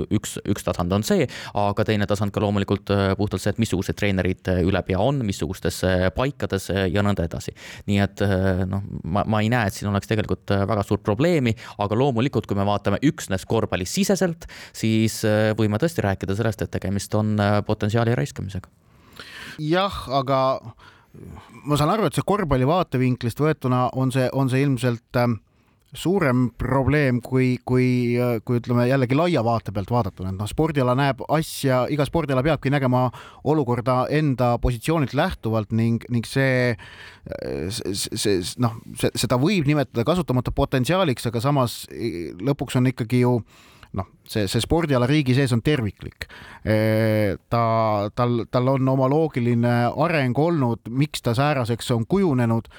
üks, 0.09 0.37
üks 0.47 0.63
tasand 0.63 0.93
on 0.93 1.03
see, 1.03 1.27
aga 1.53 1.83
teine 1.83 2.07
tasand 2.07 2.31
ka 2.33 2.41
loomulikult 2.43 2.91
puhtalt 3.17 3.41
see, 3.41 3.51
et 3.51 3.59
missugused 3.59 3.97
treenerid 3.99 4.47
üle 4.63 4.81
pea 4.85 4.99
on, 4.99 5.21
missugustes 5.25 5.81
paikades 6.15 6.69
ja 6.71 7.03
nõnda 7.03 7.25
edasi. 7.27 7.53
nii 7.87 7.99
et 8.03 8.23
noh, 8.69 8.83
ma, 9.03 9.25
ma 9.27 9.41
ei 9.43 9.49
näe, 9.51 9.67
et 9.67 9.75
siin 9.75 9.91
oleks 9.91 10.09
tegelikult 10.09 10.53
väga 10.69 10.85
suurt 10.87 11.03
probleemi, 11.05 11.55
aga 11.83 11.97
loomulikult, 11.97 12.47
kui 12.47 12.57
me 12.57 12.65
vaatame 12.67 13.01
üksnes 13.05 13.45
korvpallisiseselt, 13.49 14.47
siis 14.75 15.21
võime 15.57 15.81
tõesti 15.81 16.05
rääkida 16.05 16.37
sellest, 16.37 16.63
et 16.63 16.73
tegemist 16.73 17.15
on 17.19 17.35
potentsiaali 17.67 18.15
raiskamisega 18.17 18.71
jah, 19.59 20.03
aga 20.09 20.39
ma 21.63 21.77
saan 21.77 21.93
aru, 21.93 22.07
et 22.07 22.17
see 22.17 22.25
korvpalli 22.25 22.67
vaatevinklist 22.67 23.41
võetuna 23.41 23.87
on 23.99 24.13
see, 24.13 24.25
on 24.33 24.49
see 24.49 24.63
ilmselt 24.65 25.19
äh, 25.19 25.35
suurem 25.93 26.47
probleem, 26.57 27.19
kui, 27.21 27.59
kui, 27.69 28.15
äh, 28.17 28.39
kui 28.45 28.57
ütleme 28.57 28.87
jällegi 28.89 29.17
laia 29.17 29.43
vaate 29.45 29.73
pealt 29.75 29.93
vaadatuna, 29.93 30.31
et 30.33 30.39
noh, 30.39 30.49
spordiala 30.49 30.95
näeb 30.97 31.21
asja, 31.37 31.83
iga 31.93 32.07
spordiala 32.09 32.43
peabki 32.45 32.73
nägema 32.73 33.05
olukorda 33.49 34.07
enda 34.09 34.55
positsioonilt 34.63 35.13
lähtuvalt 35.17 35.75
ning, 35.77 36.01
ning 36.09 36.25
see, 36.25 36.73
see, 37.69 38.17
see 38.17 38.39
noh, 38.63 38.79
seda 38.97 39.37
võib 39.41 39.69
nimetada 39.69 40.05
kasutamata 40.07 40.55
potentsiaaliks, 40.55 41.29
aga 41.29 41.43
samas 41.45 41.83
lõpuks 42.41 42.81
on 42.81 42.89
ikkagi 42.89 43.21
ju 43.21 43.37
noh, 43.93 44.09
see, 44.27 44.47
see 44.49 44.63
spordiala 44.63 45.07
riigi 45.09 45.35
sees 45.37 45.53
on 45.53 45.61
terviklik. 45.61 46.27
ta, 46.63 47.63
tal, 48.15 48.45
tal 48.51 48.67
on 48.71 48.87
oma 48.87 49.09
loogiline 49.11 49.73
areng 50.05 50.37
olnud, 50.39 50.87
miks 50.89 51.21
ta 51.21 51.33
sääraseks 51.35 51.91
on 51.91 52.05
kujunenud 52.07 52.69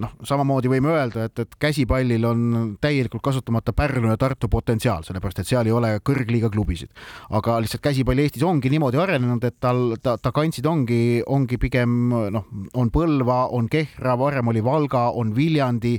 noh, 0.00 0.14
samamoodi 0.26 0.70
võime 0.70 0.90
öelda, 0.94 1.26
et, 1.28 1.38
et 1.44 1.56
käsipallil 1.60 2.24
on 2.26 2.40
täielikult 2.82 3.22
kasutamata 3.24 3.74
Pärnu 3.76 4.10
ja 4.10 4.18
Tartu 4.20 4.48
potentsiaal, 4.50 5.04
sellepärast 5.06 5.42
et 5.42 5.50
seal 5.50 5.68
ei 5.68 5.74
ole 5.74 5.92
kõrgliiga 6.04 6.50
klubisid. 6.52 6.90
aga 7.34 7.58
lihtsalt 7.62 7.84
käsipall 7.84 8.22
Eestis 8.22 8.42
ongi 8.46 8.70
niimoodi 8.72 8.98
arenenud, 9.00 9.44
et 9.44 9.58
tal, 9.62 9.96
ta, 10.02 10.16
ta 10.18 10.32
kantsid 10.34 10.66
ongi, 10.66 11.22
ongi 11.26 11.58
pigem 11.60 12.14
noh, 12.34 12.48
on 12.74 12.90
Põlva, 12.94 13.44
on 13.54 13.68
Kehra, 13.70 14.16
varem 14.18 14.50
oli 14.52 14.62
Valga, 14.64 15.08
on 15.14 15.34
Viljandi. 15.34 15.96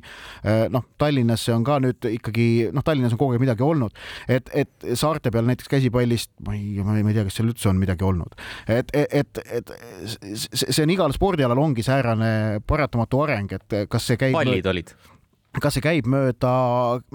Noh, 0.71 0.85
Tallinnasse 0.97 1.53
on 1.53 1.63
ka 1.67 1.79
nüüd 1.83 2.07
ikkagi 2.09 2.47
noh, 2.75 2.83
Tallinnas 2.85 3.15
on 3.15 3.19
kogu 3.19 3.35
aeg 3.35 3.43
midagi 3.43 3.65
olnud, 3.65 3.95
et, 4.31 4.49
et 4.53 4.64
saarte 4.97 5.31
peal 5.33 5.47
näiteks 5.49 5.71
käsipallist 5.71 6.31
ma 6.45 6.55
ei, 6.57 6.83
ma 6.83 6.97
ei 6.99 7.15
tea, 7.15 7.25
kas 7.27 7.39
seal 7.39 7.51
üldse 7.51 7.71
on 7.71 7.81
midagi 7.81 8.05
olnud, 8.07 8.37
et, 8.67 8.93
et, 8.93 9.11
et, 9.23 9.43
et 9.59 9.75
see 10.45 10.83
on 10.83 10.93
igal 10.93 11.15
spordialal 11.15 11.61
ongi 11.61 11.85
säärane 11.85 12.61
paratamatu 12.67 13.25
areng, 13.25 13.57
et 13.57 13.77
kas 13.91 14.11
see 14.11 14.19
käib 14.21 14.37
pallid 14.37 14.71
olid? 14.71 14.95
kas 15.61 15.77
see 15.77 15.83
käib 15.83 16.07
mööda, 16.11 16.51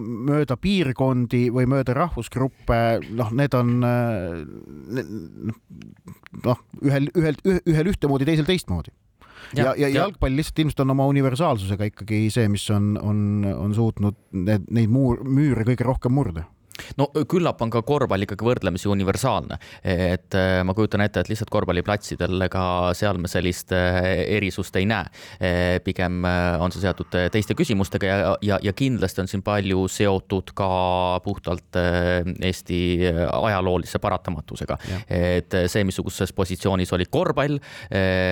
mööda 0.01 0.57
piirkondi 0.61 1.49
või 1.55 1.67
mööda 1.71 1.95
rahvusgruppe, 1.97 2.81
noh, 3.17 3.33
need 3.37 3.57
on 3.57 3.77
noh, 6.47 6.65
ühel, 6.81 7.11
ühel, 7.17 7.41
ühel 7.45 7.93
ühtemoodi, 7.93 8.29
teisel 8.29 8.49
teistmoodi. 8.49 8.95
Ja, 9.57 9.71
ja, 9.71 9.75
ja, 9.75 9.89
ja. 9.89 9.95
jalgpall 10.05 10.37
lihtsalt 10.37 10.61
ilmselt 10.63 10.83
on 10.85 10.93
oma 10.95 11.07
universaalsusega 11.11 11.89
ikkagi 11.91 12.27
see, 12.33 12.47
mis 12.53 12.67
on, 12.75 12.93
on, 13.01 13.21
on 13.51 13.73
suutnud 13.75 14.19
need, 14.37 14.69
neid 14.71 14.93
muur, 14.93 15.25
müüre 15.27 15.65
kõige 15.67 15.87
rohkem 15.89 16.15
murda 16.15 16.45
no 16.99 17.09
küllap 17.29 17.61
on 17.63 17.71
ka 17.73 17.83
korvpall 17.87 18.27
ikkagi 18.27 18.47
võrdlemisi 18.47 18.89
universaalne, 18.91 19.59
et 19.85 20.37
ma 20.65 20.75
kujutan 20.77 21.05
ette, 21.05 21.23
et 21.23 21.31
lihtsalt 21.33 21.51
korvpalliplatsidel 21.53 22.47
ka 22.53 22.65
seal 22.97 23.21
me 23.21 23.31
sellist 23.31 23.73
erisust 23.75 24.77
ei 24.81 24.89
näe. 24.89 25.09
Pigem 25.85 26.25
on 26.25 26.73
see 26.75 26.83
seotud 26.83 27.15
teiste 27.33 27.57
küsimustega 27.59 28.11
ja, 28.11 28.35
ja, 28.47 28.59
ja 28.63 28.75
kindlasti 28.77 29.25
on 29.25 29.31
siin 29.31 29.45
palju 29.47 29.87
seotud 29.91 30.55
ka 30.57 30.71
puhtalt 31.25 31.79
Eesti 31.81 32.81
ajaloolise 33.31 34.01
paratamatusega. 34.03 34.79
et 35.11 35.55
see, 35.67 35.85
missuguses 35.85 36.33
positsioonis 36.37 36.93
oli 36.97 37.07
korvpall, 37.11 37.59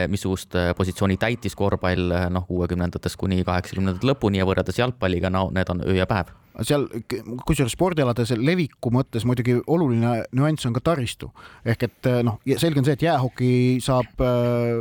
missugust 0.09 0.57
positsiooni 0.77 1.19
täitis 1.21 1.57
korvpall 1.59 2.13
noh, 2.33 2.47
kuuekümnendatest 2.49 3.19
kuni 3.21 3.43
kaheksakümnendate 3.47 4.09
lõpuni 4.09 4.43
ja 4.43 4.49
võrreldes 4.49 4.79
jalgpalliga, 4.81 5.33
no 5.33 5.49
need 5.55 5.75
on 5.75 5.85
öö 5.87 5.99
ja 5.99 6.09
päev 6.11 6.35
seal, 6.67 6.87
kusjuures 7.47 7.75
spordialade 7.75 8.25
leviku 8.39 8.91
mõttes 8.95 9.27
muidugi 9.29 9.59
oluline 9.71 10.25
nüanss 10.35 10.67
on 10.69 10.75
ka 10.77 10.83
taristu. 10.91 11.31
ehk 11.65 11.83
et 11.87 12.09
eh, 12.11 12.21
noh, 12.27 12.39
selge 12.59 12.81
on 12.81 12.87
see, 12.87 12.97
et 12.99 13.05
jäähoki 13.07 13.51
saab 13.85 14.23
äh, 14.25 14.75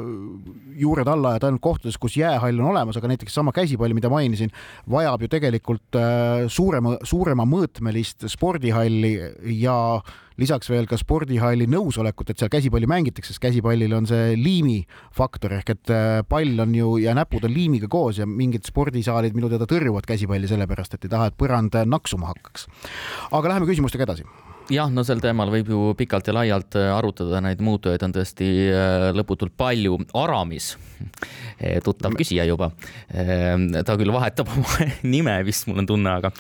juured 0.79 1.07
alla 1.07 1.35
ajada 1.35 1.51
ainult 1.51 1.61
kohtades, 1.61 1.97
kus 1.97 2.17
jäähall 2.17 2.59
on 2.61 2.71
olemas, 2.73 2.97
aga 2.97 3.11
näiteks 3.11 3.33
sama 3.33 3.53
käsipall, 3.55 3.93
mida 3.93 4.09
mainisin, 4.09 4.53
vajab 4.89 5.25
ju 5.25 5.31
tegelikult 5.37 5.99
äh, 5.99 6.47
suurema, 6.47 6.97
suurema 7.03 7.45
mõõtmelist 7.49 8.27
spordihalli 8.31 9.13
ja 9.61 9.77
äh, 9.97 10.15
lisaks 10.37 10.69
veel 10.71 10.87
ka 10.89 10.99
spordihalli 10.99 11.67
nõusolekut, 11.71 12.31
et 12.31 12.41
seal 12.41 12.51
käsipalli 12.53 12.89
mängitakse, 12.89 13.33
sest 13.33 13.43
käsipallil 13.43 13.93
on 13.97 14.09
see 14.09 14.35
liimi 14.39 14.79
faktor 15.15 15.57
ehk 15.57 15.73
et 15.75 15.93
äh, 15.93 16.21
pall 16.29 16.65
on 16.65 16.75
ju 16.77 16.97
ja 17.03 17.15
näpud 17.17 17.47
on 17.47 17.53
liimiga 17.53 17.89
koos 17.91 18.21
ja 18.21 18.27
mingid 18.29 18.67
spordisaalid 18.69 19.37
minu 19.37 19.49
teada 19.51 19.69
tõrjuvad 19.69 20.07
käsipalli 20.09 20.49
sellepärast, 20.49 20.97
et 20.97 21.07
ei 21.07 21.13
taha, 21.13 21.31
et 21.31 21.39
põrand 21.39 21.79
naksuma 21.85 22.31
hakkaks. 22.33 22.67
aga 23.31 23.55
läheme 23.55 23.69
küsimustega 23.69 24.07
edasi 24.07 24.27
jah, 24.73 24.89
no 24.91 25.03
sel 25.07 25.21
teemal 25.23 25.51
võib 25.51 25.69
ju 25.71 25.81
pikalt 25.97 26.27
ja 26.27 26.35
laialt 26.35 26.75
äh, 26.79 26.89
arutada, 26.91 27.39
neid 27.43 27.61
muutujaid 27.63 28.03
on 28.03 28.13
tõesti 28.15 28.47
äh, 28.71 29.07
lõputult 29.15 29.55
palju. 29.57 29.97
Aramis, 30.17 30.73
äh, 31.61 31.77
tuttav 31.83 32.15
küsija 32.17 32.45
juba, 32.47 32.69
ta 33.07 33.97
küll 33.99 34.13
vahetab 34.13 34.51
oma 34.55 34.87
nime 35.07 35.37
vist, 35.47 35.67
mul 35.69 35.83
on 35.83 35.89
tunne, 35.89 36.15
aga 36.19 36.31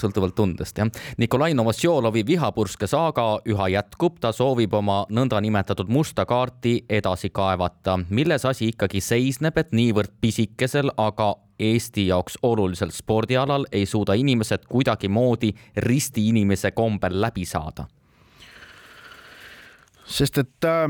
sõltuvalt 0.00 0.36
tundest 0.38 0.78
jah. 0.78 0.90
Nikolai 1.20 1.52
Novosjolovi 1.58 2.24
vihapurske 2.26 2.88
saaga 2.90 3.26
üha 3.48 3.70
jätkub, 3.76 4.18
ta 4.22 4.32
soovib 4.36 4.74
oma 4.78 5.02
nõndanimetatud 5.12 5.90
musta 5.92 6.26
kaarti 6.28 6.80
edasi 6.90 7.32
kaevata. 7.34 7.98
milles 8.08 8.46
asi 8.48 8.72
ikkagi 8.72 9.00
seisneb, 9.04 9.58
et 9.58 9.72
niivõrd 9.76 10.14
pisikesel, 10.20 10.92
aga 10.96 11.34
Eesti 11.62 12.06
jaoks 12.08 12.38
olulisel 12.42 12.90
spordialal 12.94 13.66
ei 13.72 13.86
suuda 13.86 14.16
inimesed 14.18 14.66
kuidagimoodi 14.68 15.52
risti 15.86 16.28
inimese 16.32 16.72
kombel 16.76 17.20
läbi 17.20 17.46
saada? 17.48 17.86
sest 20.12 20.38
et 20.42 20.66
äh, 20.66 20.88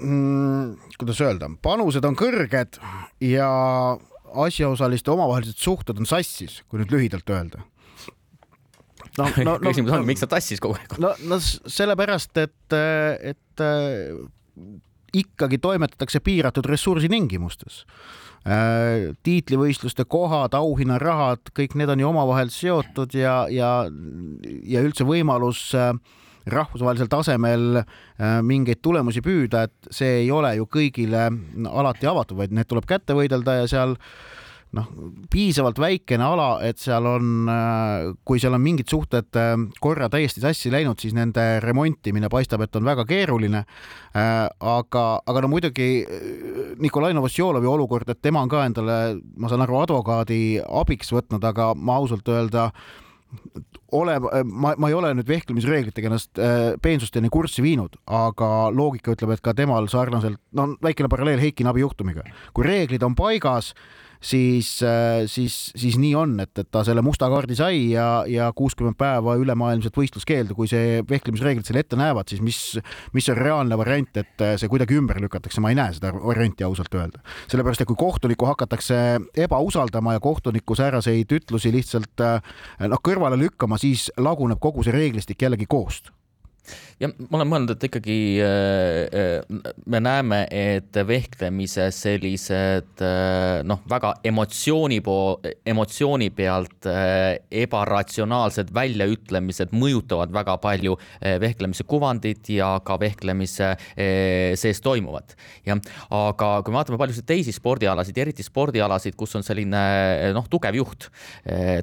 mm, 0.00 0.94
kuidas 0.98 1.20
öelda, 1.22 1.50
panused 1.62 2.04
on 2.08 2.16
kõrged 2.18 2.80
ja 3.22 3.50
asjaosaliste 4.32 5.12
omavahelised 5.12 5.60
suhted 5.60 6.00
on 6.00 6.08
sassis, 6.08 6.62
kui 6.66 6.80
nüüd 6.80 6.94
lühidalt 6.94 7.28
öelda 7.30 7.60
no, 9.18 9.28
no, 9.44 9.52
no, 9.52 9.58
küsimus 9.68 9.92
on 9.92 10.00
no,, 10.00 10.08
miks 10.08 10.24
nad 10.24 10.32
tassis 10.32 10.64
kogu 10.64 10.80
aeg? 10.80 10.96
no, 11.02 11.12
no 11.28 11.38
sellepärast, 11.42 12.40
et, 12.40 12.78
et 13.34 13.62
äh, 13.68 14.16
ikkagi 15.12 15.60
toimetatakse 15.60 16.24
piiratud 16.24 16.66
ressursi 16.72 17.12
tingimustes 17.12 17.82
Äh, 17.84 18.31
tiitlivõistluste 18.42 20.02
kohad, 20.10 20.56
auhinnarahad, 20.58 21.52
kõik 21.54 21.76
need 21.78 21.92
on 21.92 22.00
ju 22.02 22.08
omavahel 22.08 22.50
seotud 22.50 23.14
ja, 23.14 23.44
ja, 23.46 23.70
ja 24.66 24.82
üldse 24.82 25.06
võimalus 25.06 25.68
äh, 25.78 25.92
rahvusvahelisel 26.50 27.10
tasemel 27.10 27.82
äh, 27.82 28.40
mingeid 28.42 28.82
tulemusi 28.82 29.22
püüda, 29.22 29.66
et 29.68 29.94
see 29.94 30.24
ei 30.24 30.30
ole 30.34 30.56
ju 30.58 30.66
kõigile 30.66 31.28
alati 31.70 32.08
avatud, 32.10 32.38
vaid 32.40 32.54
need 32.54 32.70
tuleb 32.70 32.88
kätte 32.88 33.14
võidelda 33.14 33.60
ja 33.60 33.68
seal 33.70 33.96
noh, 34.76 34.88
piisavalt 35.32 35.78
väikene 35.80 36.24
ala, 36.24 36.46
et 36.64 36.80
seal 36.80 37.06
on, 37.08 37.48
äh, 37.50 38.06
kui 38.26 38.40
seal 38.40 38.56
on 38.56 38.64
mingid 38.64 38.88
suhted 38.90 39.38
äh, 39.38 39.52
korra 39.82 40.08
täiesti 40.12 40.42
sassi 40.44 40.72
läinud, 40.72 41.00
siis 41.02 41.14
nende 41.16 41.44
remontimine 41.64 42.30
paistab, 42.32 42.64
et 42.64 42.80
on 42.80 42.88
väga 42.88 43.04
keeruline. 43.08 43.64
Äh, 44.16 44.32
aga, 44.72 45.06
aga 45.28 45.44
no 45.44 45.52
muidugi 45.52 45.90
Nikolai 46.82 47.12
Novosjolovi 47.16 47.68
olukord, 47.68 48.08
et 48.12 48.22
tema 48.24 48.42
on 48.44 48.52
ka 48.52 48.64
endale, 48.68 48.98
ma 49.36 49.52
saan 49.52 49.64
aru, 49.66 49.78
advokaadi 49.82 50.42
abiks 50.82 51.12
võtnud, 51.12 51.44
aga 51.52 51.72
ma 51.76 52.00
ausalt 52.00 52.28
öelda 52.32 52.70
ole, 53.92 54.18
ma, 54.44 54.72
ma 54.76 54.88
ei 54.88 54.96
ole 54.96 55.12
nüüd 55.16 55.28
vehklemisreeglitega 55.28 56.08
ennast 56.08 56.40
äh, 56.40 56.74
peensusteni 56.84 57.28
kurssi 57.32 57.64
viinud, 57.64 57.98
aga 58.08 58.70
loogika 58.72 59.12
ütleb, 59.12 59.34
et 59.36 59.44
ka 59.44 59.52
temal 59.56 59.88
sarnaselt, 59.92 60.40
no 60.56 60.72
väikene 60.84 61.12
paralleel 61.12 61.40
Heiki 61.42 61.66
Nabi 61.66 61.84
juhtumiga, 61.84 62.24
kui 62.56 62.68
reeglid 62.68 63.04
on 63.04 63.16
paigas 63.18 63.72
äh, 63.72 64.00
siis, 64.22 64.70
siis 65.74 65.98
nii 66.00 66.12
on, 66.18 66.36
et, 66.42 66.52
et 66.58 66.68
ta 66.70 66.84
selle 66.86 67.02
musta 67.04 67.28
kaardi 67.32 67.56
sai 67.58 67.80
ja, 67.92 68.22
ja 68.30 68.48
kuuskümmend 68.56 68.96
päeva 68.98 69.34
ülemaailmset 69.40 69.96
võistluskeeldu, 69.98 70.56
kui 70.58 70.70
see 70.70 71.02
vehklemisreeglid 71.08 71.66
selle 71.66 71.82
ette 71.82 71.98
näevad, 71.98 72.30
siis 72.30 72.42
mis, 72.44 72.60
mis 73.16 73.28
on 73.32 73.40
reaalne 73.40 73.78
variant, 73.78 74.22
et 74.22 74.46
äh, 74.46 74.54
see 74.60 74.70
kuidagi 74.72 74.96
ümber 74.98 75.20
lükatakse, 75.22 75.62
ma 75.64 75.72
ei 75.72 75.78
näe 75.78 75.96
seda 75.98 76.14
varianti 76.14 76.66
ausalt 76.66 76.94
öelda. 76.94 77.22
sellepärast, 77.50 77.82
et 77.82 77.90
kui 77.90 77.98
kohtunikku 77.98 78.46
hakatakse 78.48 79.02
ebausaldama 79.46 80.16
ja 80.16 80.22
kohtuniku 80.22 80.78
sääraseid 80.78 81.38
ütlusi 81.38 81.74
lihtsalt 81.74 82.24
äh, 82.24 82.40
noh, 82.86 83.02
kõrvale 83.02 83.40
lükkama, 83.40 83.80
siis 83.82 84.10
laguneb 84.18 84.62
kogu 84.62 84.86
see 84.86 84.94
reeglistik 84.94 85.42
jällegi 85.42 85.66
koost 85.68 86.12
ja 87.02 87.08
ma 87.10 87.38
olen 87.38 87.50
mõelnud, 87.50 87.72
et 87.74 87.86
ikkagi 87.88 88.16
äh, 88.42 88.98
äh, 89.10 89.72
me 89.90 90.00
näeme, 90.02 90.42
et 90.54 90.96
vehklemise 91.06 91.88
sellised 91.94 93.02
äh, 93.02 93.62
noh, 93.66 93.82
väga 93.90 94.14
emotsiooni 94.28 95.00
pool, 95.04 95.40
emotsiooni 95.66 96.30
pealt 96.34 96.86
ebaratsionaalsed 97.62 98.72
väljaütlemised 98.74 99.72
mõjutavad 99.76 100.32
väga 100.34 100.56
palju 100.62 100.96
vehklemise 101.42 101.84
kuvandit 101.88 102.48
ja 102.52 102.74
ka 102.84 102.96
vehklemise 103.00 103.72
sees 104.58 104.80
toimuvat. 104.82 105.36
jah, 105.66 105.78
aga 106.10 106.50
kui 106.62 106.72
me 106.72 106.80
vaatame 106.80 106.98
paljusid 107.00 107.26
teisi 107.28 107.54
spordialasid, 107.54 108.18
eriti 108.18 108.44
spordialasid, 108.46 109.16
kus 109.18 109.36
on 109.38 109.46
selline 109.46 109.82
noh, 110.34 110.46
tugev 110.50 110.76
juht, 110.78 111.08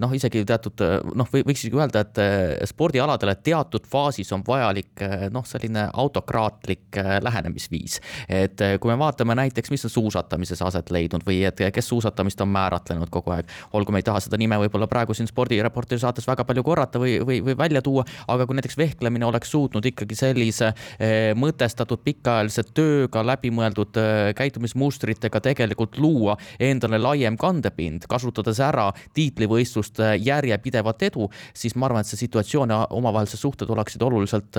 noh, 0.01 0.13
isegi 0.15 0.43
teatud 0.47 0.83
noh, 1.19 1.31
võiks 1.33 1.63
isegi 1.63 1.79
öelda, 1.79 2.03
et 2.05 2.69
spordialadele 2.69 3.35
teatud 3.43 3.87
faasis 3.89 4.31
on 4.35 4.43
vajalik 4.69 5.05
noh, 5.33 5.45
selline 5.45 5.87
autokraatlik 5.93 6.97
äh, 6.97 7.17
lähenemisviis. 7.21 7.99
et 8.29 8.61
äh, 8.61 8.77
kui 8.79 8.91
me 8.91 8.97
vaatame 8.99 9.35
näiteks, 9.35 9.71
mis 9.71 9.85
on 9.85 9.91
suusatamises 9.91 10.61
aset 10.61 10.91
leidnud 10.91 11.23
või 11.25 11.41
et 11.47 11.59
kes 11.73 11.87
suusatamist 11.89 12.41
on 12.41 12.51
määratlenud 12.53 13.09
kogu 13.09 13.33
aeg, 13.33 13.49
olgu 13.73 13.91
me 13.91 13.99
ei 13.99 14.07
taha 14.07 14.21
seda 14.23 14.37
nime 14.37 14.57
võib-olla 14.61 14.87
praegu 14.87 15.13
siin 15.13 15.27
spordireporteri 15.27 16.01
saates 16.01 16.27
väga 16.27 16.45
palju 16.47 16.63
korrata 16.63 17.01
või, 17.01 17.17
või, 17.25 17.39
või 17.45 17.57
välja 17.57 17.81
tuua, 17.81 18.05
aga 18.27 18.45
kui 18.47 18.57
näiteks 18.59 18.77
vehklemine 18.77 19.25
oleks 19.25 19.51
suutnud 19.51 19.85
ikkagi 19.85 20.17
sellise 20.17 20.71
eh, 20.99 21.31
mõtestatud 21.35 22.03
pikaajalise 22.05 22.65
tööga 22.73 23.23
läbimõeldud 23.25 23.99
eh, 24.01 24.31
käitumismustritega 24.37 25.41
tegelikult 25.49 25.97
luua 25.97 26.37
endale 26.59 26.99
laiem 27.01 27.37
kandepind, 27.39 28.07
kasutades 28.09 28.59
ära 28.63 28.89
tiitlivõistluste 29.17 30.15
järjepidevat 30.19 31.07
edu, 31.09 31.29
siis 31.53 31.75
ma 31.75 31.89
arvan, 31.89 32.05
et 32.05 32.11
see 32.11 32.23
situatsioon 32.25 32.73
ja 32.73 32.83
omavahelised 32.95 33.39
suhted 33.39 33.69
oleksid 33.69 34.03
oluliselt 34.05 34.58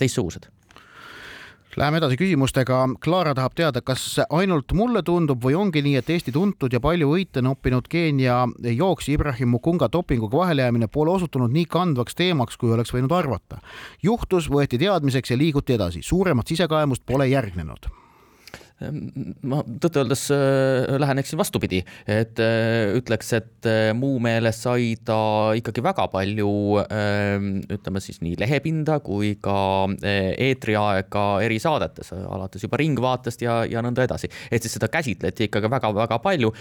teistsugused 0.00 0.48
Läheme 1.76 2.00
edasi 2.00 2.16
küsimustega. 2.18 2.80
Klaara 2.98 3.30
tahab 3.38 3.54
teada, 3.54 3.78
kas 3.80 4.02
ainult 4.34 4.72
mulle 4.74 5.04
tundub 5.06 5.38
või 5.44 5.54
ongi 5.54 5.84
nii, 5.86 6.00
et 6.00 6.10
Eesti 6.10 6.34
tuntud 6.34 6.72
ja 6.74 6.80
palju 6.82 7.12
võite 7.12 7.44
noppinud 7.46 7.86
Keenia 7.88 8.40
jooksja 8.74 9.14
Ibrahim 9.14 9.54
Mukunga 9.54 9.86
dopinguga 9.92 10.40
vahele 10.42 10.66
jäämine 10.66 10.90
pole 10.90 11.14
osutunud 11.14 11.54
nii 11.54 11.68
kandvaks 11.70 12.18
teemaks, 12.18 12.58
kui 12.58 12.74
oleks 12.74 12.90
võinud 12.96 13.14
arvata. 13.14 13.62
juhtus, 14.02 14.50
võeti 14.50 14.82
teadmiseks 14.82 15.30
ja 15.30 15.38
liiguti 15.38 15.78
edasi, 15.78 16.02
suuremat 16.02 16.50
sisekaemust 16.50 17.06
pole 17.06 17.30
järgnenud 17.30 17.86
ma 18.80 19.60
tõtt-öeldes 19.60 20.22
äh, 20.32 20.98
läheneksin 21.00 21.38
vastupidi, 21.40 21.82
et 22.08 22.40
äh, 22.40 22.94
ütleks, 22.96 23.32
et 23.36 23.68
äh, 23.68 23.90
muu 23.96 24.18
meeles 24.22 24.62
sai 24.64 24.94
ta 25.04 25.52
ikkagi 25.58 25.82
väga 25.84 26.06
palju 26.12 26.52
ähm, 26.86 27.50
ütleme 27.68 28.00
siis 28.00 28.22
nii 28.24 28.38
lehepinda 28.40 29.00
kui 29.04 29.34
ka 29.42 29.58
eetriaega 30.00 31.24
erisaadetes, 31.44 32.12
alates 32.16 32.64
juba 32.64 32.80
Ringvaatest 32.80 33.44
ja, 33.44 33.60
ja 33.68 33.82
nõnda 33.84 34.04
edasi. 34.06 34.30
et 34.50 34.64
siis 34.64 34.78
seda 34.78 34.88
käsitleti 34.92 35.48
ikkagi 35.48 35.70
väga-väga 35.70 36.20
palju, 36.24 36.52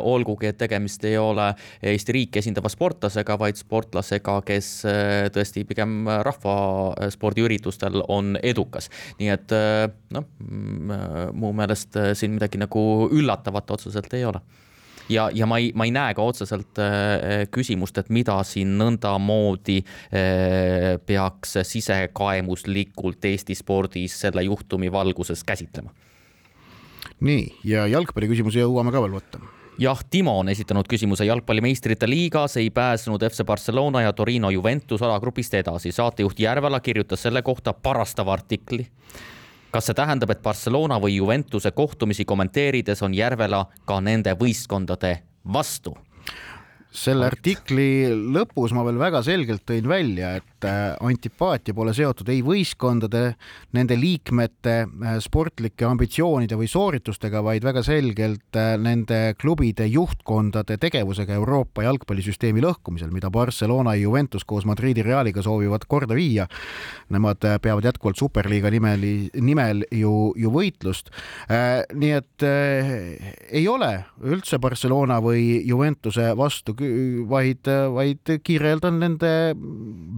olgugi 0.00 0.50
et 0.50 0.58
tegemist 0.60 1.04
ei 1.04 1.16
ole 1.20 1.50
Eesti 1.82 2.14
riiki 2.16 2.40
esindava 2.40 2.70
sportlasega, 2.72 3.36
vaid 3.40 3.58
sportlasega, 3.60 4.38
kes 4.46 4.70
tõesti 5.34 5.64
pigem 5.68 6.08
rahvaspordiüritustel 6.28 8.00
on 8.08 8.36
edukas. 8.42 8.88
nii 9.20 9.30
et 9.34 9.56
noh, 10.16 10.26
mm, 10.40 11.36
muu 11.36 11.52
meeles 11.56 11.65
meelest 11.66 11.98
siin 12.14 12.36
midagi 12.36 12.60
nagu 12.62 12.82
üllatavat 13.10 13.74
otseselt 13.76 14.14
ei 14.14 14.24
ole 14.28 14.40
ja, 15.12 15.28
ja 15.34 15.46
ma 15.50 15.58
ei, 15.62 15.72
ma 15.74 15.86
ei 15.86 15.92
näe 15.94 16.14
ka 16.18 16.24
otseselt 16.26 16.80
küsimust, 17.54 17.98
et 18.00 18.08
mida 18.14 18.38
siin 18.46 18.76
nõndamoodi 18.78 19.80
peaks 21.06 21.58
sisekaemuslikult 21.70 23.28
Eesti 23.30 23.58
spordis 23.58 24.16
selle 24.24 24.46
juhtumi 24.46 24.90
valguses 24.92 25.44
käsitlema. 25.46 25.92
nii 27.20 27.44
ja 27.64 27.86
jalgpalli 27.90 28.32
küsimuse 28.34 28.64
jõuame 28.64 28.94
ka 28.94 29.04
veel 29.04 29.18
võtta 29.20 29.44
jah, 29.78 30.00
Timo 30.10 30.38
on 30.40 30.48
esitanud 30.48 30.88
küsimuse 30.88 31.26
jalgpalli 31.28 31.62
meistrite 31.64 32.08
liigas 32.08 32.56
ei 32.60 32.70
pääsenud 32.70 33.22
FC 33.28 33.44
Barcelona 33.44 34.02
ja 34.06 34.12
Torino 34.12 34.50
Juventus 34.50 35.02
alagrupist 35.02 35.54
edasi. 35.54 35.92
saatejuht 35.92 36.40
Järvela 36.40 36.80
kirjutas 36.80 37.22
selle 37.22 37.42
kohta 37.42 37.72
parastava 37.72 38.32
artikli. 38.32 38.86
Kas 39.76 39.90
see 39.90 39.96
tähendab, 39.98 40.30
et 40.32 40.40
Barcelona 40.40 40.96
või 41.02 41.18
Juventuse 41.18 41.70
kohtumisi 41.76 42.24
kommenteerides 42.24 43.02
on 43.04 43.14
Järvela 43.14 43.66
ka 43.84 44.00
nende 44.00 44.32
võistkondade 44.38 45.18
vastu? 45.52 45.92
Selle 46.96 47.28
artikli 47.28 48.08
lõpus 48.32 48.72
ma 48.74 48.84
veel 48.86 48.98
väga 49.00 49.20
selgelt 49.24 49.64
tõin 49.68 49.86
välja, 49.88 50.32
et 50.40 50.66
äh, 50.66 50.94
antipaatia 51.04 51.74
pole 51.76 51.92
seotud 51.96 52.28
ei 52.32 52.40
võistkondade, 52.44 53.22
nende 53.76 53.98
liikmete 54.00 54.76
äh, 54.86 55.16
sportlike 55.22 55.86
ambitsioonide 55.88 56.56
või 56.58 56.68
sooritustega, 56.70 57.42
vaid 57.44 57.66
väga 57.66 57.82
selgelt 57.86 58.56
äh, 58.58 58.74
nende 58.80 59.34
klubide 59.40 59.88
juhtkondade 59.90 60.78
tegevusega 60.80 61.36
Euroopa 61.36 61.84
jalgpallisüsteemi 61.86 62.64
lõhkumisel, 62.64 63.12
mida 63.14 63.30
Barcelona 63.32 63.94
ja 63.96 64.06
Juventus 64.06 64.46
koos 64.48 64.66
Madridi 64.68 65.04
Realiga 65.06 65.44
soovivad 65.44 65.84
korda 65.88 66.16
viia. 66.16 66.48
Nemad 67.12 67.44
peavad 67.62 67.84
jätkuvalt 67.86 68.18
superliiga 68.18 68.72
nimeli, 68.72 69.14
nimel 69.44 69.84
ju, 69.94 70.32
ju 70.36 70.50
võitlust. 70.52 71.12
nii 71.94 72.12
et 72.16 72.44
ei 72.46 73.66
ole 73.68 73.90
üldse 74.24 74.58
Barcelona 74.62 75.18
või 75.22 75.60
Juventuse 75.66 76.32
vastu 76.38 76.74
vaid, 77.30 77.70
vaid 77.94 78.36
kirjeldan 78.46 79.00
nende 79.02 79.32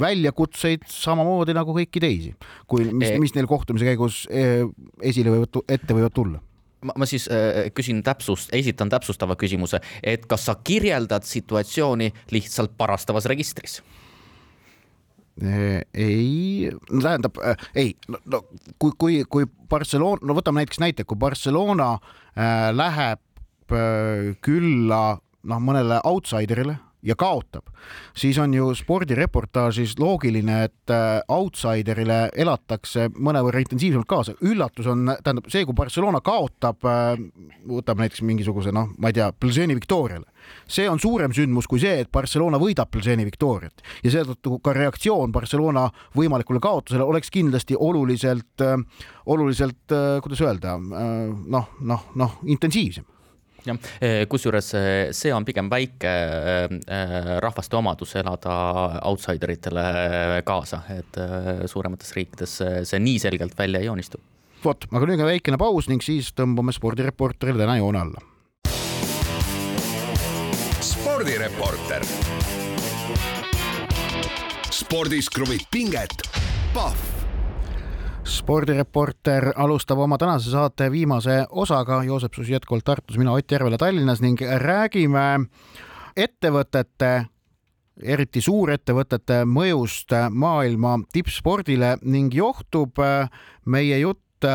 väljakutseid 0.01 0.87
samamoodi 0.93 1.57
nagu 1.57 1.77
kõiki 1.77 2.03
teisi, 2.03 2.35
kui 2.71 2.91
mis, 2.93 3.17
mis 3.23 3.35
neil 3.37 3.49
kohtumise 3.51 3.89
käigus 3.89 4.25
eh, 4.31 4.67
esile 5.03 5.35
võivad, 5.35 5.63
ette 5.69 5.97
võivad 5.97 6.15
tulla 6.17 6.43
ma, 6.85 6.95
ma 6.97 7.09
siis 7.09 7.29
äh, 7.33 7.69
küsin 7.75 8.03
täpsust, 8.07 8.53
esitan 8.57 8.91
täpsustava 8.93 9.37
küsimuse, 9.39 9.81
et 10.03 10.27
kas 10.31 10.47
sa 10.49 10.57
kirjeldad 10.65 11.27
situatsiooni 11.29 12.13
lihtsalt 12.35 12.77
parastavas 12.79 13.29
registris? 13.31 13.81
ei, 15.39 16.67
no 16.91 16.99
tähendab 16.99 17.37
äh, 17.39 17.69
ei, 17.79 17.93
no, 18.11 18.19
no 18.27 18.41
kui, 18.79 18.91
kui, 18.99 19.21
kui 19.31 19.47
Barcelona, 19.71 20.19
no 20.27 20.35
võtame 20.35 20.65
näiteks 20.65 20.81
näite, 20.83 21.07
kui 21.07 21.19
Barcelona 21.21 21.93
äh, 21.95 22.71
läheb 22.75 23.23
äh, 23.71 24.33
külla 24.43 25.21
noh, 25.45 25.63
mõnele 25.63 26.01
outsiderile 26.05 26.79
ja 27.03 27.15
kaotab, 27.19 27.69
siis 28.17 28.39
on 28.43 28.55
ju 28.55 28.73
spordireportaažis 28.75 29.95
loogiline, 30.01 30.65
et 30.67 30.93
äh, 30.93 31.21
outsiderile 31.31 32.17
elatakse 32.35 33.07
mõnevõrra 33.15 33.63
intensiivsemalt 33.63 34.09
kaasa. 34.11 34.35
üllatus 34.43 34.89
on, 34.91 35.05
tähendab 35.23 35.47
see, 35.53 35.65
kui 35.67 35.77
Barcelona 35.79 36.21
kaotab, 36.25 36.83
äh, 36.89 37.13
võtame 37.71 38.07
näiteks 38.07 38.25
mingisuguse 38.27 38.73
noh, 38.75 38.91
ma 38.99 39.13
ei 39.13 39.19
tea, 39.21 39.31
Plzeeni 39.33 39.77
Victoriale, 39.79 40.27
see 40.67 40.89
on 40.91 40.99
suurem 40.99 41.35
sündmus 41.37 41.71
kui 41.71 41.79
see, 41.83 42.01
et 42.03 42.11
Barcelona 42.13 42.59
võidab 42.59 42.91
Plzeeni 42.91 43.27
Victoriat 43.29 43.85
ja 44.03 44.15
seetõttu 44.17 44.59
ka 44.65 44.75
reaktsioon 44.75 45.33
Barcelona 45.33 45.87
võimalikule 46.19 46.59
kaotusele 46.63 47.07
oleks 47.07 47.31
kindlasti 47.31 47.79
oluliselt, 47.79 48.59
äh, 48.65 48.75
oluliselt, 49.27 49.87
kuidas 50.25 50.41
öelda, 50.43 50.75
noh, 50.79 51.71
noh, 51.85 52.05
noh, 52.17 52.37
intensiivsem 52.49 53.07
jah, 53.67 53.79
eh, 54.01 54.25
kusjuures 54.31 54.71
eh, 54.79 55.11
see 55.17 55.33
on 55.35 55.47
pigem 55.49 55.69
väike 55.71 56.13
eh, 56.13 57.35
rahvaste 57.43 57.79
omadus 57.79 58.15
elada 58.21 58.55
outsider 59.09 59.53
itele 59.55 59.85
kaasa, 60.47 60.83
et 60.95 61.21
suuremates 61.71 62.15
riikides 62.17 62.59
see 62.89 63.03
nii 63.03 63.19
selgelt 63.23 63.59
välja 63.59 63.83
ei 63.83 63.89
joonistu. 63.91 64.21
vot, 64.65 64.89
aga 64.91 65.07
nüüd 65.07 65.23
on 65.23 65.31
väikene 65.31 65.61
paus 65.61 65.89
ning 65.91 66.03
siis 66.05 66.33
tõmbame 66.37 66.75
spordireporterile 66.75 67.65
täna 67.65 67.79
joone 67.81 68.03
alla. 68.07 68.25
spordireporter. 70.89 72.07
spordis 74.79 75.29
kruvib 75.29 75.67
pinget, 75.71 76.23
Pahv 76.73 77.18
spordireporter 78.29 79.53
alustab 79.57 79.99
oma 80.05 80.19
tänase 80.21 80.51
saate 80.53 80.91
viimase 80.93 81.47
osaga, 81.51 82.03
Joosep 82.05 82.35
Susi 82.35 82.53
jätkuvalt 82.53 82.85
Tartus, 82.85 83.19
mina 83.19 83.33
Ott 83.33 83.51
Järvela 83.51 83.79
Tallinnas 83.81 84.21
ning 84.21 84.41
räägime 84.41 85.49
ettevõtete 86.17 87.13
eriti 88.03 88.41
suurettevõtete 88.45 89.43
mõjust 89.49 90.15
maailma 90.31 90.99
tippspordile 91.13 91.97
ning 92.03 92.35
johtub 92.35 93.01
meie 93.67 93.99
jutt 93.99 94.47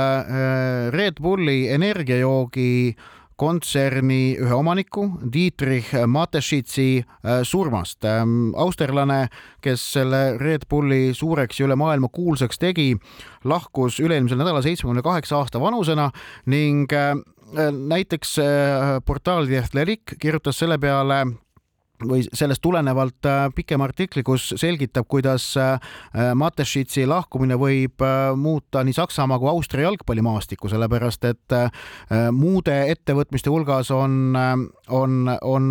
Red 0.94 1.20
Bulli 1.22 1.68
energiajoogi 1.74 2.96
kontserni 3.44 4.38
ühe 4.40 4.56
omaniku, 4.56 5.08
Dietrich 5.34 5.92
Mateschitzi 6.08 7.04
äh, 7.04 7.42
surmast. 7.44 8.06
Ähm, 8.08 8.54
austerlane, 8.56 9.28
kes 9.64 9.84
selle 9.98 10.38
Red 10.40 10.68
Bulli 10.72 11.12
suureks 11.18 11.60
ja 11.60 11.68
üle 11.68 11.76
maailma 11.80 12.08
kuulsaks 12.14 12.62
tegi, 12.62 12.94
lahkus 13.44 14.00
üle-eelmisel 14.04 14.40
nädalal 14.40 14.64
seitsmekümne 14.64 15.04
kaheksa 15.04 15.42
aasta 15.42 15.60
vanusena 15.60 16.10
ning 16.48 16.92
äh, 16.96 17.18
näiteks 17.54 18.38
äh, 18.40 18.98
portaal 19.06 19.50
The 19.50 19.60
Athletic 19.60 20.16
kirjutas 20.24 20.64
selle 20.64 20.80
peale 20.80 21.26
või 22.08 22.24
sellest 22.34 22.62
tulenevalt 22.64 23.28
äh, 23.28 23.48
pikem 23.56 23.82
artikli, 23.84 24.24
kus 24.26 24.52
selgitab, 24.60 25.08
kuidas 25.12 25.46
äh, 25.60 25.78
Mateschitsi 26.36 27.06
lahkumine 27.10 27.58
võib 27.60 28.04
äh, 28.04 28.34
muuta 28.40 28.84
nii 28.84 28.96
Saksamaa 28.98 29.40
kui 29.42 29.50
Austria 29.52 29.88
jalgpallimaastikku, 29.88 30.70
sellepärast 30.72 31.26
et 31.28 31.56
muude 32.34 32.74
ettevõtmiste 32.92 33.52
hulgas 33.52 33.90
on, 33.94 34.36
on, 34.94 35.16
on, 35.42 35.68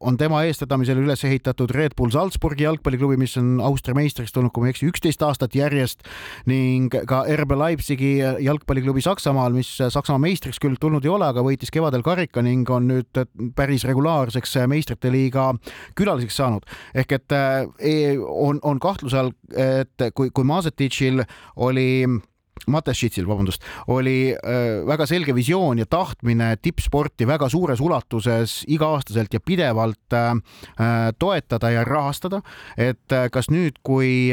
on 0.00 0.18
tema 0.18 0.42
eestvedamisel 0.46 0.98
üles 1.00 1.22
ehitatud 1.26 1.70
Red 1.74 1.96
Bull 1.98 2.12
Salzburgi 2.14 2.66
jalgpalliklubi, 2.66 3.18
mis 3.20 3.36
on 3.40 3.56
Austria 3.64 3.96
meistriks 3.96 4.34
tulnud, 4.34 4.52
kui 4.54 4.64
ma 4.64 4.70
ei 4.70 4.74
eksi, 4.74 4.88
üksteist 4.90 5.22
aastat 5.26 5.56
järjest 5.56 6.04
ning 6.50 6.92
ka 7.08 7.22
RB 7.36 7.56
Leipzigi 7.60 8.12
jalgpalliklubi 8.44 9.04
Saksamaal, 9.04 9.54
mis 9.56 9.70
Saksamaa 9.78 10.22
meistriks 10.26 10.60
küll 10.62 10.78
tulnud 10.80 11.06
ei 11.06 11.12
ole, 11.12 11.30
aga 11.30 11.44
võitis 11.46 11.72
kevadel 11.74 12.04
karika 12.06 12.44
ning 12.44 12.68
on 12.72 12.90
nüüd 12.90 13.22
päris 13.56 13.86
regulaarseks 13.88 14.56
meistrite 14.70 15.12
liiga 15.12 15.52
külaliseks 15.98 16.36
saanud. 16.36 16.66
ehk 16.94 17.12
et 17.12 17.32
äh, 17.32 17.66
e, 17.78 17.94
on, 18.18 18.60
on 18.62 18.80
kahtluse 18.80 19.18
all, 19.18 19.32
et 19.56 20.08
kui, 20.14 20.30
kui 20.30 20.44
Mazetitšil 20.44 21.24
oli 21.56 22.06
Matešitsil, 22.66 23.26
vabandust, 23.28 23.62
oli 23.92 24.32
äh, 24.32 24.80
väga 24.88 25.04
selge 25.06 25.34
visioon 25.36 25.78
ja 25.78 25.86
tahtmine 25.86 26.54
tippsporti 26.58 27.26
väga 27.28 27.50
suures 27.52 27.82
ulatuses 27.84 28.62
iga-aastaselt 28.72 29.36
ja 29.36 29.40
pidevalt 29.44 30.16
äh, 30.16 30.32
äh 30.80 31.12
toetada 31.18 31.70
ja 31.70 31.84
rahastada. 31.84 32.40
et 32.76 33.12
kas 33.32 33.48
nüüd, 33.50 33.78
kui 33.82 34.32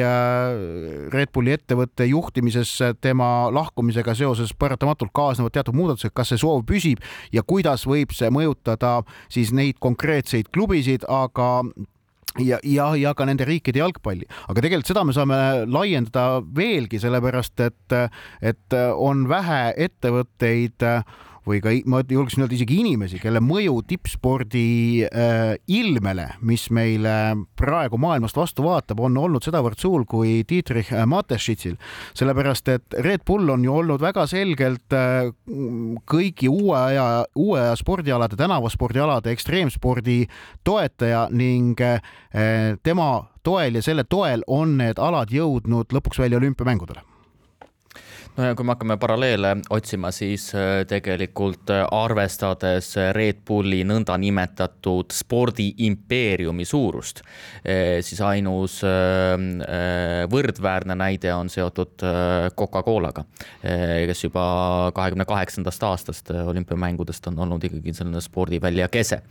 Red 1.13 1.31
Bulli 1.33 1.53
ettevõtte 1.53 2.05
juhtimises 2.05 2.71
tema 3.01 3.49
lahkumisega 3.53 4.15
seoses 4.15 4.53
paratamatult 4.57 5.11
kaasnevad 5.13 5.53
teatud 5.53 5.75
muudatused, 5.75 6.11
kas 6.13 6.33
see 6.33 6.41
soov 6.41 6.65
püsib 6.65 7.03
ja 7.31 7.43
kuidas 7.43 7.85
võib 7.85 8.15
see 8.15 8.31
mõjutada 8.33 9.01
siis 9.29 9.53
neid 9.53 9.77
konkreetseid 9.83 10.49
klubisid, 10.53 11.05
aga 11.07 11.61
ja, 12.41 12.59
ja, 12.63 12.87
ja 12.97 13.13
ka 13.13 13.27
nende 13.29 13.45
riikide 13.45 13.83
jalgpalli, 13.83 14.25
aga 14.49 14.61
tegelikult 14.61 14.89
seda 14.89 15.03
me 15.05 15.13
saame 15.15 15.39
laiendada 15.69 16.41
veelgi, 16.55 17.01
sellepärast 17.03 17.65
et, 17.67 17.97
et 18.41 18.79
on 18.95 19.27
vähe 19.29 19.61
ettevõtteid 19.87 20.87
või 21.47 21.59
ka 21.63 21.73
ma 21.89 22.01
julgeksin 22.07 22.45
öelda 22.45 22.55
isegi 22.57 22.79
inimesi, 22.81 23.19
kelle 23.21 23.41
mõju 23.43 23.81
tippspordi 23.87 24.65
äh, 25.07 25.55
ilmele, 25.67 26.29
mis 26.45 26.69
meile 26.73 27.15
praegu 27.59 27.99
maailmast 28.01 28.37
vastu 28.37 28.65
vaatab, 28.65 29.03
on 29.03 29.17
olnud 29.19 29.43
sedavõrd 29.45 29.81
suur 29.81 30.05
kui 30.09 30.41
Dietrich 30.49 30.93
Mateschitsil, 31.09 31.75
sellepärast 32.17 32.73
et 32.73 32.97
Red 33.03 33.25
Bull 33.27 33.51
on 33.53 33.65
ju 33.65 33.75
olnud 33.83 34.01
väga 34.03 34.25
selgelt 34.31 34.95
äh, 34.95 35.29
kõigi 36.09 36.51
uue 36.51 36.77
aja, 36.79 37.07
uue 37.35 37.61
aja 37.61 37.77
spordialade, 37.79 38.39
tänavaspordialade, 38.39 39.33
ekstreemspordi 39.35 40.23
toetaja 40.63 41.27
ning 41.31 41.79
äh, 41.83 41.99
tema 42.83 43.11
toel 43.43 43.79
ja 43.79 43.85
selle 43.85 44.07
toel 44.07 44.45
on 44.47 44.77
need 44.79 44.99
alad 45.01 45.33
jõudnud 45.33 45.91
lõpuks 45.91 46.23
välja 46.23 46.39
olümpiamängudele 46.39 47.12
no 48.37 48.47
ja 48.47 48.55
kui 48.57 48.65
me 48.65 48.73
hakkame 48.73 48.97
paralleele 49.01 49.51
otsima, 49.73 50.09
siis 50.13 50.47
äh, 50.57 50.83
tegelikult 50.89 51.69
äh, 51.73 51.83
arvestades 51.93 52.93
Red 53.13 53.43
Bulli 53.45 53.83
nõndanimetatud 53.85 55.13
spordiimpeeriumi 55.13 56.65
suurust, 56.65 57.21
äh, 57.61 57.99
siis 58.05 58.21
ainus 58.25 58.79
võrdväärne 60.33 60.95
näide 60.97 61.33
on 61.35 61.49
seotud 61.51 62.01
Coca-Colaga, 62.57 63.23
kes 63.61 64.23
juba 64.23 64.43
kahekümne 64.95 65.25
kaheksandast 65.27 65.83
aastast 65.87 66.31
olümpiamängudest 66.33 67.27
on 67.29 67.39
olnud 67.45 67.63
ikkagi 67.67 67.93
selline 67.95 68.21
spordivälja 68.23 68.87
kese. 68.93 69.21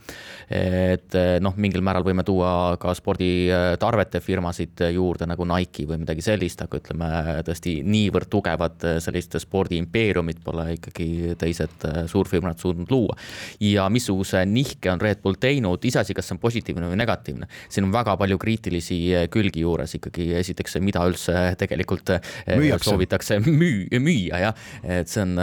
et 0.49 1.15
noh, 1.43 1.55
mingil 1.57 1.83
määral 1.85 2.05
võime 2.05 2.23
tuua 2.25 2.77
ka 2.81 2.93
sporditarvete 2.97 4.21
firmasid 4.23 4.85
juurde 4.93 5.27
nagu 5.29 5.47
Nike 5.49 5.87
või 5.89 6.01
midagi 6.03 6.25
sellist, 6.25 6.61
aga 6.65 6.79
ütleme 6.81 7.11
tõesti 7.47 7.79
niivõrd 7.85 8.31
tugevad 8.33 8.92
sellist 9.03 9.37
spordiimpeeriumit 9.41 10.41
pole 10.43 10.67
ikkagi 10.77 11.35
teised 11.39 11.87
äh, 11.87 12.03
suurfirmad 12.09 12.59
suutnud 12.61 12.91
luua. 12.91 13.17
ja 13.59 13.87
missuguse 13.89 14.45
nihke 14.45 14.91
on 14.91 15.01
Red 15.01 15.23
Bull 15.23 15.39
teinud, 15.39 15.83
iseasi, 15.85 16.13
kas 16.13 16.29
see 16.29 16.37
on 16.37 16.41
positiivne 16.43 16.89
või 16.91 16.99
negatiivne, 17.01 17.49
siin 17.69 17.87
on 17.87 17.93
väga 17.95 18.17
palju 18.19 18.39
kriitilisi 18.41 18.99
äh, 19.15 19.27
külgi 19.33 19.65
juures 19.65 19.97
ikkagi, 19.99 20.29
esiteks, 20.43 20.79
mida 20.83 21.05
üldse 21.09 21.55
tegelikult 21.59 22.15
äh, 22.17 22.31
Müüakse. 22.59 22.91
soovitakse 22.91 23.39
müü-, 23.43 23.87
müüa 23.99 24.41
jah, 24.47 24.65
et 24.83 25.11
see 25.11 25.23
on, 25.23 25.37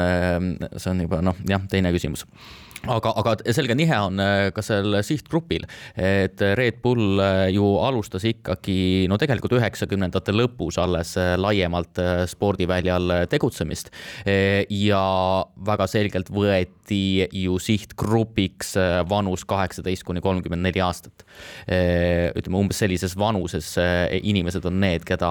see 0.77 0.91
on 0.93 1.07
juba 1.07 1.23
noh, 1.25 1.39
jah, 1.49 1.63
teine 1.71 1.93
küsimus 1.95 2.27
aga, 2.89 3.13
aga 3.21 3.35
selge 3.55 3.75
nihe 3.77 3.97
on 4.01 4.21
äh, 4.23 4.49
ka 4.55 4.63
sellel 4.65 5.01
sihtgrupil, 5.05 5.67
et 6.01 6.41
Red 6.57 6.81
Bull 6.85 7.21
äh, 7.21 7.49
ju 7.55 7.67
alustas 7.85 8.25
ikkagi 8.29 9.07
no 9.11 9.19
tegelikult 9.21 9.59
üheksakümnendate 9.59 10.33
lõpus 10.35 10.79
alles 10.81 11.17
äh, 11.21 11.35
laiemalt 11.41 12.01
spordiväljal 12.31 13.27
tegutsemist. 13.31 13.91
ja 14.71 15.03
väga 15.67 15.87
selgelt 15.91 16.29
võeti 16.33 17.27
ju 17.35 17.57
sihtgrupiks 17.61 18.75
vanus 19.09 19.45
kaheksateist 19.49 20.05
kuni 20.07 20.21
kolmkümmend 20.23 20.63
neli 20.65 20.83
aastat. 20.85 21.25
ütleme 21.67 22.61
umbes 22.61 22.81
sellises 22.83 23.17
vanuses 23.19 23.73
inimesed 24.23 24.65
on 24.69 24.79
need, 24.83 25.05
keda, 25.09 25.31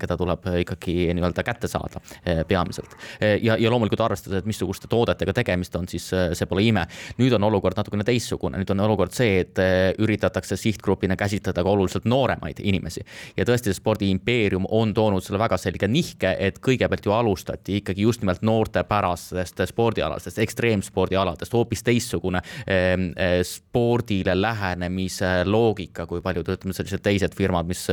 keda 0.00 0.16
tuleb 0.20 0.48
ikkagi 0.62 1.08
nii-öelda 1.16 1.44
kätte 1.46 1.70
saada 1.70 2.02
peamiselt. 2.48 2.96
ja, 3.20 3.56
ja 3.56 3.72
loomulikult 3.72 4.04
arvestades, 4.06 4.42
et 4.42 4.50
missuguste 4.50 4.90
toodetega 4.90 5.34
tegemist 5.36 5.76
on, 5.76 5.88
siis 5.88 6.10
see 6.10 6.50
pole 6.50 6.66
ime 6.66 6.83
nüüd 7.18 7.34
on 7.36 7.46
olukord 7.48 7.78
natukene 7.78 8.04
teistsugune, 8.06 8.58
nüüd 8.60 8.70
on 8.74 8.84
olukord 8.86 9.14
see, 9.14 9.40
et 9.44 9.60
eh, 9.62 9.92
üritatakse 10.02 10.56
sihtgrupina 10.60 11.16
käsitleda 11.18 11.64
ka 11.64 11.70
oluliselt 11.70 12.08
nooremaid 12.08 12.60
inimesi. 12.62 13.04
ja 13.36 13.44
tõesti, 13.48 13.74
spordiimpeerium 13.74 14.66
on 14.70 14.94
toonud 14.94 15.24
selle 15.24 15.40
väga 15.42 15.58
selge 15.60 15.88
nihke, 15.88 16.34
et 16.38 16.60
kõigepealt 16.64 17.06
ju 17.06 17.14
alustati 17.14 17.78
ikkagi 17.80 18.06
just 18.06 18.22
nimelt 18.22 18.42
noortepärastest 18.42 19.64
spordialastest, 19.70 20.38
ekstreemspordialadest, 20.44 21.52
hoopis 21.54 21.84
teistsugune 21.86 22.42
eh, 22.66 22.94
eh, 22.94 23.38
spordile 23.46 24.36
lähenemise 24.40 25.44
loogika, 25.48 26.08
kui 26.10 26.22
paljud, 26.24 26.48
ütleme, 26.56 26.76
sellised 26.76 27.02
teised 27.04 27.34
firmad, 27.36 27.66
mis 27.68 27.86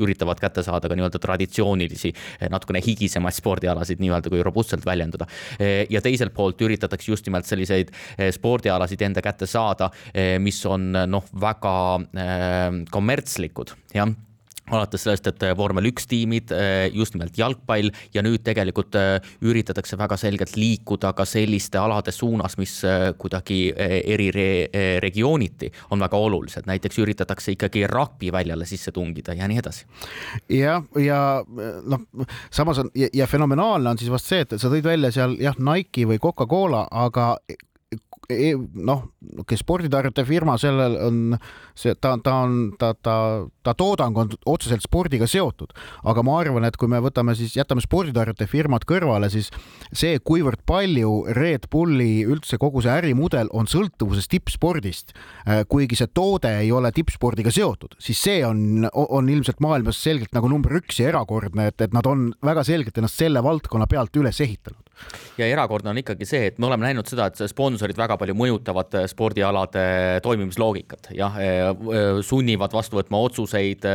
üritavad 0.00 0.40
kätte 0.40 0.62
saada 0.64 0.88
ka 0.88 0.96
nii-öelda 0.96 1.20
traditsioonilisi, 1.22 2.12
natukene 2.52 2.80
higisemaid 2.84 3.36
spordialasid 3.36 4.00
nii-öelda, 4.02 4.32
kui 4.32 4.42
robustselt 4.44 4.84
väljendada. 4.86 5.26
ja 5.90 6.00
teiselt 6.02 6.34
poolt 6.34 6.60
üritatakse 6.62 7.10
just 7.10 7.26
nimelt 7.26 7.46
selliseid 7.48 7.89
Eh, 8.18 8.32
spordialasid 8.34 9.02
enda 9.06 9.22
kätte 9.24 9.48
saada, 9.50 9.90
eh, 10.14 10.38
mis 10.42 10.58
on 10.66 10.90
noh, 10.92 11.30
väga 11.40 11.76
eh, 12.00 12.82
kommertslikud, 12.90 13.76
jah 13.94 14.16
alates 14.70 15.02
sellest, 15.02 15.26
et 15.26 15.40
vormel 15.58 15.88
üks 15.88 16.04
tiimid, 16.06 16.52
just 16.94 17.16
nimelt 17.16 17.34
jalgpall 17.34 17.88
ja 18.14 18.22
nüüd 18.22 18.44
tegelikult 18.46 18.94
üritatakse 19.42 19.96
väga 19.98 20.14
selgelt 20.20 20.54
liikuda 20.54 21.10
ka 21.18 21.24
selliste 21.26 21.80
alade 21.80 22.12
suunas, 22.14 22.54
mis 22.54 22.76
kuidagi 23.18 23.58
eri 23.74 24.28
regiooniti 25.02 25.72
on 25.90 26.04
väga 26.04 26.20
olulised, 26.22 26.68
näiteks 26.70 27.00
üritatakse 27.02 27.56
ikkagi 27.56 27.82
rugby-väljale 27.90 28.68
sisse 28.68 28.94
tungida 28.94 29.34
ja 29.34 29.48
nii 29.50 29.58
edasi. 29.58 29.88
jah, 30.54 30.86
ja 31.02 31.18
noh, 31.82 32.06
samas 32.54 32.78
on 32.84 32.92
ja, 32.94 33.10
ja 33.10 33.26
fenomenaalne 33.26 33.90
on 33.90 33.98
siis 33.98 34.12
vast 34.14 34.30
see, 34.30 34.46
et 34.46 34.54
sa 34.54 34.70
tõid 34.70 34.86
välja 34.86 35.10
seal 35.18 35.34
jah, 35.42 35.58
Nike 35.58 36.06
või 36.06 36.22
Coca-Cola, 36.22 36.86
aga 36.94 37.32
noh, 38.30 39.02
kes 39.48 39.62
sporditarvete 39.64 40.24
firma, 40.28 40.56
sellel 40.60 40.96
on 41.06 41.18
see, 41.78 41.94
ta, 42.00 42.14
ta 42.22 42.34
on, 42.44 42.56
ta, 42.78 42.92
ta, 42.94 43.14
ta 43.66 43.74
toodang 43.78 44.16
on 44.20 44.32
otseselt 44.50 44.84
spordiga 44.84 45.28
seotud, 45.30 45.74
aga 46.10 46.24
ma 46.26 46.38
arvan, 46.40 46.66
et 46.68 46.76
kui 46.80 46.90
me 46.90 47.00
võtame 47.02 47.34
siis, 47.38 47.54
jätame 47.58 47.84
sporditarvete 47.84 48.48
firmad 48.50 48.86
kõrvale, 48.88 49.30
siis 49.32 49.50
see, 49.92 50.18
kuivõrd 50.24 50.64
palju 50.68 51.12
Red 51.36 51.68
Bulli 51.72 52.24
üldse 52.26 52.60
kogu 52.60 52.82
see 52.84 52.94
ärimudel 52.94 53.50
on 53.56 53.70
sõltuvuses 53.70 54.30
tippspordist, 54.30 55.14
äh, 55.46 55.64
kuigi 55.70 55.98
see 55.98 56.10
toode 56.14 56.52
ei 56.62 56.72
ole 56.74 56.92
tippspordiga 56.94 57.52
seotud, 57.54 57.96
siis 58.02 58.20
see 58.20 58.44
on, 58.46 58.88
on 58.90 59.32
ilmselt 59.32 59.62
maailmas 59.64 60.00
selgelt 60.02 60.34
nagu 60.36 60.50
number 60.50 60.76
üks 60.80 61.02
ja 61.02 61.10
erakordne, 61.12 61.70
et, 61.70 61.80
et 61.80 61.96
nad 61.96 62.06
on 62.10 62.30
väga 62.44 62.64
selgelt 62.66 62.98
ennast 62.98 63.20
selle 63.20 63.42
valdkonna 63.44 63.88
pealt 63.90 64.16
üles 64.20 64.40
ehitanud 64.42 64.89
ja 65.40 65.48
erakordne 65.48 65.92
on 65.92 66.00
ikkagi 66.00 66.26
see, 66.28 66.48
et 66.50 66.58
me 66.60 66.68
oleme 66.68 66.86
näinud 66.88 67.08
seda, 67.08 67.28
et 67.30 67.40
sponsorid 67.50 67.98
väga 67.98 68.16
palju 68.20 68.36
mõjutavad 68.38 68.96
äh, 69.00 69.06
spordialade 69.10 69.84
toimimisloogikat, 70.24 71.10
jah, 71.16 71.36
äh, 71.40 71.60
äh, 71.70 72.20
sunnivad 72.26 72.74
vastu 72.76 73.00
võtma 73.00 73.22
otsuseid, 73.26 73.86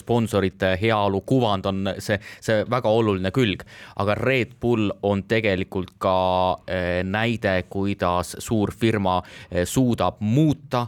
sponsorite 0.00 0.74
heaolu 0.80 1.22
kuvand 1.28 1.68
on 1.68 1.92
see, 2.02 2.18
see 2.42 2.62
väga 2.70 2.92
oluline 2.92 3.32
külg. 3.34 3.64
aga 4.02 4.16
Red 4.18 4.56
Bull 4.60 4.90
on 5.02 5.24
tegelikult 5.28 5.94
ka 6.02 6.16
näide, 7.04 7.54
kuidas 7.70 8.36
suur 8.42 8.72
firma 8.72 9.20
suudab 9.68 10.20
muuta 10.20 10.86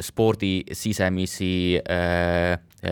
spordi 0.00 0.54
sisemisi 0.72 1.78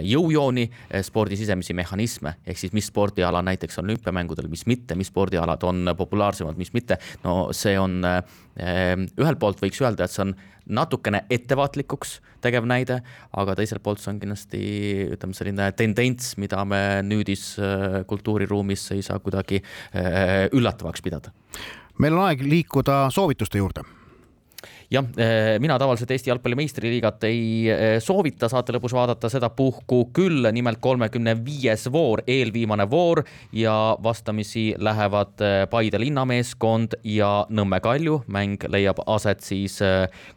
jõujooni, 0.01 0.68
eh, 0.90 1.03
spordi 1.05 1.36
sisemisi 1.36 1.74
mehhanisme, 1.74 2.34
ehk 2.47 2.59
siis 2.59 2.72
mis 2.72 2.88
spordiala 2.88 3.43
näiteks 3.43 3.78
on 3.78 3.90
olümpiamängudel, 3.90 4.49
mis 4.49 4.66
mitte, 4.66 4.95
mis 4.95 5.11
spordialad 5.12 5.62
on 5.62 5.93
populaarsemad, 5.97 6.57
mis 6.57 6.72
mitte. 6.72 6.99
no 7.24 7.53
see 7.53 7.78
on, 7.78 8.05
eh, 8.05 8.97
ühelt 9.18 9.38
poolt 9.38 9.61
võiks 9.61 9.80
öelda, 9.82 10.05
et 10.05 10.11
see 10.11 10.22
on 10.22 10.34
natukene 10.66 11.24
ettevaatlikuks 11.30 12.20
tegev 12.40 12.64
näide, 12.64 13.03
aga 13.36 13.55
teiselt 13.55 13.82
poolt 13.82 14.01
see 14.01 14.12
on 14.12 14.20
kindlasti 14.20 14.61
ütleme, 15.16 15.34
selline 15.34 15.72
tendents, 15.72 16.36
mida 16.38 16.64
me 16.64 17.03
nüüdis 17.03 17.59
eh, 17.59 18.05
kultuuriruumis 18.07 18.90
ei 18.93 19.03
saa 19.03 19.18
kuidagi 19.18 19.62
üllatavaks 20.53 21.03
pidada. 21.03 21.32
meil 21.99 22.14
on 22.14 22.24
aeg 22.26 22.40
liikuda 22.43 23.11
soovituste 23.11 23.59
juurde 23.59 23.82
jah, 24.93 25.05
eh, 25.16 25.59
mina 25.61 25.78
tavaliselt 25.78 26.11
Eesti 26.11 26.30
jalgpalli 26.30 26.57
meistriliigat 26.59 27.24
ei 27.24 27.43
eh, 27.70 27.97
soovita 28.03 28.49
saate 28.53 28.74
lõpus 28.76 28.93
vaadata 28.97 29.30
sedapuhku 29.32 30.03
küll, 30.14 30.45
nimelt 30.53 30.82
kolmekümne 30.84 31.34
viies 31.45 31.86
voor, 31.93 32.22
eelviimane 32.28 32.86
voor 32.90 33.22
ja 33.57 33.97
vastamisi 34.03 34.72
lähevad 34.78 35.40
eh, 35.40 35.55
Paide 35.70 36.01
linnameeskond 36.01 36.99
ja 37.09 37.47
Nõmme 37.49 37.80
Kalju. 37.80 38.22
mäng 38.32 38.64
leiab 38.68 39.01
aset 39.07 39.40
siis 39.40 39.78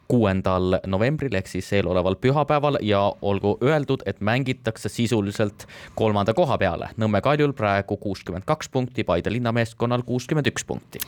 kuuendal 0.08 0.78
novembril 0.86 1.34
ehk 1.36 1.48
siis 1.50 1.68
eeloleval 1.76 2.16
pühapäeval 2.20 2.78
ja 2.82 3.00
olgu 3.22 3.56
öeldud, 3.62 4.02
et 4.06 4.20
mängitakse 4.20 4.88
sisuliselt 4.88 5.66
kolmanda 5.94 6.34
koha 6.34 6.58
peale. 6.58 6.90
Nõmme 6.96 7.20
Kaljul 7.20 7.52
praegu 7.56 7.96
kuuskümmend 8.00 8.46
kaks 8.46 8.68
punkti, 8.72 9.04
Paide 9.04 9.30
linnameeskonnal 9.32 10.02
kuuskümmend 10.06 10.46
üks 10.48 10.64
punkti. 10.64 10.98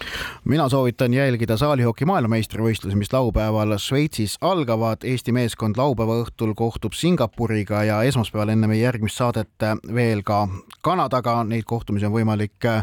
mina 0.45 0.69
soovitan 0.69 1.15
jälgida 1.15 1.57
saalihoki 1.57 2.05
maailmameistrivõistlusi, 2.05 2.97
mis 2.97 3.13
laupäeval 3.13 3.38
laupäeval 3.39 3.79
Šveitsis 3.79 4.39
algavad. 4.41 4.97
Eesti 5.05 5.33
meeskond 5.33 5.77
laupäeva 5.79 6.17
õhtul 6.25 6.55
kohtub 6.59 6.93
Singapuriga 6.93 7.85
ja 7.87 8.01
esmaspäeval 8.03 8.51
enne 8.51 8.67
meie 8.67 8.83
järgmist 8.83 9.21
saadet 9.21 9.63
veel 9.95 10.25
ka 10.27 10.49
Kanadaga. 10.83 11.45
Neid 11.47 11.63
kohtumisi 11.67 12.07
on 12.07 12.13
võimalik 12.17 12.67
äh, 12.67 12.83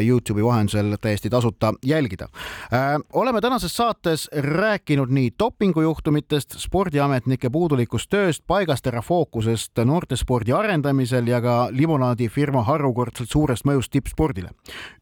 Youtube'i 0.00 0.44
vahendusel 0.44 0.96
täiesti 1.00 1.30
tasuta 1.30 1.74
jälgida. 1.84 2.28
Äh, 2.72 2.96
oleme 3.12 3.40
tänases 3.40 3.76
saates 3.76 4.28
rääkinud 4.32 5.12
nii 5.12 5.34
dopingujuhtumitest, 5.38 6.56
spordiametnike 6.58 7.50
puudulikust 7.50 8.08
tööst, 8.10 8.44
paigast 8.46 8.86
ära 8.88 9.02
fookusest 9.04 9.84
noortespordi 9.84 10.56
arendamisel 10.56 11.28
ja 11.28 11.42
ka 11.44 11.58
limonaadifirma 11.70 12.64
harukordselt 12.64 13.28
suurest 13.28 13.68
mõjust 13.68 13.92
tippspordile. 13.92 14.50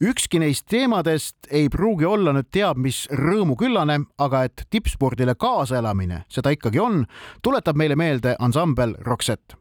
ükski 0.02 0.38
neist 0.38 0.66
teemadest 0.66 1.36
ei 1.50 1.68
pruugi 1.68 2.04
olla 2.04 2.32
nüüd 2.32 2.50
teab 2.50 2.76
mis 2.82 3.06
rõõmuküllane, 3.12 4.02
aga 4.18 4.44
et 4.44 4.66
tipp 4.70 4.87
tippspordile 4.88 5.34
kaasaelamine 5.34 6.22
seda 6.28 6.50
ikkagi 6.50 6.80
on, 6.80 7.04
tuletab 7.42 7.76
meile 7.76 7.96
meelde 7.96 8.36
ansambel 8.38 8.94
Roxette. 9.00 9.56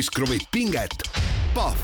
Spordis 0.00 0.10
kruvib 0.10 0.42
pinget, 0.50 1.02
Pahv 1.54 1.79